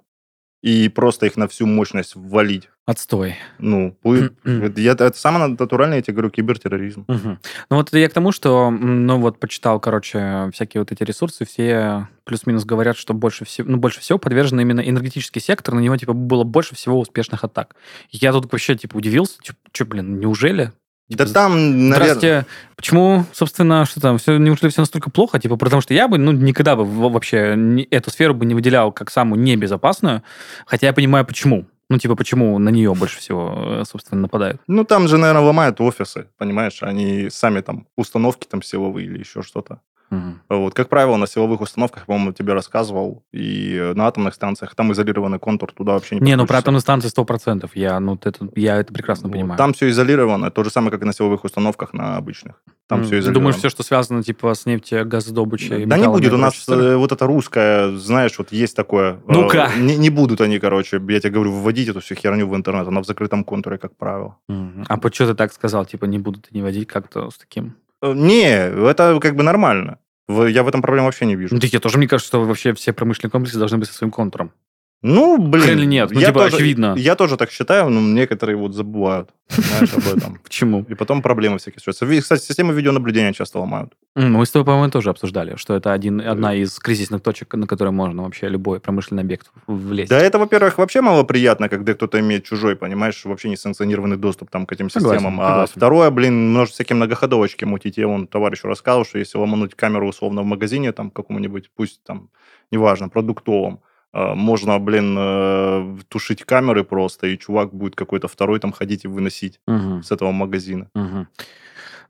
и 0.61 0.89
просто 0.89 1.25
их 1.25 1.37
на 1.37 1.47
всю 1.47 1.65
мощность 1.65 2.15
ввалить. 2.15 2.69
Отстой. 2.85 3.35
Ну, 3.59 3.95
будет... 4.03 4.33
я, 4.77 4.93
это 4.93 5.13
самое 5.13 5.47
натуральное, 5.47 5.97
я 5.97 6.01
тебе 6.01 6.15
говорю, 6.15 6.31
кибертерроризм. 6.31 7.05
Мгм. 7.07 7.39
Ну 7.69 7.77
вот 7.77 7.93
я 7.93 8.09
к 8.09 8.13
тому, 8.13 8.31
что, 8.31 8.71
ну 8.71 9.19
вот 9.19 9.39
почитал, 9.39 9.79
короче, 9.79 10.49
всякие 10.53 10.81
вот 10.81 10.91
эти 10.91 11.03
ресурсы, 11.03 11.45
все 11.45 12.07
плюс-минус 12.23 12.65
говорят, 12.65 12.97
что 12.97 13.13
больше 13.13 13.45
всего, 13.45 13.69
ну, 13.69 13.77
больше 13.77 13.99
всего 13.99 14.17
подвержен 14.17 14.59
именно 14.59 14.81
энергетический 14.81 15.39
сектор, 15.39 15.75
на 15.75 15.79
него, 15.79 15.97
типа, 15.97 16.13
было 16.13 16.43
больше 16.43 16.75
всего 16.75 16.99
успешных 16.99 17.43
атак. 17.43 17.75
Я 18.09 18.31
тут 18.33 18.51
вообще, 18.51 18.75
типа, 18.75 18.97
удивился, 18.97 19.39
что, 19.71 19.85
блин, 19.85 20.19
неужели? 20.19 20.71
Да 21.09 21.25
Типа, 21.25 21.33
там, 21.33 21.89
наверное... 21.89 21.93
Здравствуйте. 21.93 22.45
Почему, 22.75 23.25
собственно, 23.33 23.85
что 23.85 23.99
там, 23.99 24.19
все, 24.19 24.37
неужели 24.37 24.69
все 24.69 24.81
настолько 24.81 25.09
плохо? 25.09 25.39
Типа, 25.39 25.57
потому 25.57 25.81
что 25.81 25.93
я 25.93 26.07
бы, 26.07 26.19
ну, 26.19 26.31
никогда 26.31 26.75
бы 26.75 26.85
вообще 26.85 27.85
эту 27.89 28.11
сферу 28.11 28.35
бы 28.35 28.45
не 28.45 28.53
выделял 28.53 28.91
как 28.91 29.09
самую 29.09 29.41
небезопасную, 29.41 30.23
хотя 30.65 30.87
я 30.87 30.93
понимаю, 30.93 31.25
почему. 31.25 31.65
Ну, 31.89 31.97
типа, 31.97 32.15
почему 32.15 32.59
на 32.59 32.69
нее 32.69 32.93
больше 32.93 33.17
всего, 33.17 33.79
э, 33.81 33.83
собственно, 33.89 34.21
нападают. 34.21 34.61
Ну, 34.67 34.83
там 34.83 35.07
же, 35.07 35.17
наверное, 35.17 35.41
ломают 35.41 35.81
офисы, 35.81 36.27
понимаешь? 36.37 36.83
Они 36.83 37.29
сами 37.31 37.61
там 37.61 37.87
установки 37.95 38.45
там 38.45 38.61
силовые 38.61 39.07
или 39.07 39.17
еще 39.17 39.41
что-то. 39.41 39.81
Мгм. 40.09 40.41
Вот, 40.49 40.73
как 40.73 40.89
правило, 40.89 41.17
на 41.17 41.27
силовых 41.27 41.61
установках, 41.61 42.05
по-моему, 42.05 42.31
тебе 42.33 42.53
рассказывал, 42.53 43.23
и 43.31 43.75
э, 43.75 43.93
на 43.93 44.07
атомных 44.07 44.33
станциях 44.33 44.73
там 44.75 44.91
изолированный 44.91 45.37
контур, 45.39 45.71
туда 45.71 45.93
вообще 45.93 46.15
не 46.15 46.21
Не, 46.21 46.35
ну 46.35 46.45
про 46.47 46.57
атомные 46.57 46.81
станции 46.81 47.09
100%. 47.09 47.69
Я, 47.75 47.99
ну, 47.99 48.17
это, 48.23 48.49
я 48.55 48.77
это 48.77 48.93
прекрасно 48.93 49.27
Вот. 49.27 49.33
понимаю. 49.33 49.57
Там 49.57 49.73
все 49.73 49.89
изолировано, 49.89 50.49
то 50.51 50.63
же 50.63 50.69
самое, 50.71 50.91
как 50.91 51.01
и 51.03 51.05
на 51.05 51.13
силовых 51.13 51.43
установках 51.43 51.93
на 51.93 52.17
обычных. 52.17 52.55
Там 52.87 52.99
М, 52.99 53.03
все 53.05 53.11
ты 53.11 53.17
изолировано. 53.19 53.33
Думаешь, 53.39 53.55
все, 53.57 53.69
что 53.69 53.83
связано, 53.83 54.23
типа, 54.23 54.53
с 54.55 54.65
нефтегазодобычей? 54.65 55.69
Да 55.69 55.95
не 55.95 56.01
металлами 56.01 56.11
будет. 56.21 56.33
У 56.33 56.37
нас 56.37 56.55
истории? 56.55 56.93
э, 56.93 56.95
вот 56.97 57.11
это 57.11 57.25
русское, 57.27 57.91
знаешь, 57.97 58.37
вот 58.39 58.51
есть 58.51 58.75
такое. 58.75 59.13
э, 59.13 59.17
Ну-ка. 59.27 59.69
Не, 59.77 59.95
не 59.97 60.09
будут 60.09 60.41
они, 60.41 60.59
короче, 60.59 61.01
я 61.09 61.19
тебе 61.19 61.31
говорю, 61.31 61.51
вводить 61.51 61.87
эту 61.87 61.99
всю 62.01 62.15
херню 62.15 62.47
в 62.47 62.55
интернет. 62.55 62.87
Она 62.87 63.01
в 63.01 63.05
закрытом 63.05 63.43
контуре, 63.43 63.77
как 63.77 63.95
правило. 63.95 64.37
Мгм. 64.47 64.85
А 64.87 64.97
по 64.97 65.11
что 65.13 65.27
ты 65.27 65.35
так 65.35 65.53
сказал? 65.53 65.85
Типа, 65.85 66.05
не 66.05 66.17
будут 66.19 66.51
не 66.51 66.61
водить 66.61 66.87
как-то 66.87 67.29
с 67.29 67.37
таким? 67.37 67.75
Э, 68.01 68.13
Не, 68.13 68.89
это 68.89 69.19
как 69.19 69.35
бы 69.35 69.43
нормально. 69.43 69.99
Я 70.27 70.63
в 70.63 70.67
этом 70.67 70.81
проблем 70.81 71.05
вообще 71.05 71.25
не 71.25 71.35
вижу. 71.35 71.55
Ну, 71.55 71.61
я 71.63 71.79
тоже, 71.79 71.97
мне 71.97 72.07
кажется, 72.07 72.27
что 72.27 72.43
вообще 72.45 72.73
все 72.73 72.93
промышленные 72.93 73.31
комплексы 73.31 73.57
должны 73.57 73.79
быть 73.79 73.87
со 73.87 73.95
своим 73.95 74.11
контуром. 74.11 74.53
Ну, 75.01 75.37
блин. 75.37 75.63
Хрен 75.63 75.79
ли 75.79 75.85
нет? 75.85 76.11
Ну, 76.11 76.19
я 76.19 76.27
типа, 76.27 76.39
тоже- 76.39 76.57
очевидно. 76.57 76.93
Я 76.97 77.15
тоже 77.15 77.37
так 77.37 77.51
считаю, 77.51 77.89
но 77.89 78.01
некоторые 78.01 78.57
вот 78.57 78.73
забывают, 78.73 79.29
знаешь, 79.47 79.93
об 79.93 80.17
этом. 80.17 80.39
Почему? 80.43 80.85
И 80.89 80.93
потом 80.93 81.21
проблемы 81.21 81.57
всякие 81.57 81.79
случаются. 81.79 82.21
Кстати, 82.21 82.41
системы 82.41 82.73
видеонаблюдения 82.73 83.31
часто 83.31 83.59
ломают. 83.59 83.93
Мы 84.15 84.45
с 84.45 84.51
тобой, 84.51 84.65
по-моему, 84.65 84.91
тоже 84.91 85.09
обсуждали, 85.09 85.55
что 85.55 85.73
это 85.73 85.93
один, 85.93 86.19
одна 86.19 86.53
из 86.53 86.77
кризисных 86.79 87.21
точек, 87.21 87.53
на 87.53 87.65
которые 87.65 87.93
можно 87.93 88.23
вообще 88.23 88.49
любой 88.49 88.81
промышленный 88.81 89.23
объект 89.23 89.51
влезть. 89.67 90.09
Да 90.09 90.19
это, 90.19 90.37
во-первых, 90.37 90.77
вообще 90.77 90.99
малоприятно, 90.99 91.69
когда 91.69 91.93
кто-то 91.93 92.19
имеет 92.19 92.43
чужой, 92.43 92.75
понимаешь, 92.75 93.23
вообще 93.23 93.49
несанкционированный 93.49 94.17
доступ 94.17 94.49
там 94.49 94.65
к 94.65 94.73
этим 94.73 94.89
Согласен, 94.89 95.19
системам. 95.19 95.39
А 95.39 95.47
согласен. 95.47 95.73
второе, 95.77 96.09
блин, 96.11 96.51
может 96.51 96.73
всякие 96.73 96.97
многоходовочки 96.97 97.63
мутить. 97.63 97.97
Я 97.97 98.07
вон 98.07 98.27
товарищу 98.27 98.67
рассказывал, 98.67 99.05
что 99.05 99.17
если 99.19 99.37
ломануть 99.37 99.75
камеру 99.75 100.09
условно 100.09 100.41
в 100.41 100.45
магазине, 100.45 100.91
там 100.91 101.09
какому-нибудь, 101.09 101.69
пусть 101.73 102.03
там, 102.03 102.29
неважно, 102.71 103.07
продуктовом, 103.07 103.79
можно, 104.13 104.79
блин, 104.79 105.15
э, 105.17 105.97
тушить 106.07 106.43
камеры 106.43 106.83
просто, 106.83 107.27
и 107.27 107.37
чувак 107.37 107.73
будет 107.73 107.95
какой-то 107.95 108.27
второй 108.27 108.59
там 108.59 108.71
ходить 108.71 109.05
и 109.05 109.07
выносить 109.07 109.59
Мгм, 109.67 110.03
с 110.03 110.11
этого 110.11 110.31
магазина. 110.31 110.87
мгм. 110.95 111.27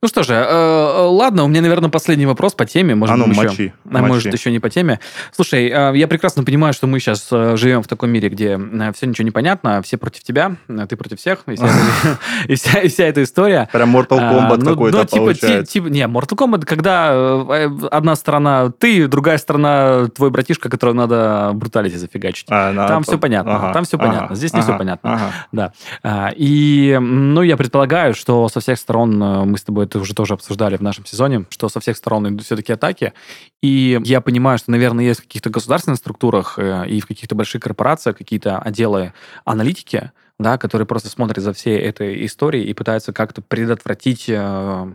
Ну 0.01 0.07
что 0.07 0.23
же, 0.23 0.33
э, 0.33 0.37
э, 0.39 1.01
ладно, 1.07 1.43
у 1.43 1.47
меня, 1.47 1.61
наверное, 1.61 1.89
последний 1.89 2.25
вопрос 2.25 2.53
по 2.53 2.65
теме. 2.65 2.95
Может, 2.95 3.15
а 3.15 3.17
ну, 3.17 3.27
еще- 3.27 3.41
мочи. 3.41 3.73
А 3.91 3.97
мочи. 3.97 4.07
может, 4.07 4.33
еще 4.33 4.49
не 4.49 4.59
по 4.59 4.69
теме. 4.69 4.99
Слушай, 5.35 5.67
э, 5.69 5.91
я 5.97 6.07
прекрасно 6.07 6.45
понимаю, 6.45 6.73
что 6.73 6.87
мы 6.87 7.01
сейчас 7.01 7.27
э, 7.33 7.57
живем 7.57 7.83
в 7.83 7.87
таком 7.87 8.09
мире, 8.09 8.29
где 8.29 8.57
все 8.95 9.07
ничего 9.07 9.25
не 9.25 9.31
понятно, 9.31 9.81
все 9.81 9.97
против 9.97 10.23
тебя, 10.23 10.55
э, 10.69 10.85
ты 10.87 10.95
против 10.95 11.19
всех, 11.19 11.39
и 11.47 11.55
вся, 11.55 11.65
эта- 11.67 12.19
и 12.47 12.55
вся- 12.55 12.79
и 12.79 12.87
вся 12.87 13.03
эта 13.03 13.23
история. 13.23 13.67
Прям 13.73 13.93
Mortal 13.93 14.19
А, 14.21 14.33
Kombat 14.33 14.57
ну, 14.63 14.69
какой-то 14.71 14.97
ну, 14.99 15.03
типа, 15.03 15.11
ти- 15.11 15.19
получается. 15.19 15.73
типа, 15.73 15.87
не, 15.87 16.03
Mortal 16.05 16.37
Kombat, 16.37 16.63
когда 16.65 17.09
э, 17.13 17.69
одна 17.91 18.15
сторона 18.15 18.71
ты, 18.71 19.05
другая 19.09 19.37
сторона 19.37 20.07
твой 20.15 20.29
братишка, 20.29 20.69
которого 20.69 20.93
надо 20.95 21.51
бруталити 21.55 21.97
зафигачить. 21.97 22.47
А, 22.49 22.71
на- 22.71 22.87
там 22.87 23.03
всё 23.03 23.17
понятно, 23.17 23.71
там 23.73 23.83
всё 23.83 23.97
понятно, 23.97 24.33
здесь 24.33 24.53
не 24.53 24.61
всё 24.61 24.77
понятно. 24.77 25.13
ага. 25.51 25.73
Да. 26.05 26.31
И, 26.37 26.97
ну, 27.01 27.41
я 27.41 27.57
предполагаю, 27.57 28.13
что 28.13 28.47
со 28.47 28.61
всех 28.61 28.79
сторон, 28.79 29.17
мы 29.19 29.57
с 29.57 29.63
тобой 29.63 29.88
это 29.89 29.99
уже 29.99 30.13
тоже 30.13 30.35
обсуждали 30.35 30.77
в 30.77 30.81
нашем 30.81 31.05
сезоне, 31.05 31.45
что 31.49 31.67
со 31.67 31.79
всех 31.79 31.97
сторон 31.97 32.27
идут 32.27 32.45
все-таки 32.45 32.71
атаки. 32.71 33.13
И 33.61 33.99
я 34.03 34.21
понимаю, 34.21 34.57
что, 34.57 34.71
наверное, 34.71 35.05
есть 35.05 35.21
в 35.21 35.23
каких-то 35.23 35.49
государственных 35.49 35.97
структурах 35.97 36.57
э, 36.57 36.87
и 36.87 37.01
в 37.01 37.07
каких-то 37.07 37.35
больших 37.35 37.61
корпорациях 37.61 38.17
какие-то 38.17 38.59
отделы 38.59 39.13
аналитики, 39.45 40.11
да, 40.37 40.57
которые 40.57 40.85
просто 40.85 41.09
смотрят 41.09 41.43
за 41.43 41.53
всей 41.53 41.77
этой 41.77 42.25
историей 42.25 42.69
и 42.69 42.73
пытаются 42.73 43.11
как-то 43.11 43.41
предотвратить 43.41 44.25
э, 44.29 44.93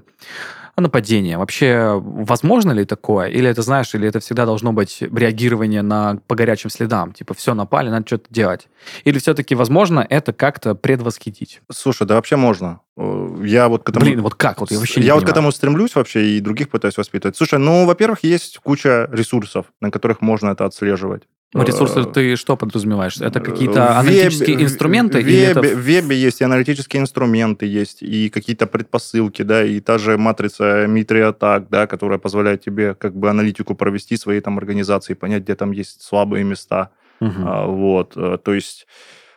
нападение. 0.83 1.39
Вообще, 1.39 2.01
возможно 2.03 2.73
ли 2.73 2.85
такое? 2.85 3.29
Или 3.29 3.49
это, 3.49 3.63
знаешь, 3.63 3.95
или 3.95 4.09
это 4.09 4.21
всегда 4.21 4.47
должно 4.47 4.73
быть 4.73 4.99
реагирование 5.03 5.83
на, 5.83 6.19
по 6.27 6.35
горячим 6.35 6.71
следам? 6.71 7.13
Типа, 7.13 7.35
все, 7.35 7.55
напали, 7.55 7.91
надо 7.91 8.07
что-то 8.07 8.27
делать. 8.31 8.69
Или 9.05 9.19
все-таки, 9.19 9.55
возможно, 9.55 10.07
это 10.09 10.33
как-то 10.33 10.75
предвосхитить? 10.75 11.61
Слушай, 11.71 12.07
да 12.07 12.17
вообще 12.17 12.37
можно. 12.37 12.81
Э, 12.97 13.37
Я 13.43 13.69
вот 13.69 13.85
к 13.85 13.89
этому... 13.91 14.05
Блин, 14.05 14.23
вот 14.23 14.35
как? 14.35 14.61
Вот 14.61 14.71
я 14.71 14.79
вообще 14.79 15.01
не 15.01 15.07
я 15.07 15.15
вот 15.15 15.21
к 15.23 15.27
понимаю. 15.27 15.39
этому 15.41 15.53
стремлюсь 15.53 15.95
вообще 15.95 16.25
и 16.37 16.41
других 16.41 16.69
пытаюсь 16.71 16.97
воспитывать. 16.97 17.37
Слушай, 17.37 17.59
ну, 17.59 17.87
во-первых, 17.87 18.25
есть 18.25 18.59
куча 18.59 19.09
ресурсов, 19.13 19.67
на 19.81 19.91
которых 19.91 20.21
можно 20.21 20.51
это 20.51 20.65
отслеживать. 20.65 21.23
Ну, 21.55 21.63
ресурсы 21.65 22.01
Э, 22.01 22.05
ты 22.05 22.37
что 22.37 22.57
подразумеваешь? 22.57 23.17
Это 23.19 23.41
какие-то 23.41 23.99
аналитические 23.99 24.57
вебе- 24.57 24.65
инструменты? 24.65 25.21
В 25.21 25.27
или 25.27 25.39
это 25.39 25.61
вебе, 25.61 25.77
в 25.77 25.79
вебе 25.79 26.17
есть 26.17 26.41
и 26.41 26.45
аналитические 26.45 27.01
инструменты, 27.01 27.65
есть 27.67 28.03
и 28.03 28.29
какие-то 28.29 28.67
предпосылки, 28.67 29.43
да, 29.43 29.65
и 29.65 29.81
та 29.81 29.99
же 29.99 30.19
матрица 30.19 30.87
Митри 30.89 31.21
Атак, 31.21 31.69
да, 31.71 31.87
которая 31.87 32.19
позволяет 32.19 32.63
тебе 32.65 32.95
как 32.95 33.15
бы 33.15 33.31
аналитику 33.31 33.75
провести 33.75 34.17
своей 34.17 34.41
там 34.41 34.59
организации, 34.59 35.15
понять, 35.15 35.45
где 35.45 35.55
там 35.55 35.71
есть 35.71 36.03
слабые 36.03 36.45
места. 36.45 36.91
А, 37.21 37.67
Вот, 37.67 38.17
э, 38.17 38.39
то 38.43 38.53
есть... 38.53 38.87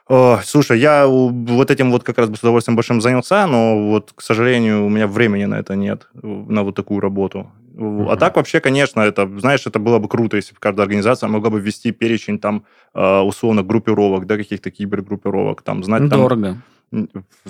э, 0.09 0.37
Слушай, 0.43 0.79
я 0.79 1.07
вот 1.07 1.71
этим 1.71 1.91
вот 1.91 2.03
как 2.03 2.17
раз 2.17 2.29
бы 2.29 2.35
с 2.35 2.39
удовольствием 2.39 2.75
большим 2.75 3.01
занялся, 3.01 3.47
но 3.47 3.89
вот, 3.89 4.13
к 4.15 4.21
сожалению, 4.21 4.85
у 4.85 4.89
меня 4.89 5.07
времени 5.07 5.45
на 5.45 5.55
это 5.59 5.75
нет, 5.75 6.07
на 6.13 6.63
вот 6.63 6.75
такую 6.75 6.99
работу. 6.99 7.51
А 7.77 7.79
Мгм. 7.79 8.17
так 8.17 8.35
вообще, 8.35 8.59
конечно, 8.59 9.01
это, 9.01 9.29
знаешь, 9.39 9.67
это 9.67 9.77
было 9.77 9.99
бы 9.99 10.07
круто, 10.07 10.37
если 10.37 10.53
бы 10.53 10.59
каждая 10.59 10.85
организация 10.85 11.29
могла 11.29 11.51
бы 11.51 11.59
ввести 11.59 11.91
перечень 11.91 12.39
там 12.39 12.63
э, 12.95 13.19
условно 13.19 13.61
группировок, 13.61 14.25
да, 14.25 14.37
каких-то 14.37 14.71
кибергруппировок, 14.71 15.61
там, 15.61 15.83
знать 15.83 16.09
там... 16.09 16.21
Дорого. 16.21 16.57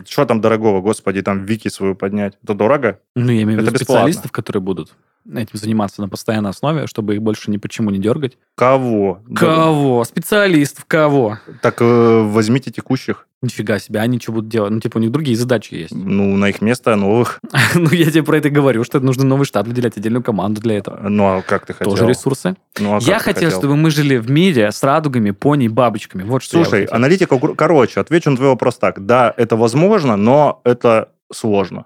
Что 0.05 0.25
там 0.25 0.41
дорогого, 0.41 0.81
господи, 0.81 1.21
там 1.21 1.45
вики 1.45 1.69
свою 1.69 1.95
поднять. 1.95 2.37
Это 2.43 2.55
дорого? 2.55 2.99
Ну, 3.15 3.31
я 3.31 3.43
имею 3.43 3.59
в 3.59 3.61
виду 3.61 3.71
бесплатно. 3.71 3.83
специалистов, 3.83 4.31
которые 4.31 4.61
будут 4.61 4.95
этим 5.33 5.57
заниматься 5.57 6.01
на 6.01 6.09
постоянной 6.09 6.51
основе, 6.51 6.87
чтобы 6.87 7.15
их 7.15 7.21
больше 7.21 7.51
ни 7.51 7.57
почему 7.57 7.89
не 7.89 7.99
дергать. 7.99 8.37
Кого? 8.55 9.21
Кого? 9.35 10.03
Специалистов 10.03 10.85
кого? 10.85 11.39
Так 11.61 11.81
э, 11.81 12.21
возьмите 12.23 12.71
текущих, 12.71 13.27
Нифига 13.39 13.77
себе, 13.77 13.99
они 13.99 14.19
что 14.19 14.31
будут 14.31 14.49
делать? 14.49 14.71
Ну, 14.71 14.79
типа, 14.79 14.97
у 14.97 14.99
них 14.99 15.11
другие 15.11 15.37
задачи 15.37 15.75
есть. 15.75 15.93
ну, 15.93 16.35
на 16.37 16.49
их 16.49 16.61
место 16.61 16.95
новых. 16.95 17.39
Ну, 17.75 17.91
я 17.91 18.09
тебе 18.09 18.23
про 18.23 18.37
это 18.37 18.49
говорю, 18.49 18.83
что 18.83 18.99
нужно 18.99 19.23
новый 19.23 19.45
штат 19.45 19.67
выделять, 19.67 19.95
отдельную 19.95 20.23
команду 20.23 20.59
для 20.59 20.77
этого. 20.77 21.07
Ну, 21.07 21.23
а 21.25 21.41
как 21.43 21.67
ты 21.67 21.73
хотел? 21.73 21.91
Тоже 21.91 22.07
ресурсы. 22.07 22.55
Ну, 22.79 22.95
а 22.95 22.99
я 23.01 23.19
ты 23.19 23.25
хотел, 23.25 23.51
чтобы 23.51 23.75
мы 23.75 23.91
жили 23.91 24.17
в 24.17 24.31
мире 24.31 24.71
с 24.71 24.81
радугами, 24.81 25.31
пони 25.31 25.67
бабочками. 25.67 26.23
Вот 26.23 26.41
что 26.41 26.63
Слушай, 26.63 26.81
хотел. 26.81 26.95
аналитика, 26.95 27.37
короче, 27.55 27.99
отвечу 27.99 28.31
на 28.31 28.37
твой 28.37 28.49
вопрос 28.49 28.77
так. 28.77 29.05
Да, 29.05 29.31
это 29.37 29.55
возможно, 29.55 30.15
но 30.15 30.61
это 30.63 31.09
сложно. 31.31 31.85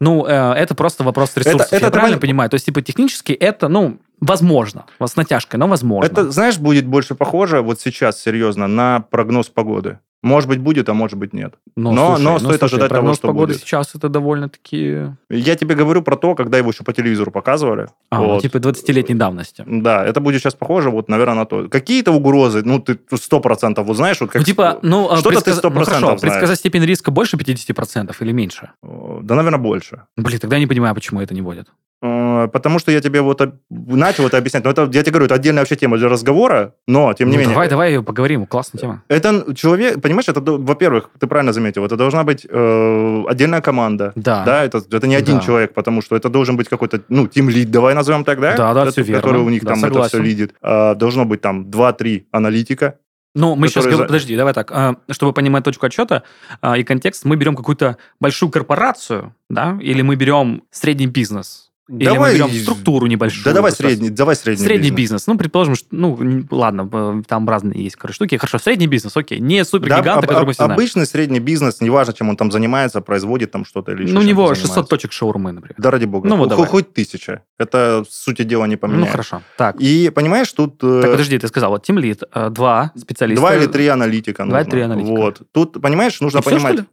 Ну, 0.00 0.26
э, 0.26 0.52
это 0.54 0.74
просто 0.74 1.04
вопрос 1.04 1.36
ресурсов. 1.36 1.72
это 1.72 1.86
я 1.86 1.90
правильно 1.90 2.16
давай- 2.16 2.20
понимаю? 2.20 2.50
То 2.50 2.54
есть, 2.54 2.66
типа, 2.66 2.82
технически 2.82 3.32
это, 3.32 3.68
ну, 3.68 3.98
возможно. 4.20 4.86
С 5.00 5.16
натяжкой, 5.16 5.58
но 5.58 5.68
возможно. 5.68 6.10
Это, 6.10 6.30
знаешь, 6.30 6.58
будет 6.58 6.86
больше 6.86 7.14
похоже 7.14 7.60
вот 7.62 7.80
сейчас, 7.80 8.20
серьезно, 8.20 8.66
на 8.66 9.00
прогноз 9.00 9.48
погоды. 9.48 9.98
Может 10.22 10.48
быть, 10.48 10.58
будет, 10.58 10.88
а 10.88 10.94
может 10.94 11.16
быть, 11.16 11.32
нет. 11.32 11.54
Но, 11.76 11.92
но- 11.92 12.06
слушай, 12.08 12.22
но 12.24 12.32
ну, 12.32 12.38
стоит 12.38 12.58
слушай, 12.58 12.72
ожидать 12.74 12.90
того, 12.90 13.14
что 13.14 13.28
погоды 13.28 13.52
будет. 13.52 13.62
сейчас 13.62 13.94
это 13.94 14.08
довольно-таки... 14.08 15.12
Я 15.30 15.54
тебе 15.54 15.76
говорю 15.76 16.02
про 16.02 16.16
то, 16.16 16.34
когда 16.34 16.58
его 16.58 16.70
еще 16.70 16.82
по 16.82 16.92
телевизору 16.92 17.30
показывали. 17.30 17.86
А, 18.10 18.18
ну, 18.18 18.26
Вот. 18.26 18.42
типа 18.42 18.56
20-летней 18.56 19.14
давности. 19.14 19.64
Да, 19.64 20.04
это 20.04 20.20
будет 20.20 20.40
сейчас 20.40 20.54
похоже, 20.54 20.90
вот, 20.90 21.08
наверное, 21.08 21.36
на 21.36 21.44
то. 21.46 21.68
Какие-то 21.68 22.10
угрозы, 22.10 22.62
ну, 22.64 22.80
ты 22.80 22.98
сто 23.16 23.38
процентов, 23.38 23.86
вот 23.86 23.96
знаешь, 23.96 24.20
вот 24.20 24.30
как... 24.30 24.40
ну, 24.40 24.44
типа, 24.44 24.80
ну, 24.82 25.08
а, 25.08 25.18
Что-то 25.18 25.40
ты 25.40 25.50
предсказ- 25.52 25.64
100% 25.64 25.70
ну, 25.70 25.84
хорошо, 25.84 26.00
знаешь. 26.00 26.20
предсказать 26.20 26.58
степень 26.58 26.84
риска 26.84 27.12
больше 27.12 27.36
50% 27.36 28.16
или 28.18 28.32
меньше? 28.32 28.72
Да, 28.82 29.36
наверное, 29.36 29.60
больше. 29.60 30.02
Блин, 30.16 30.40
тогда 30.40 30.56
я 30.56 30.60
не 30.60 30.66
понимаю, 30.66 30.96
почему 30.96 31.20
это 31.20 31.32
не 31.32 31.42
вводят. 31.42 31.68
Э, 32.00 32.48
Потому 32.52 32.78
что 32.78 32.92
я 32.92 33.00
тебе 33.00 33.20
вот 33.20 33.40
начал 33.70 34.26
это 34.26 34.38
объяснять. 34.38 34.64
Но 34.64 34.70
это, 34.70 34.82
я 34.92 35.02
тебе 35.02 35.10
говорю, 35.12 35.24
это 35.26 35.34
отдельная 35.34 35.62
вообще 35.62 35.74
тема 35.76 35.96
для 35.98 36.08
разговора, 36.08 36.74
но, 36.86 37.12
тем 37.14 37.28
не 37.28 37.34
Ну, 37.34 37.40
менее... 37.40 37.54
давай, 37.54 37.68
давай 37.68 38.02
поговорим, 38.02 38.46
классная 38.46 38.80
тема. 38.80 39.02
Это 39.08 39.54
человек, 39.56 40.00
понимаешь, 40.00 40.28
это, 40.28 40.40
до- 40.40 40.58
во-первых, 40.58 41.10
ты 41.18 41.26
правильно 41.26 41.52
заметил, 41.52 41.84
это 41.84 41.96
должна 41.96 42.22
быть 42.22 42.46
э, 42.48 43.24
отдельная 43.28 43.60
команда. 43.60 44.12
Да. 44.14 44.44
Да, 44.44 44.64
это, 44.64 44.78
это 44.78 45.06
не 45.08 45.16
один 45.16 45.38
Да. 45.38 45.42
человек, 45.44 45.74
потому 45.74 46.00
что 46.02 46.14
это 46.14 46.28
должен 46.28 46.56
быть 46.56 46.68
какой-то, 46.68 47.00
ну, 47.08 47.26
тим 47.26 47.48
лид, 47.48 47.70
давай 47.72 47.94
назовем 47.94 48.24
так, 48.24 48.40
да? 48.40 48.56
Да, 48.56 48.72
да, 48.74 48.82
Это, 48.82 48.90
всё 48.92 49.02
верно. 49.02 49.20
Который 49.20 49.42
у 49.42 49.48
них 49.48 49.62
Да, 49.64 49.70
там 49.70 49.78
это 49.80 49.86
согласен. 49.88 50.08
все 50.08 50.22
лидит. 50.22 50.54
А, 50.62 50.94
должно 50.94 51.24
быть 51.24 51.40
там 51.40 51.64
2-3 51.68 52.26
аналитика, 52.30 52.94
Ну, 53.34 53.56
мы 53.56 53.68
сейчас 53.68 53.84
говорим, 53.84 53.98
за- 53.98 54.06
подожди, 54.06 54.36
давай 54.36 54.54
так, 54.54 54.70
а, 54.72 54.94
чтобы 55.10 55.32
понимать 55.32 55.64
точку 55.64 55.86
отсчета 55.86 56.22
а, 56.60 56.78
и 56.78 56.84
контекст, 56.84 57.24
мы 57.24 57.36
берем 57.36 57.56
какую-то 57.56 57.96
большую 58.20 58.50
корпорацию, 58.50 59.34
да, 59.50 59.76
или 59.80 60.02
мы 60.02 60.14
берем 60.16 60.62
средний 60.70 61.06
бизнес, 61.08 61.67
или 61.88 62.18
мы 62.18 62.32
берем 62.34 62.50
структуру 62.50 63.06
небольшую. 63.06 63.44
Да 63.44 63.52
давай 63.52 63.72
средний, 63.72 64.10
давай 64.10 64.36
средний, 64.36 64.64
Средний 64.64 64.90
бизнес. 64.90 64.96
бизнес. 65.22 65.26
Ну, 65.26 65.38
предположим, 65.38 65.74
что, 65.74 65.86
ну, 65.90 66.18
ладно, 66.50 67.22
там 67.26 67.48
разные 67.48 67.82
есть, 67.84 67.96
короче, 67.96 68.16
штуки. 68.16 68.36
Хорошо, 68.36 68.58
средний 68.58 68.86
бизнес, 68.86 69.16
окей. 69.16 69.40
Не 69.40 69.58
Да, 69.60 69.64
супергигант, 69.64 70.08
об- 70.18 70.26
который 70.26 70.44
мы 70.46 70.52
все 70.52 70.64
знаем. 70.64 70.72
обычный 70.78 71.06
средний 71.06 71.40
бизнес, 71.40 71.80
неважно, 71.80 72.12
чем 72.12 72.28
он 72.28 72.36
там 72.36 72.50
занимается, 72.52 73.00
производит 73.00 73.50
там 73.50 73.64
что-то 73.64 73.92
или 73.92 74.02
еще 74.04 74.12
Ну, 74.14 74.20
у 74.20 74.22
него 74.22 74.42
занимается. 74.48 74.66
600 74.66 74.88
точек 74.88 75.12
шаурмы, 75.12 75.52
например. 75.52 75.74
Да 75.78 75.90
ради 75.90 76.04
бога. 76.04 76.28
Ну, 76.28 76.36
вот 76.36 76.48
давай. 76.50 76.66
Хоть 76.66 76.92
тысяча. 76.92 77.42
Это 77.58 78.04
сути 78.10 78.42
дела 78.42 78.66
не 78.66 78.74
Ну, 78.74 78.78
поменяет. 78.78 79.10
хорошо. 79.10 79.42
Так, 79.56 79.76
И 79.80 80.10
понимаешь, 80.10 80.52
тут 80.52 80.82
э, 80.82 81.00
так, 81.02 81.10
подожди, 81.12 81.38
ты 81.38 81.48
сказал, 81.48 81.70
вот 81.70 81.88
Team 81.88 81.96
Lead, 82.00 82.22
э, 82.34 82.50
два 82.50 82.92
специалиста. 82.96 83.40
два 83.40 83.56
или 83.56 83.66
три 83.66 83.86
аналитика 83.88 84.44
Два 84.44 84.60
или 84.62 84.68
три 84.70 84.80
аналитика. 84.82 85.10
Вот. 85.16 85.42
Тут, 85.52 85.80
понимаешь, 85.80 86.20
нужно 86.20 86.38
И 86.38 86.42
понимать... 86.42 86.80
э, 86.80 86.84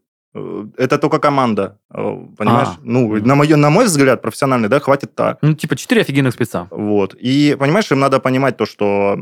Это 0.78 0.98
только 0.98 1.20
команда, 1.20 1.78
э, 1.94 2.18
понимаешь? 2.38 2.68
А. 2.68 2.80
Ну, 2.84 3.16
на, 3.26 3.36
мой, 3.36 3.48
на 3.48 3.70
мой 3.70 3.86
взгляд, 3.86 4.22
профессиональный, 4.22 4.70
да, 4.70 4.80
хватит 4.80 5.16
так. 5.16 5.38
Ну, 5.42 5.54
типа, 5.54 5.76
четыре 5.76 6.02
офигенных 6.02 6.34
спеца. 6.34 6.68
Вот. 6.72 7.16
И, 7.24 7.56
понимаешь, 7.60 7.92
им 7.92 8.00
надо 8.00 8.20
понимать 8.20 8.58
то, 8.58 8.66
что 8.66 9.18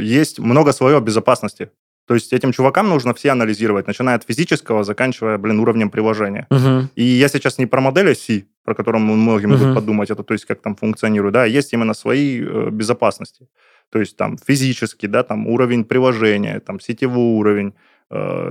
есть 0.00 0.38
много 0.38 0.72
своего 0.72 1.00
безопасности. 1.00 1.70
То 2.06 2.14
есть 2.14 2.32
этим 2.34 2.52
чувакам 2.52 2.88
нужно 2.88 3.14
все 3.14 3.30
анализировать, 3.30 3.86
начиная 3.86 4.16
от 4.16 4.24
физического, 4.24 4.84
заканчивая, 4.84 5.38
блин, 5.38 5.60
уровнем 5.60 5.90
приложения. 5.90 6.46
Мгм. 6.50 6.90
И 6.96 7.02
я 7.02 7.28
сейчас 7.28 7.58
не 7.58 7.66
про 7.66 7.80
модель 7.80 8.10
оси, 8.10 8.46
про 8.64 8.74
которую 8.74 9.02
многие 9.02 9.46
могут 9.46 9.66
Мгм. 9.66 9.74
подумать, 9.74 10.10
это 10.10 10.22
то 10.22 10.34
есть 10.34 10.44
как 10.44 10.60
там 10.60 10.76
функционирует, 10.76 11.32
да, 11.32 11.46
есть 11.46 11.72
именно 11.72 11.94
свои 11.94 12.42
э, 12.42 12.68
безопасности. 12.70 13.48
То 13.90 14.00
есть 14.00 14.16
там 14.16 14.36
физический, 14.36 15.06
да, 15.08 15.22
там 15.22 15.46
уровень 15.46 15.84
приложения, 15.84 16.60
там 16.60 16.78
сетевой 16.78 17.38
уровень 17.38 17.68
э, 17.68 17.72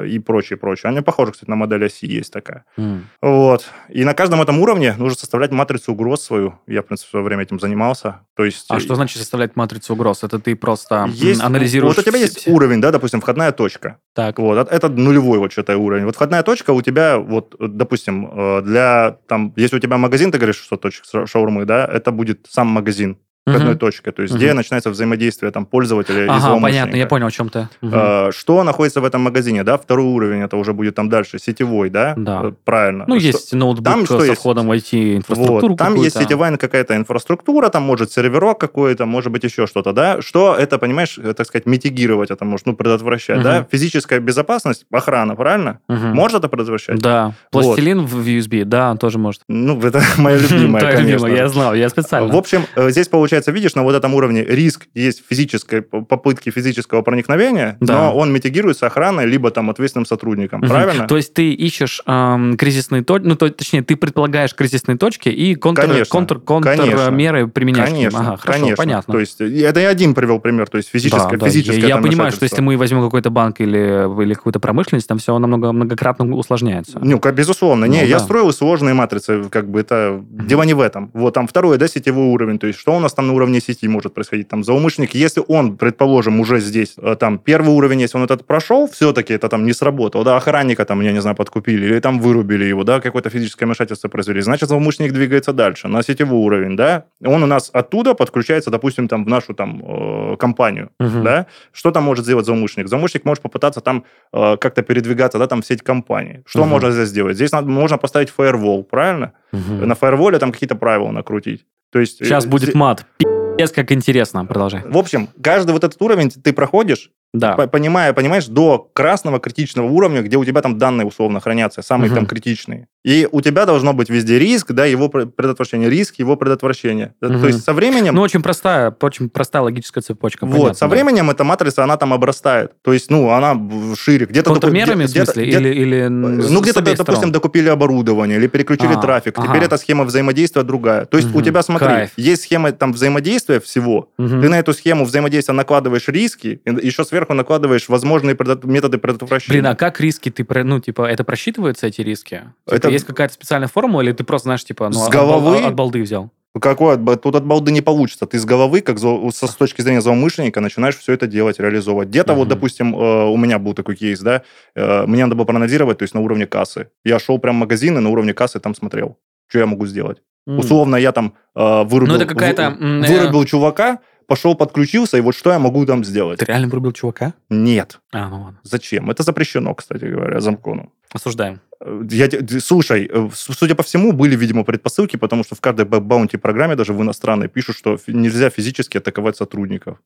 и 0.06 0.20
прочее, 0.20 0.58
прочее. 0.58 0.90
Они 0.90 1.02
похожи, 1.02 1.32
кстати, 1.32 1.50
на 1.50 1.56
модель 1.56 1.86
оси 1.86 2.06
есть 2.08 2.32
такая. 2.34 2.66
М. 2.78 3.08
Вот. 3.22 3.66
И 3.90 4.04
на 4.04 4.14
каждом 4.14 4.42
этом 4.42 4.60
уровне 4.60 4.94
нужно 4.98 5.18
составлять 5.18 5.52
матрицу 5.52 5.94
угроз 5.94 6.22
свою. 6.22 6.60
Я, 6.68 6.82
в 6.82 6.86
принципе, 6.86 7.08
в 7.08 7.12
свое 7.12 7.26
время 7.26 7.44
этим 7.44 7.60
занимался. 7.60 8.22
То 8.36 8.46
есть... 8.46 8.66
А 8.70 8.80
что 8.80 8.96
значит 8.96 9.18
составлять 9.18 9.56
матрицу 9.56 9.94
угроз? 9.94 10.24
Это 10.24 10.40
ты 10.40 10.56
просто 10.56 11.10
есть, 11.14 11.42
анализируешь... 11.42 11.96
Вот 11.96 12.06
у 12.06 12.10
тебя 12.10 12.20
есть 12.20 12.40
все- 12.40 12.52
уровень, 12.52 12.82
да, 12.82 12.92
допустим, 12.92 13.22
входная 13.22 13.52
точка. 13.52 13.98
Так. 14.14 14.40
Вот, 14.40 14.58
это- 14.58 14.74
это 14.76 14.90
нулевой 14.90 15.40
вот 15.40 15.52
что-то 15.52 15.78
уровень. 15.78 16.06
Вот 16.06 16.16
входная 16.16 16.44
точка 16.44 16.72
у 16.72 16.82
тебя, 16.82 17.18
вот, 17.18 17.56
э, 17.60 17.68
допустим, 17.68 18.30
э, 18.32 18.62
для, 18.64 19.18
там, 19.28 19.54
если 19.56 19.78
у 19.78 19.80
тебя 19.80 19.98
магазин, 19.98 20.32
ты 20.32 20.38
говоришь, 20.38 20.58
что 20.62 20.78
точек 20.78 21.06
ша- 21.06 21.26
шаурмы, 21.28 21.66
да, 21.66 21.86
это 21.86 22.12
будет 22.12 22.48
сам 22.50 22.68
магазин 22.68 23.18
входной 23.46 23.72
Мгм. 23.72 23.78
точкой, 23.80 24.12
то 24.12 24.22
есть 24.22 24.34
где 24.34 24.54
начинается 24.54 24.90
взаимодействие 24.90 25.52
там 25.52 25.66
пользователя 25.66 26.24
и 26.26 26.28
Ага, 26.28 26.40
злоумышленника. 26.40 26.82
понятно, 26.84 26.96
я 26.98 27.08
понял, 27.08 27.28
о 27.28 27.32
чем 27.32 27.50
ты. 27.50 27.68
Э, 27.82 28.30
Что 28.32 28.64
находится 28.64 29.02
в 29.02 29.06
этом 29.06 29.22
магазине, 29.22 29.64
да? 29.64 29.78
Второй 29.78 30.06
уровень, 30.06 30.42
это 30.44 30.56
уже 30.56 30.72
будет 30.74 30.96
там 30.96 31.10
дальше, 31.10 31.40
сетевой, 31.40 31.90
да? 31.90 32.14
Да. 32.16 32.42
Э, 32.46 32.52
Правильно. 32.64 33.04
Ну, 33.08 33.20
Что- 33.20 33.28
есть 33.28 33.54
ноутбук 33.54 33.84
там 33.86 34.06
что 34.06 34.20
со 34.22 34.26
есть? 34.28 34.40
входом 34.40 34.68
в 34.68 34.72
IT-инфраструктуру 34.72 35.70
вот, 35.70 35.78
там 35.78 35.96
есть 35.96 36.18
сетевая 36.18 36.56
какая-то 36.58 36.96
инфраструктура, 36.96 37.68
там 37.70 37.84
может 37.84 38.12
серверок 38.14 38.60
какой-то, 38.60 39.06
может 39.06 39.32
быть 39.32 39.44
еще 39.44 39.68
что-то, 39.68 39.92
да? 39.92 40.22
Что 40.22 40.56
это, 40.56 40.78
понимаешь, 40.78 41.18
э, 41.22 41.34
так 41.34 41.46
сказать, 41.48 41.66
митигировать 41.66 42.32
это 42.32 42.46
может, 42.46 42.66
ну, 42.66 42.74
предотвращать, 42.76 43.42
да? 43.42 43.68
Физическая 43.72 44.20
безопасность, 44.22 44.86
охрана, 44.92 45.36
правильно? 45.36 45.80
Может 45.90 46.40
это 46.40 46.48
предотвращать? 46.48 47.00
Да. 47.00 47.34
Пластилин 47.52 48.06
в 48.06 48.26
USB, 48.26 48.64
да, 48.64 48.96
тоже 48.96 49.18
может. 49.18 49.42
Ну, 49.50 49.80
это 49.82 50.02
моя 50.18 50.38
любимая, 50.38 50.96
конечно. 50.96 51.28
я 51.28 51.50
знал, 51.50 51.74
я 51.74 51.90
специально. 51.90 52.32
В 52.34 52.38
общем, 52.38 52.62
э, 52.76 52.90
здесь 52.92 53.10
получается, 53.10 53.33
видишь, 53.52 53.76
на 53.76 53.84
вот 53.84 53.96
этом 53.96 54.14
уровне 54.14 54.44
риск 54.44 54.88
есть 54.94 55.24
физической 55.28 55.82
попытки 55.82 56.50
физического 56.50 57.02
проникновения, 57.02 57.78
Да. 57.80 57.94
но 57.94 58.16
он 58.18 58.32
митигируется 58.34 58.88
охраной 58.88 59.26
либо 59.26 59.52
там 59.52 59.70
ответственным 59.70 60.06
сотрудником, 60.06 60.60
Мгм. 60.60 60.70
правильно? 60.70 61.08
То 61.08 61.18
есть 61.18 61.34
ты 61.34 61.52
ищешь 61.54 62.02
эм, 62.06 62.58
кризисные 62.58 63.04
точки, 63.04 63.28
ну, 63.28 63.36
то, 63.36 63.50
точнее, 63.50 63.82
ты 63.84 63.96
предполагаешь 63.96 64.54
кризисные 64.56 64.98
точки 64.98 65.30
и 65.30 65.56
контр, 65.56 65.82
Конечно, 65.84 66.06
контр, 66.12 66.40
конечно. 66.40 66.86
контрмеры 66.98 67.48
применяешь. 67.48 67.90
Конечно, 67.90 68.20
Ага, 68.20 68.38
хорошо, 68.38 68.60
конечно. 68.60 68.76
понятно. 68.78 69.12
То 69.14 69.20
есть 69.20 69.42
это 69.42 69.80
я 69.80 69.90
один 69.90 70.14
привел 70.14 70.40
пример, 70.40 70.68
то 70.70 70.78
есть 70.78 70.90
физическое, 70.90 71.38
Да, 71.38 71.46
да, 71.46 71.50
физическое 71.50 71.80
Я, 71.82 71.88
я 71.88 71.94
там 71.96 72.04
понимаю, 72.04 72.32
что 72.32 72.44
если 72.44 72.62
мы 72.62 72.78
возьмем 72.78 73.02
какой-то 73.04 73.30
банк 73.30 73.60
или, 73.62 74.24
или 74.24 74.34
какую-то 74.34 74.60
промышленность, 74.60 75.08
там 75.08 75.18
все 75.18 75.38
намного 75.38 75.72
многократно 75.72 76.34
усложняется. 76.36 77.00
Ну, 77.02 77.20
безусловно. 77.34 77.86
Не, 77.86 78.02
Ну, 78.02 78.06
я 78.08 78.18
да. 78.18 78.24
строил 78.24 78.52
сложные 78.54 78.94
матрицы, 78.94 79.44
как 79.50 79.70
бы 79.70 79.80
это... 79.80 80.24
Дело 80.30 80.64
не 80.64 80.74
в 80.74 80.80
этом. 80.82 81.10
Вот 81.14 81.34
там 81.34 81.48
второй, 81.48 81.78
да, 81.78 81.88
сетевой 81.88 82.28
уровень. 82.28 82.60
То 82.60 82.68
есть 82.68 82.80
что 82.80 82.96
у 82.96 83.00
нас 83.00 83.14
там 83.14 83.23
на 83.24 83.34
уровне 83.34 83.60
сети 83.60 83.88
может 83.88 84.14
происходить? 84.14 84.48
Там 84.48 84.64
злоумышленник, 84.64 85.16
если 85.16 85.42
он, 85.48 85.78
предположим, 85.78 86.40
уже 86.40 86.60
здесь, 86.60 86.94
э, 86.98 87.16
там, 87.20 87.38
первый 87.40 87.70
уровень, 87.74 88.02
если 88.02 88.18
он 88.18 88.24
этот 88.24 88.46
прошел, 88.46 88.88
все-таки 88.88 89.34
это 89.34 89.50
там 89.50 89.66
не 89.66 89.74
сработало, 89.74 90.24
да, 90.24 90.38
охранника 90.38 90.86
там, 90.86 91.02
я 91.02 91.12
не 91.12 91.22
знаю, 91.22 91.36
подкупили, 91.36 91.86
или 91.86 92.00
там 92.00 92.20
вырубили 92.20 92.66
его, 92.66 92.84
да, 92.84 93.00
какое-то 93.00 93.30
физическое 93.30 93.66
вмешательство 93.66 94.10
произвели, 94.10 94.42
значит, 94.42 94.70
злоумышленник 94.70 95.12
двигается 95.14 95.54
дальше, 95.54 95.88
на 95.88 96.04
сетевой 96.04 96.40
уровень, 96.40 96.76
да, 96.76 97.06
он 97.26 97.44
у 97.44 97.48
нас 97.48 97.70
оттуда 97.74 98.14
подключается, 98.14 98.70
допустим, 98.72 99.08
там, 99.08 99.26
в 99.26 99.28
нашу 99.30 99.54
там 99.54 99.82
э, 99.86 100.38
компанию, 100.38 100.90
Мгм. 101.00 101.24
да, 101.24 101.46
что 101.72 101.92
там 101.92 102.04
может 102.04 102.26
сделать 102.26 102.46
злоумышленник? 102.46 102.88
Злоумышленник 102.90 103.26
может 103.26 103.42
попытаться 103.44 103.82
там 103.82 104.04
э, 104.34 104.58
как-то 104.58 104.82
передвигаться, 104.84 105.40
да, 105.40 105.48
там 105.48 105.62
в 105.62 105.66
сеть 105.66 105.82
компании. 105.82 106.44
Что 106.46 106.62
Мгм. 106.62 106.70
можно 106.70 106.92
здесь 106.92 107.10
сделать? 107.10 107.36
Здесь 107.36 107.52
надо, 107.52 107.68
можно 107.70 107.98
поставить 107.98 108.30
фаервол, 108.30 108.84
правильно? 108.84 109.34
Мгм. 109.52 109.88
На 109.88 109.96
фаерволе 109.96 110.40
там 110.40 110.52
какие-то 110.52 110.76
правила 110.76 111.12
накрутить. 111.12 111.66
То 111.94 112.00
есть... 112.00 112.22
э, 112.22 112.26
Сейчас 112.26 112.46
будет 112.46 112.70
зе- 112.72 112.78
мат. 112.78 113.06
Пиздец, 113.18 113.72
как 113.72 113.92
интересно. 113.92 114.46
Продолжай. 114.46 114.82
В 114.84 114.98
общем, 114.98 115.30
каждый 115.42 115.72
вот 115.72 115.84
этот 115.84 116.02
уровень 116.02 116.30
ты 116.32 116.52
проходишь, 116.52 117.12
Да. 117.34 117.54
по- 117.56 117.68
понимая, 117.68 118.14
понимаешь, 118.14 118.46
до 118.46 118.90
красного 118.94 119.40
критичного 119.40 119.88
уровня, 119.88 120.22
где 120.22 120.38
у 120.38 120.46
тебя 120.46 120.62
там 120.62 120.78
данные 120.78 121.08
условно 121.08 121.40
хранятся, 121.40 121.82
самые 121.82 122.08
Мгм. 122.10 122.16
там 122.16 122.26
критичные. 122.28 122.88
И 123.04 123.28
у 123.32 123.42
тебя 123.42 123.66
должно 123.66 123.92
быть 123.94 124.10
везде 124.10 124.38
риск, 124.40 124.72
да, 124.72 124.86
его 124.86 125.10
пр- 125.10 125.26
предотвращение, 125.26 125.90
риск 125.90 126.20
его 126.20 126.38
предотвращение. 126.38 127.16
Э, 127.22 127.28
Мгм. 127.28 127.42
То 127.42 127.48
есть 127.48 127.64
со 127.64 127.74
временем... 127.74 128.14
Ну, 128.16 128.22
очень 128.22 128.42
простая, 128.42 128.96
очень 129.02 129.30
простая 129.30 129.64
логическая 129.64 130.02
цепочка. 130.04 130.46
Вот, 130.46 130.54
понятно, 130.54 130.74
со 130.76 130.86
да. 130.86 130.88
временем 130.90 131.30
эта 131.32 131.44
матрица, 131.44 131.84
она 131.84 131.98
там 131.98 132.14
обрастает. 132.14 132.72
То 132.84 132.94
есть, 132.94 133.10
ну, 133.10 133.30
она 133.32 133.56
в- 133.56 133.96
шире. 133.96 134.26
Где-то... 134.28 134.52
Контрмерами, 134.52 135.06
в 135.06 135.10
где- 135.10 135.26
смысле? 135.26 135.44
где-то- 135.46 135.60
Или, 135.68 135.76
или 135.82 136.02
с- 136.06 136.50
Ну, 136.50 136.62
где-то, 136.62 136.82
допустим, 136.82 137.14
сторон? 137.16 137.32
докупили 137.32 137.68
оборудование 137.68 138.38
или 138.38 138.48
переключили 138.48 138.94
А, 138.94 139.02
трафик. 139.02 139.38
ага. 139.40 139.48
Теперь 139.48 139.64
эта 139.64 139.78
схема 139.78 140.04
взаимодействия 140.06 140.62
другая. 140.64 141.06
То 141.06 141.18
есть 141.18 141.30
у 141.30 141.38
Мгм. 141.40 141.44
тебя, 141.44 141.64
смотри, 141.64 141.88
Кайф. 141.88 142.12
есть 142.16 142.44
схема 142.44 142.72
там 142.74 142.94
взаимодействия 142.94 143.60
всего. 143.60 144.12
Мгм. 144.18 144.42
Ты 144.42 144.50
на 144.50 144.60
эту 144.60 144.72
схему 144.74 145.04
взаимодействия 145.04 145.54
накладываешь 145.54 146.08
риски, 146.08 146.62
еще 146.66 147.04
сверху 147.04 147.23
накладываешь 147.30 147.88
возможные 147.90 148.36
предот- 148.36 148.66
методы 148.66 148.98
предотвращения. 148.98 149.62
Блин, 149.62 149.72
а 149.72 149.76
как 149.76 150.00
риски 150.00 150.30
ты, 150.30 150.46
ну, 150.64 150.80
типа, 150.80 151.04
это 151.10 151.24
просчитываются, 151.24 151.88
эти 151.88 152.02
риски? 152.02 152.42
Типа, 152.66 152.76
Это- 152.76 152.90
Есть 152.90 153.06
какая-то 153.06 153.34
специальная 153.34 153.68
формула, 153.70 154.02
или 154.02 154.12
ты 154.12 154.24
просто, 154.24 154.48
знаешь, 154.48 154.66
типа, 154.66 154.90
ну, 154.90 154.96
С 155.00 155.08
от 155.08 155.14
головы? 155.14 155.60
от 155.60 155.74
балды 155.76 156.02
взял? 156.02 156.30
Какой 156.60 156.94
от 156.96 157.22
тут 157.22 157.36
от 157.36 157.46
балды 157.46 157.72
не 157.72 157.82
получится. 157.82 158.28
Ты 158.28 158.38
с 158.38 158.46
головы, 158.46 158.82
как 158.82 159.00
со, 159.00 159.32
с 159.32 159.56
точки 159.56 159.82
зрения 159.82 160.02
злоумышленника, 160.02 160.62
начинаешь 160.62 160.96
все 160.98 161.14
это 161.14 161.26
делать, 161.26 161.60
реализовывать. 161.60 162.10
Где-то 162.10 162.36
вот, 162.36 162.42
Мгм. 162.48 162.50
допустим, 162.50 162.96
э, 162.96 163.26
у 163.26 163.38
меня 163.38 163.58
был 163.58 163.74
такой 163.74 163.96
кейс, 163.96 164.20
да, 164.20 164.44
э, 164.76 165.06
мне 165.08 165.24
надо 165.24 165.34
было 165.36 165.46
проанализировать, 165.46 165.98
то 165.98 166.04
есть 166.04 166.14
на 166.14 166.22
уровне 166.22 166.46
кассы. 166.46 166.90
Я 167.04 167.18
шел 167.18 167.40
прям 167.40 167.56
в 167.56 167.60
магазин 167.60 167.98
и 167.98 168.02
на 168.02 168.10
уровне 168.10 168.36
кассы 168.36 168.60
там 168.60 168.76
смотрел, 168.76 169.18
что 169.48 169.58
я 169.60 169.66
могу 169.66 169.88
сделать. 169.88 170.22
М. 170.46 170.60
Условно, 170.60 170.96
я 170.98 171.12
там 171.12 171.34
э, 171.56 171.84
вырубил, 171.86 172.14
Ну, 172.14 172.20
это 172.20 172.26
какая-то, 172.28 172.78
э, 172.80 173.02
вырубил 173.08 173.46
чувака, 173.46 174.00
пошел 174.28 174.56
подключился, 174.56 175.18
и 175.18 175.22
вот 175.22 175.36
что 175.36 175.52
я 175.52 175.60
могу 175.60 175.86
там 175.86 176.04
сделать? 176.04 176.40
Ты 176.40 176.46
реально 176.46 176.68
врубил 176.68 176.92
чувака? 176.92 177.34
Нет. 177.50 178.00
А, 178.12 178.30
ну 178.30 178.42
ладно. 178.44 178.60
Зачем? 178.64 179.10
Это 179.12 179.24
запрещено, 179.24 179.74
кстати 179.76 180.06
говоря, 180.06 180.40
замконом. 180.40 180.92
Осуждаем. 181.12 181.60
Э, 181.80 182.02
Я, 182.10 182.28
слушай, 182.60 183.10
э, 183.12 183.30
судя 183.34 183.76
по 183.76 183.84
всему, 183.84 184.12
были, 184.14 184.36
видимо, 184.36 184.64
предпосылки, 184.64 185.18
потому 185.18 185.44
что 185.44 185.56
в 185.56 185.62
каждой 185.62 185.86
б- 185.86 186.00
баунти-программе, 186.00 186.76
даже 186.76 186.94
в 186.94 187.02
иностранной, 187.02 187.48
пишут, 187.50 187.78
что 187.78 187.98
нельзя 188.08 188.50
физически 188.50 188.98
атаковать 188.98 189.38
сотрудников. 189.38 189.98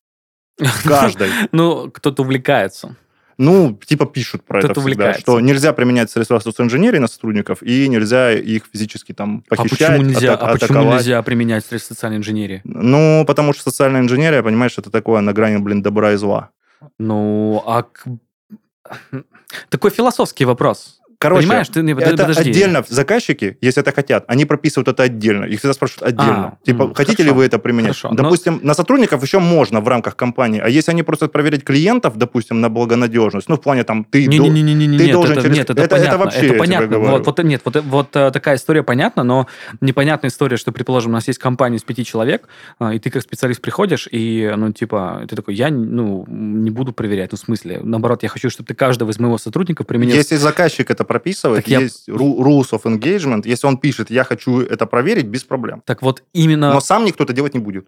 В 0.57 0.83
каждой. 0.87 1.29
Ну, 1.51 1.89
кто-то 1.91 2.23
увлекается. 2.23 2.95
Ну, 3.37 3.79
типа 3.85 4.05
пишут 4.07 4.43
про 4.43 4.59
это 4.59 4.69
Кто-то 4.69 4.81
всегда, 4.87 5.13
что 5.13 5.39
нельзя 5.39 5.71
применять 5.73 6.09
средства 6.09 6.39
инженерии 6.59 6.97
на 6.97 7.07
сотрудников, 7.07 7.61
и 7.61 7.87
нельзя 7.87 8.31
их 8.33 8.63
физически 8.71 9.13
там 9.13 9.43
А 9.49 9.55
похищать, 9.55 9.89
почему 9.89 10.01
нельзя, 10.01 10.33
ата- 10.33 10.47
а 10.47 10.53
почему 10.53 10.79
атаковать. 10.79 10.99
нельзя 10.99 11.21
применять 11.21 11.65
средства 11.65 11.93
социальной 11.93 12.17
инженерии? 12.17 12.61
Ну, 12.63 13.23
потому 13.27 13.53
что 13.53 13.63
социальная 13.69 14.01
инженерия, 14.01 14.41
понимаешь, 14.41 14.77
это 14.77 14.89
такое 14.89 15.21
на 15.21 15.33
грани, 15.33 15.57
блин, 15.57 15.83
добра 15.83 16.13
и 16.13 16.15
зла. 16.17 16.49
Ну, 16.97 17.63
а... 17.65 17.85
Такой 19.69 19.91
философский 19.91 20.45
вопрос. 20.45 20.99
Короче, 21.19 21.47
Понимаешь, 21.47 21.67
ты 21.69 21.79
это 21.79 22.11
подожди. 22.27 22.51
отдельно 22.51 22.83
заказчики, 22.87 23.57
если 23.59 23.81
это 23.81 23.91
хотят, 23.91 24.25
они 24.27 24.45
прописывают 24.45 24.87
это 24.87 25.01
отдельно. 25.01 25.45
Их 25.45 25.57
всегда 25.57 25.73
спрашивают 25.73 26.03
отдельно. 26.13 26.57
А, 26.61 26.65
типа, 26.65 26.83
м, 26.83 26.93
хотите 26.93 27.23
хорошо, 27.23 27.31
ли 27.33 27.37
вы 27.39 27.45
это 27.45 27.57
применять? 27.57 27.97
хорошо. 27.97 28.09
Но- 28.09 28.15
Допустим, 28.23 28.59
на 28.61 28.75
сотрудников 28.75 29.23
еще 29.23 29.39
можно 29.39 29.81
в 29.81 29.87
рамках 29.87 30.15
компании, 30.15 30.61
а 30.63 30.69
если 30.69 30.91
они 30.91 31.01
просят 31.01 31.31
проверить 31.31 31.63
клиентов, 31.63 32.17
допустим, 32.17 32.61
на 32.61 32.69
благонадежность, 32.69 33.49
ну, 33.49 33.55
в 33.55 33.61
плане 33.61 33.83
там, 33.83 34.03
ты... 34.03 34.27
Не, 34.27 34.37
до- 34.37 34.47
не, 34.47 34.61
не, 34.61 34.73
не, 34.75 34.85
не, 34.85 34.97
ты 34.99 35.03
нет, 35.05 35.13
должен 35.13 35.33
это, 35.33 35.41
через- 35.41 35.57
нет, 35.57 35.69
это, 35.71 35.81
это- 35.81 35.95
это 35.95 35.95
понятно, 35.95 36.17
вообще 36.23 36.41
я 36.41 36.49
тебе 36.49 36.59
понятно. 36.59 36.99
Вот, 36.99 37.25
вот, 37.25 37.43
нет, 37.43 37.61
вот, 37.65 37.75
вот 37.83 38.15
э, 38.15 38.29
такая 38.29 38.55
история 38.57 38.83
понятна, 38.83 39.23
но 39.23 39.47
непонятная 39.81 40.29
история, 40.29 40.57
что, 40.57 40.71
предположим, 40.71 41.09
у 41.11 41.13
нас 41.15 41.27
есть 41.27 41.39
компания 41.39 41.77
из 41.77 41.83
пяти 41.83 42.05
человек, 42.05 42.47
а, 42.77 42.93
и 42.93 42.99
ты 42.99 43.09
как 43.09 43.23
специалист 43.23 43.59
приходишь, 43.59 44.07
и, 44.11 44.53
ну, 44.55 44.71
типа, 44.71 45.25
ты 45.27 45.35
такой, 45.35 45.55
я, 45.55 45.71
ну, 45.71 46.25
не 46.27 46.69
буду 46.69 46.93
проверять, 46.93 47.31
ну, 47.31 47.37
в 47.37 47.41
смысле, 47.41 47.79
наоборот, 47.81 48.21
я 48.21 48.29
хочу, 48.29 48.51
чтобы 48.51 48.67
ты 48.67 48.75
каждого 48.75 49.09
из 49.09 49.17
моего 49.17 49.39
сотрудника 49.39 49.83
применил. 49.83 50.15
Если 50.15 50.35
заказчик 50.35 50.91
это 50.91 51.06
прописывает, 51.07 51.63
Так 51.65 51.71
я- 51.71 51.79
есть 51.79 52.09
ру- 52.09 52.37
rules 52.39 52.69
of 52.71 52.83
engagement, 52.83 53.41
если 53.45 53.67
он 53.67 53.77
пишет, 53.77 54.11
я 54.11 54.23
хочу 54.23 54.59
это 54.61 54.85
проверить, 54.85 55.25
без 55.25 55.43
проблем. 55.43 55.81
Так 55.85 56.01
вот, 56.01 56.23
именно 56.33 56.73
Но 56.73 56.79
сам 56.79 57.05
никто 57.05 57.23
это 57.23 57.33
делать 57.33 57.53
не 57.53 57.59
будет. 57.59 57.87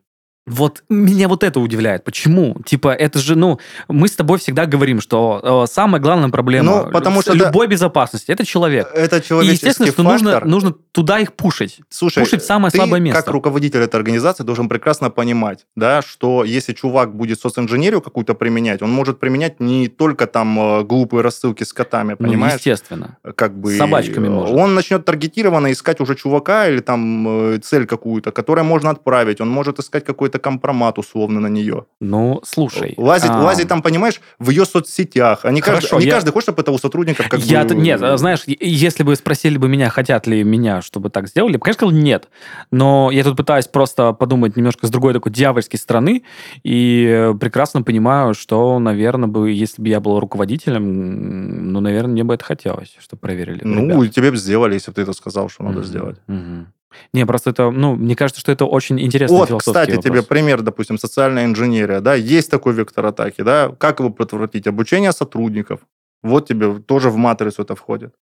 Вот 0.49 0.83
меня 0.89 1.27
вот 1.27 1.43
это 1.43 1.59
удивляет. 1.59 2.03
Почему? 2.03 2.57
Типа, 2.65 2.89
это 2.93 3.19
же, 3.19 3.35
ну, 3.35 3.59
мы 3.87 4.07
с 4.07 4.15
тобой 4.15 4.37
всегда 4.39 4.65
говорим, 4.65 4.99
что 5.01 5.63
э, 5.65 5.71
самая 5.71 6.01
главная 6.01 6.29
проблема 6.29 6.83
Ну, 6.85 6.91
потому 6.91 7.21
что 7.21 7.33
это- 7.33 7.45
любой 7.45 7.67
безопасности 7.67 8.31
это 8.31 8.45
человек. 8.45 8.89
Это 8.93 9.17
И 9.17 9.23
человеческий 9.23 9.67
естественно, 9.67 9.91
что 9.91 10.03
нужно, 10.03 10.31
фактор. 10.31 10.47
нужно 10.47 10.73
туда 10.91 11.19
их 11.19 11.33
пушить. 11.33 11.79
Слушай, 11.89 12.23
Пушить 12.23 12.43
самое 12.43 12.71
ты, 12.71 12.77
слабое 12.77 12.99
место. 12.99 13.21
как 13.21 13.31
руководитель 13.33 13.81
этой 13.81 13.95
организации, 13.95 14.43
должен 14.43 14.67
прекрасно 14.69 15.09
понимать, 15.11 15.65
да, 15.75 16.01
что 16.01 16.43
если 16.43 16.73
чувак 16.73 17.15
будет 17.15 17.39
социнженерию 17.39 18.01
какую-то 18.01 18.33
применять, 18.33 18.81
он 18.81 18.91
может 18.91 19.19
применять 19.19 19.59
не 19.59 19.87
только 19.87 20.25
там 20.27 20.59
э, 20.59 20.83
глупые 20.83 21.21
рассылки 21.21 21.63
с 21.63 21.71
котами, 21.73 22.15
Ну, 22.17 22.27
понимаешь? 22.27 22.55
естественно. 22.55 23.17
как 23.35 23.57
бы... 23.57 23.71
С 23.73 23.77
собачками 23.77 24.27
э, 24.27 24.29
может. 24.31 24.55
Он 24.55 24.73
начнет 24.73 25.05
таргетированно 25.05 25.71
искать 25.71 25.99
уже 26.01 26.15
чувака 26.15 26.67
или 26.67 26.79
там 26.79 27.27
э, 27.53 27.57
цель 27.59 27.85
какую-то, 27.85 28.31
которую 28.31 28.65
можно 28.65 28.89
отправить. 28.89 29.39
Он 29.41 29.49
может 29.49 29.79
искать 29.79 30.03
какой-то 30.03 30.38
компромат 30.39 30.97
условно 30.97 31.39
на 31.39 31.47
нее. 31.47 31.85
Ну, 31.99 32.41
слушай. 32.45 32.93
Лазить, 32.97 33.29
а, 33.29 33.43
лазить 33.43 33.67
там, 33.67 33.81
понимаешь, 33.81 34.21
в 34.39 34.49
ее 34.49 34.65
соцсетях. 34.65 35.45
Они 35.45 35.61
Хорошо, 35.61 35.87
каждый, 35.89 35.99
не 36.01 36.05
я- 36.07 36.13
каждый 36.15 36.31
хочет, 36.31 36.45
чтобы 36.45 36.61
это 36.61 36.71
у 36.71 36.77
сотрудников 36.77 37.27
как 37.29 37.39
я, 37.41 37.63
бы... 37.65 37.75
Нет, 37.75 38.01
а, 38.01 38.17
знаешь, 38.17 38.43
если 38.47 39.03
бы 39.03 39.15
спросили 39.15 39.57
бы 39.57 39.67
меня, 39.69 39.89
хотят 39.89 40.27
ли 40.27 40.43
меня, 40.43 40.81
чтобы 40.81 41.09
так 41.09 41.27
сделали, 41.27 41.53
бы, 41.53 41.59
конечно, 41.59 41.79
сказал 41.79 41.91
нет. 41.91 42.29
Но 42.71 43.11
я 43.11 43.23
тут 43.23 43.37
пытаюсь 43.37 43.67
просто 43.67 44.13
подумать 44.13 44.55
немножко 44.55 44.87
с 44.87 44.89
другой 44.89 45.13
такой 45.13 45.31
дьявольской 45.31 45.79
стороны, 45.79 46.23
и 46.63 47.05
э, 47.09 47.33
прекрасно 47.33 47.83
понимаю, 47.83 48.33
что, 48.33 48.79
наверное, 48.79 49.27
бы, 49.27 49.51
если 49.51 49.81
бы 49.81 49.89
я 49.89 49.99
был 49.99 50.19
руководителем, 50.19 51.71
ну, 51.73 51.79
наверное, 51.79 52.11
мне 52.13 52.23
бы 52.23 52.33
это 52.33 52.45
хотелось, 52.45 52.95
чтобы 52.99 53.19
проверили. 53.19 53.61
Ну, 53.63 54.01
ребят. 54.01 54.15
тебе 54.15 54.31
бы 54.31 54.37
сделали, 54.37 54.73
если 54.75 54.91
бы 54.91 54.95
ты 54.95 55.01
это 55.01 55.13
сказал, 55.13 55.49
что 55.49 55.63
надо 55.63 55.79
Мгм, 55.79 55.85
сделать. 55.85 56.17
мгм. 56.27 56.67
Не, 57.13 57.25
просто 57.25 57.51
это, 57.51 57.71
ну, 57.71 57.95
мне 57.95 58.15
кажется, 58.15 58.41
что 58.41 58.51
это 58.51 58.65
очень 58.65 58.99
интересный 58.99 59.37
Вот, 59.37 59.59
кстати, 59.59 59.91
вопрос. 59.91 60.05
тебе 60.05 60.23
пример, 60.23 60.61
допустим, 60.61 60.97
социальная 60.97 61.45
инженерия, 61.45 62.01
да, 62.01 62.15
есть 62.15 62.51
такой 62.51 62.73
вектор 62.73 63.05
атаки, 63.05 63.43
да, 63.43 63.69
как 63.77 63.99
его 63.99 64.09
предотвратить? 64.09 64.67
Обучение 64.67 65.11
сотрудников. 65.11 65.79
Вот 66.23 66.47
тебе 66.47 66.79
тоже 66.79 67.09
в 67.09 67.17
матрицу 67.17 67.61
это 67.61 67.75
входит. 67.75 68.13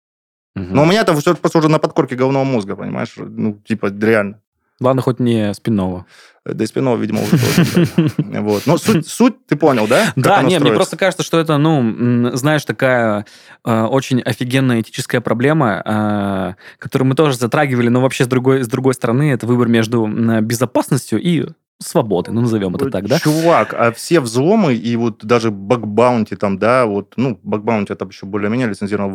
Мгм. 0.55 0.75
Но 0.75 0.83
у 0.83 0.87
меня 0.87 1.03
это 1.03 1.14
все 1.14 1.35
просто 1.35 1.59
уже 1.59 1.69
на 1.69 1.79
подкорке 1.79 2.17
головного 2.17 2.45
мозга, 2.45 2.77
понимаешь? 2.77 3.14
Ну, 3.17 3.61
типа, 3.64 3.93
реально. 4.01 4.41
Ладно, 4.81 5.03
хоть 5.03 5.20
не 5.20 5.55
спинного. 5.55 6.07
Да 6.45 6.62
и 6.62 6.66
спинного, 6.66 6.97
видимо, 6.97 7.22
уже 7.22 7.39
тоже. 7.39 8.11
Вот. 8.16 8.66
Но 8.66 8.79
суть, 8.79 9.09
суть, 9.09 9.47
ты 9.47 9.57
понял, 9.57 9.87
да? 9.89 10.12
Да, 10.14 10.39
оно 10.39 10.49
не, 10.49 10.59
мне 10.61 10.72
просто 10.72 10.97
кажется, 10.97 11.24
что 11.24 11.41
это, 11.41 11.57
ну, 11.59 12.31
знаешь, 12.37 12.64
такая 12.64 13.27
э, 13.64 13.83
очень 13.83 14.20
офигенная 14.20 14.81
этическая 14.81 15.20
проблема, 15.20 15.83
э, 15.85 16.55
которую 16.79 17.09
мы 17.09 17.14
тоже 17.14 17.37
затрагивали, 17.37 17.89
но 17.89 18.01
вообще 18.01 18.24
с 18.24 18.29
другой, 18.29 18.62
с 18.62 18.68
другой 18.68 18.95
стороны, 18.95 19.33
это 19.33 19.47
выбор 19.47 19.66
между 19.68 20.07
безопасностью 20.07 21.20
и 21.20 21.47
свободой, 21.79 22.33
ну, 22.35 22.41
назовем 22.41 22.74
это 22.74 22.91
так, 22.91 23.07
да? 23.07 23.18
Чувак, 23.18 23.74
а 23.74 23.93
все 23.93 24.20
взломы 24.20 24.74
и 24.74 24.97
вот 24.97 25.24
даже 25.24 25.51
бакбаунти 25.51 26.35
там, 26.37 26.59
да, 26.59 26.87
вот, 26.87 27.14
ну, 27.16 27.39
бакбаунти 27.43 27.93
это 27.93 28.07
еще 28.07 28.27
более-менее 28.27 28.68
лицензировано, 28.68 29.12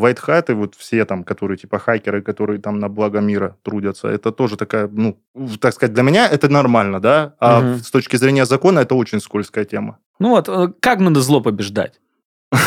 и 0.49 0.53
вот 0.53 0.75
все 0.75 1.05
там, 1.05 1.23
которые 1.23 1.57
типа 1.57 1.79
хакеры, 1.79 2.21
которые 2.21 2.59
там 2.59 2.79
на 2.79 2.87
благо 2.89 3.19
мира 3.19 3.57
трудятся, 3.63 4.07
это 4.07 4.31
тоже 4.31 4.57
такая, 4.57 4.87
ну, 4.87 5.17
так 5.59 5.73
сказать, 5.73 5.93
для 5.93 6.03
меня 6.03 6.27
это 6.27 6.49
нормально, 6.49 6.99
да, 6.99 7.33
а 7.39 7.61
Мгм. 7.61 7.79
с 7.79 7.89
точки 7.91 8.15
зрения 8.17 8.45
закона 8.45 8.79
это 8.79 8.95
очень 8.95 9.19
скользкая 9.19 9.65
тема. 9.65 9.97
Ну 10.19 10.29
вот, 10.29 10.47
э, 10.49 10.71
как 10.79 10.99
надо 10.99 11.21
зло 11.21 11.41
побеждать? 11.41 11.99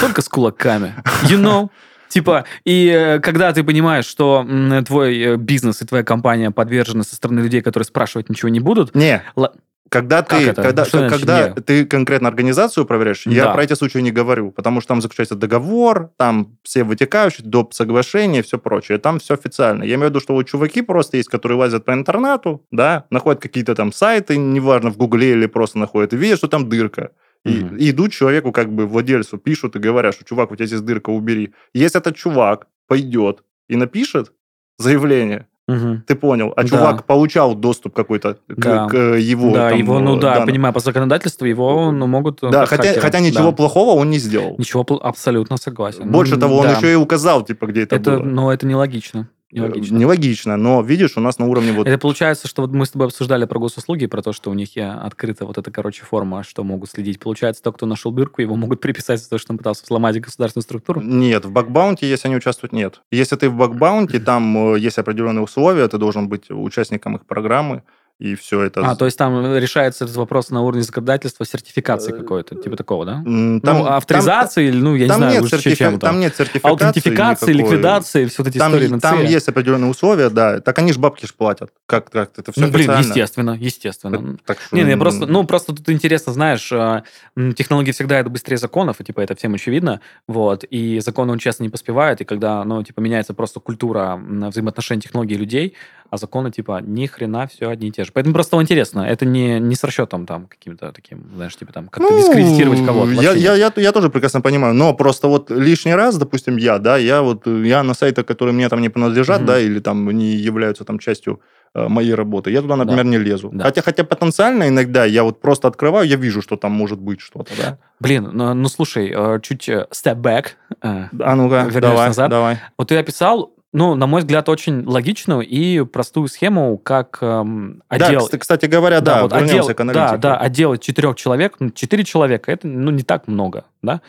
Только 0.00 0.22
с 0.22 0.28
кулаками. 0.28 0.94
You 1.22 1.38
know? 1.40 1.68
Типа, 2.08 2.44
и 2.64 2.86
э, 2.88 3.18
когда 3.20 3.52
ты 3.52 3.64
понимаешь, 3.64 4.04
что 4.06 4.46
твой 4.86 5.18
э, 5.20 5.36
бизнес 5.36 5.82
и 5.82 5.86
твоя 5.86 6.04
компания 6.04 6.50
подвержены 6.52 7.02
со 7.02 7.16
стороны 7.16 7.40
людей, 7.40 7.60
которые 7.60 7.86
спрашивать 7.86 8.28
ничего 8.28 8.50
не 8.50 8.60
будут, 8.60 8.94
Не, 8.94 9.22
Ла- 9.34 9.52
когда 9.94 10.22
Как 10.22 10.38
ты, 10.38 10.48
это? 10.48 10.62
когда, 10.62 10.84
Что 10.84 10.98
значит 10.98 11.18
когда 11.18 11.48
не? 11.48 11.54
ты 11.62 11.86
конкретно 11.86 12.28
организацию 12.28 12.84
проверяешь, 12.84 13.26
я 13.26 13.44
Да. 13.44 13.52
про 13.54 13.64
эти 13.64 13.72
случаи 13.74 13.98
не 13.98 14.10
говорю, 14.10 14.50
потому 14.50 14.80
что 14.80 14.88
там 14.88 15.00
заключается 15.00 15.34
договор, 15.36 16.10
там 16.18 16.58
все 16.62 16.84
вытекающие, 16.84 17.46
доп. 17.46 17.72
соглашения 17.74 18.40
и 18.40 18.42
все 18.42 18.58
прочее. 18.58 18.98
Там 18.98 19.18
все 19.18 19.34
официально. 19.34 19.82
Я 19.84 19.94
имею 19.94 20.08
в 20.08 20.10
виду, 20.10 20.20
что 20.20 20.34
вот 20.34 20.44
чуваки 20.48 20.82
просто 20.82 21.16
есть, 21.16 21.28
которые 21.28 21.56
лазят 21.58 21.84
по 21.84 21.92
интернету, 21.92 22.64
да, 22.70 23.04
находят 23.10 23.40
какие-то 23.40 23.74
там 23.74 23.92
сайты, 23.92 24.36
неважно, 24.36 24.90
в 24.90 24.96
Гугле 24.96 25.32
или 25.32 25.46
просто 25.46 25.78
находят, 25.78 26.12
и 26.12 26.16
видят, 26.16 26.38
что 26.38 26.48
там 26.48 26.68
дырка. 26.68 27.10
И, 27.44 27.62
Мгм. 27.64 27.76
и 27.76 27.90
идут 27.90 28.12
человеку, 28.12 28.52
как 28.52 28.72
бы 28.72 28.86
владельцу, 28.86 29.38
пишут 29.38 29.76
и 29.76 29.78
говорят, 29.78 30.14
что, 30.14 30.24
чувак, 30.24 30.50
у 30.52 30.56
тебя 30.56 30.66
здесь 30.66 30.80
дырка, 30.80 31.10
убери. 31.10 31.52
Если 31.74 32.00
этот 32.00 32.16
чувак 32.16 32.66
пойдет 32.88 33.42
и 33.68 33.76
напишет 33.76 34.32
заявление, 34.78 35.46
Мгм. 35.66 36.02
ты 36.06 36.14
понял, 36.14 36.52
а 36.56 36.62
Да. 36.62 36.68
чувак 36.68 37.04
получал 37.06 37.54
доступ 37.54 37.94
какой-то 37.94 38.34
к, 38.34 38.54
Да. 38.56 38.86
к 38.86 38.96
его 39.16 39.52
да, 39.54 39.70
там, 39.70 39.78
его, 39.78 39.98
ну 39.98 40.16
э, 40.16 40.20
да, 40.20 40.32
данным. 40.34 40.48
понимаю, 40.48 40.74
по 40.74 40.80
законодательству 40.80 41.46
его 41.46 41.90
ну, 41.90 42.06
могут... 42.06 42.42
э, 42.42 42.50
Да, 42.50 42.66
хотя, 42.66 43.00
хотя 43.00 43.20
ничего 43.20 43.50
Да. 43.50 43.52
плохого 43.52 43.98
он 43.98 44.10
не 44.10 44.18
сделал. 44.18 44.56
Ничего, 44.58 44.84
абсолютно 45.02 45.56
согласен. 45.56 46.10
Больше 46.10 46.36
того, 46.36 46.58
он 46.58 46.66
да. 46.66 46.76
еще 46.76 46.92
и 46.92 46.96
указал, 46.96 47.42
типа, 47.42 47.66
где 47.66 47.82
это, 47.84 47.96
Это, 47.96 48.10
было. 48.18 48.22
ну, 48.22 48.50
это 48.50 48.66
нелогично. 48.66 49.28
Э, 49.54 49.58
Нелогично. 49.58 49.96
Нелогично, 49.96 50.56
но 50.56 50.82
видишь, 50.82 51.16
у 51.16 51.20
нас 51.20 51.38
на 51.38 51.46
уровне 51.46 51.72
вот... 51.72 51.86
Это 51.86 51.96
получается, 51.96 52.48
что 52.48 52.62
вот 52.62 52.72
мы 52.72 52.86
с 52.86 52.90
тобой 52.90 53.06
обсуждали 53.06 53.44
про 53.44 53.60
госуслуги, 53.60 54.06
про 54.06 54.20
то, 54.20 54.32
что 54.32 54.50
у 54.50 54.54
них 54.54 54.74
я 54.74 54.94
открыта 54.94 55.46
вот 55.46 55.58
эта, 55.58 55.70
короче, 55.70 56.04
форма, 56.04 56.42
что 56.42 56.64
могут 56.64 56.90
следить. 56.90 57.20
Получается, 57.20 57.62
тот, 57.62 57.76
кто 57.76 57.86
нашел 57.86 58.10
дырку, 58.10 58.42
его 58.42 58.56
могут 58.56 58.80
приписать 58.80 59.22
за 59.22 59.30
то, 59.30 59.38
что 59.38 59.52
он 59.52 59.58
пытался 59.58 59.84
взломать 59.84 60.20
государственную 60.20 60.64
структуру. 60.64 61.00
Нет, 61.00 61.44
в 61.44 61.52
бакбаунте, 61.52 62.08
если 62.08 62.26
они 62.26 62.36
участвуют, 62.36 62.72
нет. 62.72 63.02
Если 63.12 63.36
ты 63.36 63.48
в 63.48 63.54
бакбаунте, 63.54 64.18
там 64.18 64.74
э, 64.74 64.80
есть 64.80 64.98
определенные 64.98 65.42
условия, 65.42 65.86
ты 65.86 65.98
должен 65.98 66.28
быть 66.28 66.50
участником 66.50 67.14
их 67.16 67.24
программы, 67.24 67.84
и 68.20 68.36
все 68.36 68.62
это... 68.62 68.80
А, 68.88 68.94
то 68.94 69.06
есть 69.06 69.18
там 69.18 69.56
решается 69.56 70.04
этот 70.04 70.16
вопрос 70.16 70.50
на 70.50 70.62
уровне 70.62 70.82
законодательства, 70.82 71.44
сертификации 71.44 72.12
Э, 72.12 72.16
какой-то, 72.16 72.54
типа 72.54 72.76
такого, 72.76 73.04
да? 73.04 73.22
М, 73.26 73.60
там- 73.60 73.78
ну, 73.78 73.86
авторизации, 73.86 74.68
или, 74.68 74.76
ну, 74.76 74.94
я 74.94 75.08
там, 75.08 75.16
не 75.16 75.18
знаю, 75.18 75.32
нет 75.34 75.42
уже 75.42 75.56
сертифи- 75.56 75.76
чем 75.76 75.90
там 75.92 75.98
там. 75.98 76.20
нет 76.20 76.36
сертификации 76.36 76.70
Аутентификации, 76.70 77.52
никакой. 77.52 77.70
ликвидации, 77.72 78.26
все 78.26 78.42
вот 78.42 78.48
эти 78.48 78.58
Там, 78.58 78.72
истории 78.72 78.88
на 78.88 79.00
там 79.00 79.24
есть 79.24 79.48
определенные 79.48 79.90
условия, 79.90 80.30
да. 80.30 80.60
Так 80.60 80.78
они 80.78 80.92
же 80.92 81.00
бабки 81.00 81.26
ж 81.26 81.34
платят. 81.34 81.70
Как, 81.86 82.08
как 82.10 82.38
это 82.38 82.52
все 82.52 82.60
Ну, 82.60 82.68
блин, 82.70 82.90
естественно, 82.98 83.56
естественно. 83.60 84.36
Так 84.46 84.60
что, 84.60 84.76
Не, 84.76 84.82
ну, 84.82 84.88
я 84.88 84.94
м, 84.94 85.00
просто, 85.00 85.26
ну, 85.26 85.44
просто 85.44 85.74
тут 85.74 85.88
интересно, 85.88 86.32
знаешь, 86.32 86.70
э, 86.70 87.02
м, 87.36 87.52
технологии 87.52 87.90
всегда 87.90 88.20
это 88.20 88.30
быстрее 88.30 88.58
законов, 88.58 89.00
и, 89.00 89.04
типа, 89.04 89.20
это 89.20 89.34
всем 89.34 89.54
очевидно, 89.54 90.00
вот, 90.28 90.62
и 90.64 91.00
законы, 91.00 91.32
он 91.32 91.38
честно 91.38 91.64
не 91.64 91.68
поспевает, 91.68 92.20
и 92.20 92.24
когда, 92.24 92.62
ну, 92.64 92.80
типа, 92.84 93.00
меняется 93.00 93.34
просто 93.34 93.58
культура 93.60 94.20
взаимоотношений 94.24 95.00
технологий 95.02 95.34
и 95.34 95.38
людей, 95.38 95.74
а 96.14 96.16
законы, 96.16 96.52
типа, 96.52 96.80
ни 96.80 97.06
хрена 97.06 97.46
все 97.48 97.68
одни 97.68 97.88
и 97.88 97.90
те 97.90 98.04
же. 98.04 98.12
Поэтому 98.12 98.34
просто 98.34 98.60
интересно, 98.62 99.00
это 99.00 99.26
не, 99.26 99.58
не 99.58 99.74
с 99.74 99.82
расчетом, 99.82 100.26
там, 100.26 100.46
каким-то 100.46 100.92
таким, 100.92 101.24
знаешь, 101.34 101.56
типа, 101.56 101.72
там, 101.72 101.88
как-то 101.88 102.08
Ну, 102.08 102.18
дискредитировать 102.18 102.84
кого-то. 102.86 103.10
Я, 103.10 103.32
я, 103.32 103.54
я, 103.56 103.72
я 103.76 103.92
тоже 103.92 104.10
прекрасно 104.10 104.40
понимаю, 104.40 104.74
но 104.74 104.94
просто 104.94 105.26
вот 105.28 105.50
лишний 105.50 105.94
раз, 105.94 106.16
допустим, 106.16 106.56
я, 106.56 106.78
да, 106.78 106.96
я 106.98 107.20
вот, 107.22 107.46
я 107.46 107.82
на 107.82 107.94
сайтах, 107.94 108.26
которые 108.26 108.54
мне 108.54 108.68
там 108.68 108.80
не 108.80 108.90
принадлежат, 108.90 109.38
Мгм. 109.38 109.46
да, 109.46 109.58
или 109.60 109.80
там 109.80 110.08
не 110.10 110.36
являются 110.36 110.84
там 110.84 110.98
частью 111.00 111.40
э, 111.74 111.88
моей 111.88 112.14
работы, 112.14 112.52
я 112.52 112.62
туда, 112.62 112.76
например, 112.76 113.04
не 113.04 113.18
лезу. 113.18 113.50
Да. 113.52 113.64
Хотя, 113.64 113.82
хотя 113.82 114.04
потенциально 114.04 114.68
иногда 114.68 115.04
я 115.04 115.24
вот 115.24 115.40
просто 115.40 115.66
открываю, 115.66 116.06
я 116.06 116.14
вижу, 116.16 116.42
что 116.42 116.56
там 116.56 116.70
может 116.70 117.00
быть 117.00 117.20
что-то, 117.20 117.50
да. 117.58 117.78
Блин, 117.98 118.30
ну, 118.32 118.54
ну, 118.54 118.68
слушай, 118.68 119.12
э, 119.12 119.40
чуть 119.42 119.68
э, 119.68 119.86
step 119.90 120.20
back, 120.20 120.44
А 120.80 121.34
ну-ка, 121.34 121.68
давай, 121.80 122.06
назад. 122.06 122.30
давай. 122.30 122.58
Вот 122.78 122.88
ты 122.88 122.96
описал, 122.96 123.53
ну, 123.74 123.94
на 123.96 124.06
мой 124.06 124.20
взгляд, 124.22 124.48
очень 124.48 124.84
логичную 124.86 125.40
и 125.42 125.84
простую 125.84 126.28
схему, 126.28 126.78
как 126.78 127.18
эм, 127.20 127.82
Да, 127.90 128.06
отдел... 128.06 128.26
кс- 128.28 128.38
кстати 128.38 128.66
говоря, 128.66 129.00
да, 129.00 129.22
вот 129.22 129.32
вернемся 129.32 129.60
отдел, 129.62 129.74
к 129.74 129.80
аналитике. 129.80 130.16
да, 130.16 130.16
да, 130.16 130.36
отдел 130.38 130.76
четырех 130.76 131.16
человек, 131.16 131.56
ну, 131.58 131.70
четыре 131.70 132.04
человека, 132.04 132.52
это, 132.52 132.68
ну, 132.68 132.90
не 132.92 133.02
так 133.02 133.26
много, 133.26 133.64
да? 133.82 134.00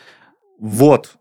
Вот. 0.60 1.16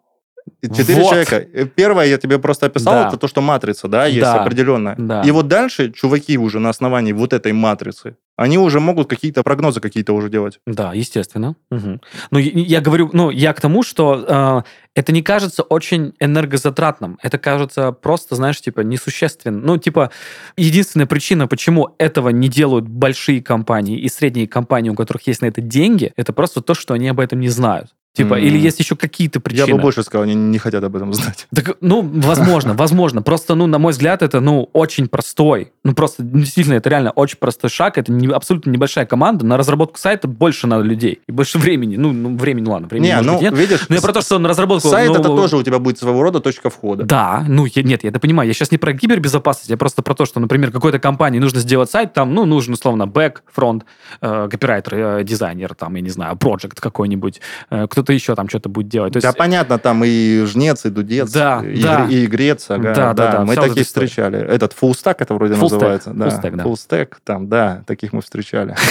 Четыре 0.62 1.00
Вот. 1.02 1.10
человека. 1.10 1.36
Э, 1.52 1.66
Первое, 1.66 2.06
я 2.06 2.18
тебе 2.18 2.38
просто 2.38 2.66
описал, 2.66 2.94
Да. 2.94 3.08
это 3.08 3.16
то, 3.16 3.28
что 3.28 3.40
матрица, 3.42 3.88
да, 3.88 4.06
есть 4.06 4.20
Да. 4.20 4.42
определенная. 4.42 4.94
Да. 4.98 5.22
И 5.22 5.30
вот 5.30 5.48
дальше 5.48 5.90
чуваки 5.92 6.38
уже 6.38 6.58
на 6.58 6.70
основании 6.70 7.12
вот 7.12 7.32
этой 7.32 7.52
матрицы, 7.52 8.16
они 8.36 8.58
уже 8.58 8.80
могут 8.80 9.08
какие-то 9.08 9.42
прогнозы 9.42 9.80
какие-то 9.80 10.12
уже 10.14 10.28
делать. 10.28 10.58
Да, 10.66 10.92
естественно. 10.94 11.54
Мгм. 11.70 12.00
Ну, 12.30 12.38
я, 12.38 12.50
я 12.52 12.80
говорю, 12.80 13.10
ну, 13.12 13.30
я 13.30 13.52
к 13.52 13.60
тому, 13.60 13.82
что 13.82 14.24
э, 14.26 14.62
это 14.94 15.12
не 15.12 15.22
кажется 15.22 15.62
очень 15.62 16.14
энергозатратным. 16.20 17.18
Это 17.22 17.38
кажется 17.38 17.92
просто, 17.92 18.34
знаешь, 18.34 18.60
типа, 18.60 18.80
несущественно. 18.80 19.60
Ну, 19.60 19.76
типа, 19.78 20.10
единственная 20.56 21.06
причина, 21.06 21.46
почему 21.46 21.94
этого 21.98 22.30
не 22.30 22.48
делают 22.48 22.88
большие 22.88 23.42
компании 23.42 23.98
и 23.98 24.08
средние 24.08 24.48
компании, 24.48 24.90
у 24.90 24.94
которых 24.94 25.26
есть 25.26 25.42
на 25.42 25.46
это 25.46 25.60
деньги, 25.60 26.12
это 26.16 26.32
просто 26.32 26.60
то, 26.60 26.74
что 26.74 26.94
они 26.94 27.08
об 27.08 27.20
этом 27.20 27.40
не 27.40 27.48
знают. 27.48 27.94
Типа, 28.14 28.34
М. 28.34 28.44
или 28.44 28.56
есть 28.56 28.78
еще 28.78 28.94
какие-то 28.94 29.40
причины. 29.40 29.66
Я 29.66 29.74
бы 29.74 29.82
больше 29.82 30.04
сказал, 30.04 30.22
они 30.22 30.34
не 30.34 30.58
хотят 30.58 30.84
об 30.84 30.94
этом 30.94 31.12
знать. 31.12 31.48
Так, 31.54 31.76
ну, 31.80 32.00
возможно, 32.02 32.74
возможно. 32.74 33.22
Просто, 33.22 33.56
ну, 33.56 33.66
на 33.66 33.78
мой 33.78 33.92
взгляд, 33.92 34.22
это, 34.22 34.40
ну, 34.40 34.70
очень 34.72 35.08
простой. 35.08 35.72
Ну, 35.82 35.94
просто, 35.94 36.22
действительно, 36.22 36.74
это 36.74 36.88
реально 36.90 37.10
очень 37.10 37.38
простой 37.38 37.70
шаг. 37.70 37.98
Это 37.98 38.12
не, 38.12 38.28
абсолютно 38.28 38.70
небольшая 38.70 39.04
команда. 39.04 39.44
На 39.44 39.56
разработку 39.56 39.98
сайта 39.98 40.28
больше 40.28 40.68
надо 40.68 40.84
людей. 40.84 41.20
И 41.26 41.32
больше 41.32 41.58
времени. 41.58 41.96
Ну, 41.96 42.12
ну 42.12 42.36
времени, 42.36 42.68
ладно, 42.68 42.86
времени, 42.86 43.08
Не, 43.08 43.16
может 43.16 43.32
ну, 43.32 43.40
нет. 43.40 43.58
видишь, 43.58 43.86
Но 43.88 43.96
я 43.96 44.00
про 44.00 44.12
то, 44.12 44.22
что 44.22 44.38
на 44.38 44.48
разработку... 44.48 44.88
сайт 44.88 45.08
ну, 45.08 45.14
это 45.16 45.24
тоже 45.24 45.56
у 45.56 45.62
тебя 45.64 45.80
будет 45.80 45.98
своего 45.98 46.22
рода 46.22 46.38
точка 46.38 46.70
входа. 46.70 47.04
Да, 47.04 47.44
ну, 47.48 47.66
я- 47.66 47.82
нет, 47.82 48.04
я 48.04 48.10
это 48.10 48.20
понимаю. 48.20 48.46
Я 48.46 48.54
сейчас 48.54 48.70
не 48.70 48.78
про 48.78 48.92
кибербезопасность, 48.94 49.70
я 49.70 49.76
просто 49.76 50.02
про 50.02 50.14
то, 50.14 50.24
что, 50.24 50.38
например, 50.38 50.70
какой-то 50.70 51.00
компании 51.00 51.40
нужно 51.40 51.58
сделать 51.58 51.90
сайт, 51.90 52.12
там, 52.12 52.32
ну, 52.32 52.44
нужен, 52.44 52.74
условно, 52.74 53.06
бэк, 53.06 53.42
фронт, 53.52 53.84
э, 54.20 54.48
копирайтер, 54.50 54.94
э, 54.94 55.24
дизайнер, 55.24 55.74
там, 55.74 55.94
я 55.96 56.00
не 56.00 56.10
знаю, 56.10 56.36
проект 56.36 56.80
какой-нибудь, 56.80 57.40
э, 57.70 57.86
кто-то 58.04 58.12
еще 58.12 58.34
там 58.34 58.48
что-то 58.48 58.68
будет 58.68 58.88
делать. 58.88 59.14
То 59.14 59.20
Да, 59.20 59.28
есть, 59.28 59.38
понятно, 59.38 59.78
там 59.78 60.02
и 60.04 60.44
жнец, 60.44 60.84
и 60.84 60.90
дудец, 60.90 61.30
Да, 61.32 61.62
и, 61.64 61.82
да. 61.82 62.06
и 62.10 62.26
игрец, 62.26 62.66
ага, 62.68 62.94
Да, 62.94 63.14
да, 63.14 63.32
да, 63.32 63.40
Мы 63.44 63.52
вся 63.52 63.62
вот 63.62 63.68
таких 63.70 63.86
история. 63.86 64.06
встречали. 64.06 64.38
Этот 64.46 64.72
фулстак 64.74 65.22
это 65.22 65.32
вроде 65.34 65.54
Full 65.54 65.58
stack, 65.58 65.62
называется. 65.62 66.10
Да. 66.12 66.26
stack, 66.28 66.56
да. 66.56 66.64
Full 66.64 66.74
stack, 66.74 67.08
там, 67.24 67.48
да, 67.48 67.82
таких 67.86 68.12
мы 68.12 68.20
встречали. 68.20 68.76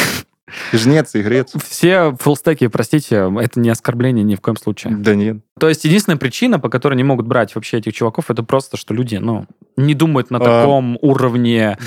И 0.71 0.77
жнец, 0.77 1.15
и 1.15 1.21
игрец. 1.21 1.51
все 1.67 2.15
фуллстеки, 2.19 2.67
простите, 2.67 3.31
это 3.39 3.59
не 3.59 3.69
оскорбление 3.71 4.23
ни 4.23 4.35
в 4.35 4.41
коем 4.41 4.55
случае. 4.57 4.93
Да 4.97 5.15
нет. 5.15 5.37
То 5.59 5.67
есть 5.67 5.83
единственная 5.85 6.17
причина, 6.17 6.59
по 6.59 6.69
которой 6.69 6.93
не 6.95 7.03
могут 7.03 7.25
брать 7.25 7.55
вообще 7.55 7.77
этих 7.77 7.93
чуваков, 7.93 8.29
это 8.29 8.43
просто, 8.43 8.77
что 8.77 8.93
люди, 8.93 9.15
ну, 9.15 9.45
не 9.77 9.95
думают 9.95 10.29
на 10.29 10.37
А. 10.37 10.41
таком 10.41 10.99
уровне 11.01 11.77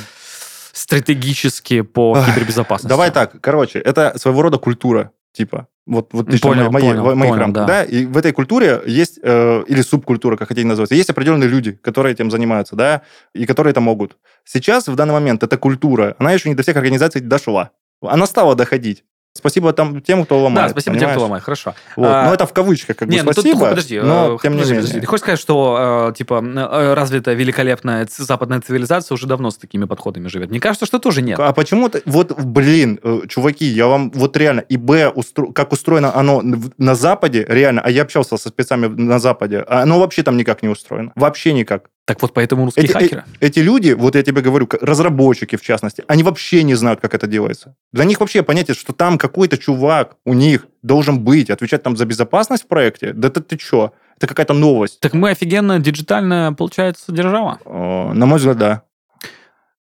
стратегически 0.73 1.83
по 1.83 2.19
кибербезопасности. 2.27 2.89
Давай 2.89 3.11
так, 3.11 3.41
короче, 3.41 3.79
это 3.79 4.15
своего 4.19 4.43
рода 4.43 4.59
культура, 4.59 5.11
типа. 5.37 5.69
Вот, 5.87 6.09
вот 6.13 6.29
ты 6.29 6.41
Понял, 6.41 6.71
моей, 6.71 6.89
понял, 6.89 7.03
в 7.03 7.15
моих 7.15 7.31
понял, 7.31 7.43
рамках, 7.43 7.67
да. 7.67 7.85
да. 7.85 7.85
И 7.85 8.07
в 8.07 8.17
этой 8.17 8.33
культуре 8.33 8.83
есть, 8.87 9.21
э, 9.23 9.63
или 9.69 9.83
субкультура, 9.83 10.37
как 10.37 10.49
хотите 10.49 10.67
называться, 10.67 10.97
есть 10.97 11.11
определенные 11.11 11.49
люди, 11.49 11.73
которые 11.73 12.13
этим 12.13 12.31
занимаются, 12.31 12.75
да, 12.75 13.03
и 13.35 13.47
которые 13.47 13.71
это 13.71 13.81
могут. 13.81 14.17
Сейчас, 14.45 14.89
в 14.89 14.97
данный 14.97 15.13
момент, 15.13 15.45
эта 15.45 15.57
культура, 15.57 16.17
она 16.19 16.33
еще 16.33 16.49
не 16.49 16.57
до 16.57 16.63
всех 16.63 16.77
организаций 16.77 17.21
дошла. 17.21 17.71
Она 18.03 18.27
стала 18.27 18.57
доходить. 18.57 19.05
Спасибо 19.37 19.73
там 19.73 20.01
тем, 20.01 20.25
кто 20.25 20.43
ломает. 20.43 20.69
Да, 20.69 20.71
спасибо 20.71 20.95
тем, 20.95 21.01
понимаешь? 21.01 21.17
кто 21.17 21.23
ломает, 21.23 21.45
хорошо. 21.45 21.75
Вот. 21.97 22.07
А, 22.07 22.27
но 22.27 22.35
это 22.35 22.47
в 22.47 22.53
кавычках, 22.53 22.97
как 22.97 23.09
не, 23.09 23.19
бы 23.19 23.25
ну 23.25 23.33
тут, 23.33 23.45
спасибо, 23.45 23.69
подожди, 23.69 24.01
но 24.01 24.35
э, 24.35 24.39
тем 24.43 24.53
не 24.53 24.59
подожди, 24.59 24.73
менее. 24.73 24.83
подожди. 24.83 25.01
Ты 25.01 25.07
хочешь 25.07 25.23
сказать, 25.23 25.41
что, 25.41 26.11
э, 26.11 26.17
типа, 26.17 26.43
э, 26.45 26.95
развитая, 26.95 27.35
великолепная 27.35 28.07
западная 28.11 28.61
цивилизация 28.61 29.15
уже 29.15 29.27
давно 29.27 29.51
с 29.51 29.57
такими 29.57 29.85
подходами 29.85 30.29
живет? 30.29 30.51
Мне 30.51 30.61
кажется, 30.61 30.87
что 30.87 30.99
тоже 30.99 31.23
нет. 31.23 31.39
А 31.39 31.53
почему-то, 31.53 32.01
вот, 32.07 32.33
блин, 32.41 32.99
чуваки, 33.29 33.65
я 33.65 33.87
вам 33.87 34.11
вот 34.13 34.37
реально, 34.37 34.61
ИБ, 34.61 34.91
устро- 35.17 35.53
как 35.53 35.73
устроено 35.73 36.15
оно 36.15 36.43
на 36.43 36.95
Западе, 36.95 37.45
реально, 37.49 37.83
а 37.85 37.91
я 37.91 38.03
общался 38.03 38.37
со 38.37 38.49
спецами 38.49 38.87
на 38.87 39.19
Западе, 39.19 39.65
а 39.67 39.83
оно 39.83 39.99
вообще 39.99 40.23
там 40.23 40.37
никак 40.37 40.63
не 40.63 40.69
устроено. 40.69 41.13
Вообще 41.15 41.53
никак. 41.53 41.91
Так 42.07 42.23
вот 42.23 42.33
поэтому 42.33 42.65
русские 42.65 42.85
Эти, 42.85 42.93
э- 42.93 42.95
хакеры. 42.95 43.25
эти 43.41 43.59
люди, 43.59 43.91
вот 43.91 44.15
я 44.15 44.23
тебе 44.23 44.41
говорю, 44.41 44.69
разработчики 44.81 45.57
в 45.57 45.61
частности, 45.63 46.05
они 46.07 46.23
вообще 46.23 46.63
не 46.63 46.77
знают, 46.77 47.01
как 47.01 47.15
это 47.15 47.27
делается. 47.27 47.75
Для 47.93 48.05
них 48.05 48.21
вообще 48.21 48.43
понятие, 48.45 48.77
что 48.77 48.93
там 48.93 49.19
какой-то 49.19 49.59
чувак 49.59 50.17
у 50.25 50.33
них 50.33 50.67
должен 50.83 51.19
быть, 51.19 51.51
отвечать 51.51 51.83
там 51.83 51.97
за 51.97 52.07
безопасность 52.07 52.63
в 52.65 52.69
проекте, 52.69 53.13
да 53.13 53.29
ты, 53.29 53.41
ты 53.41 53.57
чё? 53.57 53.93
Это 54.19 54.29
какая-то 54.29 54.55
новость. 54.55 55.01
Так 55.01 55.15
мы 55.15 55.31
офигенно 55.31 55.81
диджитальная, 55.81 56.53
получается, 56.53 57.11
держава. 57.13 57.59
О, 57.65 58.13
на 58.15 58.25
мой 58.25 58.39
взгляд, 58.39 58.57
да. 58.57 58.83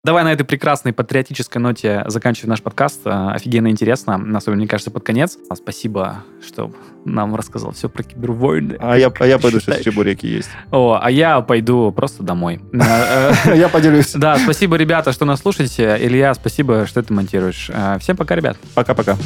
Давай 0.05 0.23
на 0.23 0.31
этой 0.31 0.43
прекрасной 0.43 0.93
патриотической 0.93 1.59
ноте 1.59 2.03
заканчиваем 2.05 2.51
наш 2.51 2.61
подкаст. 2.61 3.01
Э, 3.05 3.31
Офигенно 3.33 3.69
интересно, 3.69 4.23
особенно, 4.35 4.59
мне 4.59 4.67
кажется, 4.67 4.91
под 4.91 5.03
конец. 5.03 5.39
А 5.49 5.55
Спасибо, 5.55 6.17
что 6.47 6.71
нам 7.05 7.35
рассказал 7.35 7.71
все 7.71 7.89
про 7.89 8.03
кибервойны. 8.03 8.77
А 8.79 8.95
я, 8.99 9.11
а 9.19 9.25
я 9.25 9.39
пойду, 9.39 9.59
Считаешь? 9.59 9.81
сейчас 9.81 9.93
чебуреки 9.93 10.27
есть. 10.27 10.49
О, 10.69 10.99
а 11.01 11.09
я 11.09 11.41
пойду 11.41 11.91
просто 11.91 12.21
домой. 12.21 12.61
Э, 12.73 13.33
э, 13.45 13.57
Я 13.57 13.67
поделюсь. 13.67 14.11
Да, 14.13 14.37
спасибо, 14.37 14.75
ребята, 14.75 15.11
что 15.11 15.25
нас 15.25 15.39
слушаете. 15.39 15.97
Илья, 15.99 16.35
спасибо, 16.35 16.85
что 16.85 17.01
ты 17.01 17.11
монтируешь. 17.11 17.71
Всем 17.99 18.15
пока, 18.15 18.35
ребят. 18.35 18.57
Пока-пока. 18.75 19.17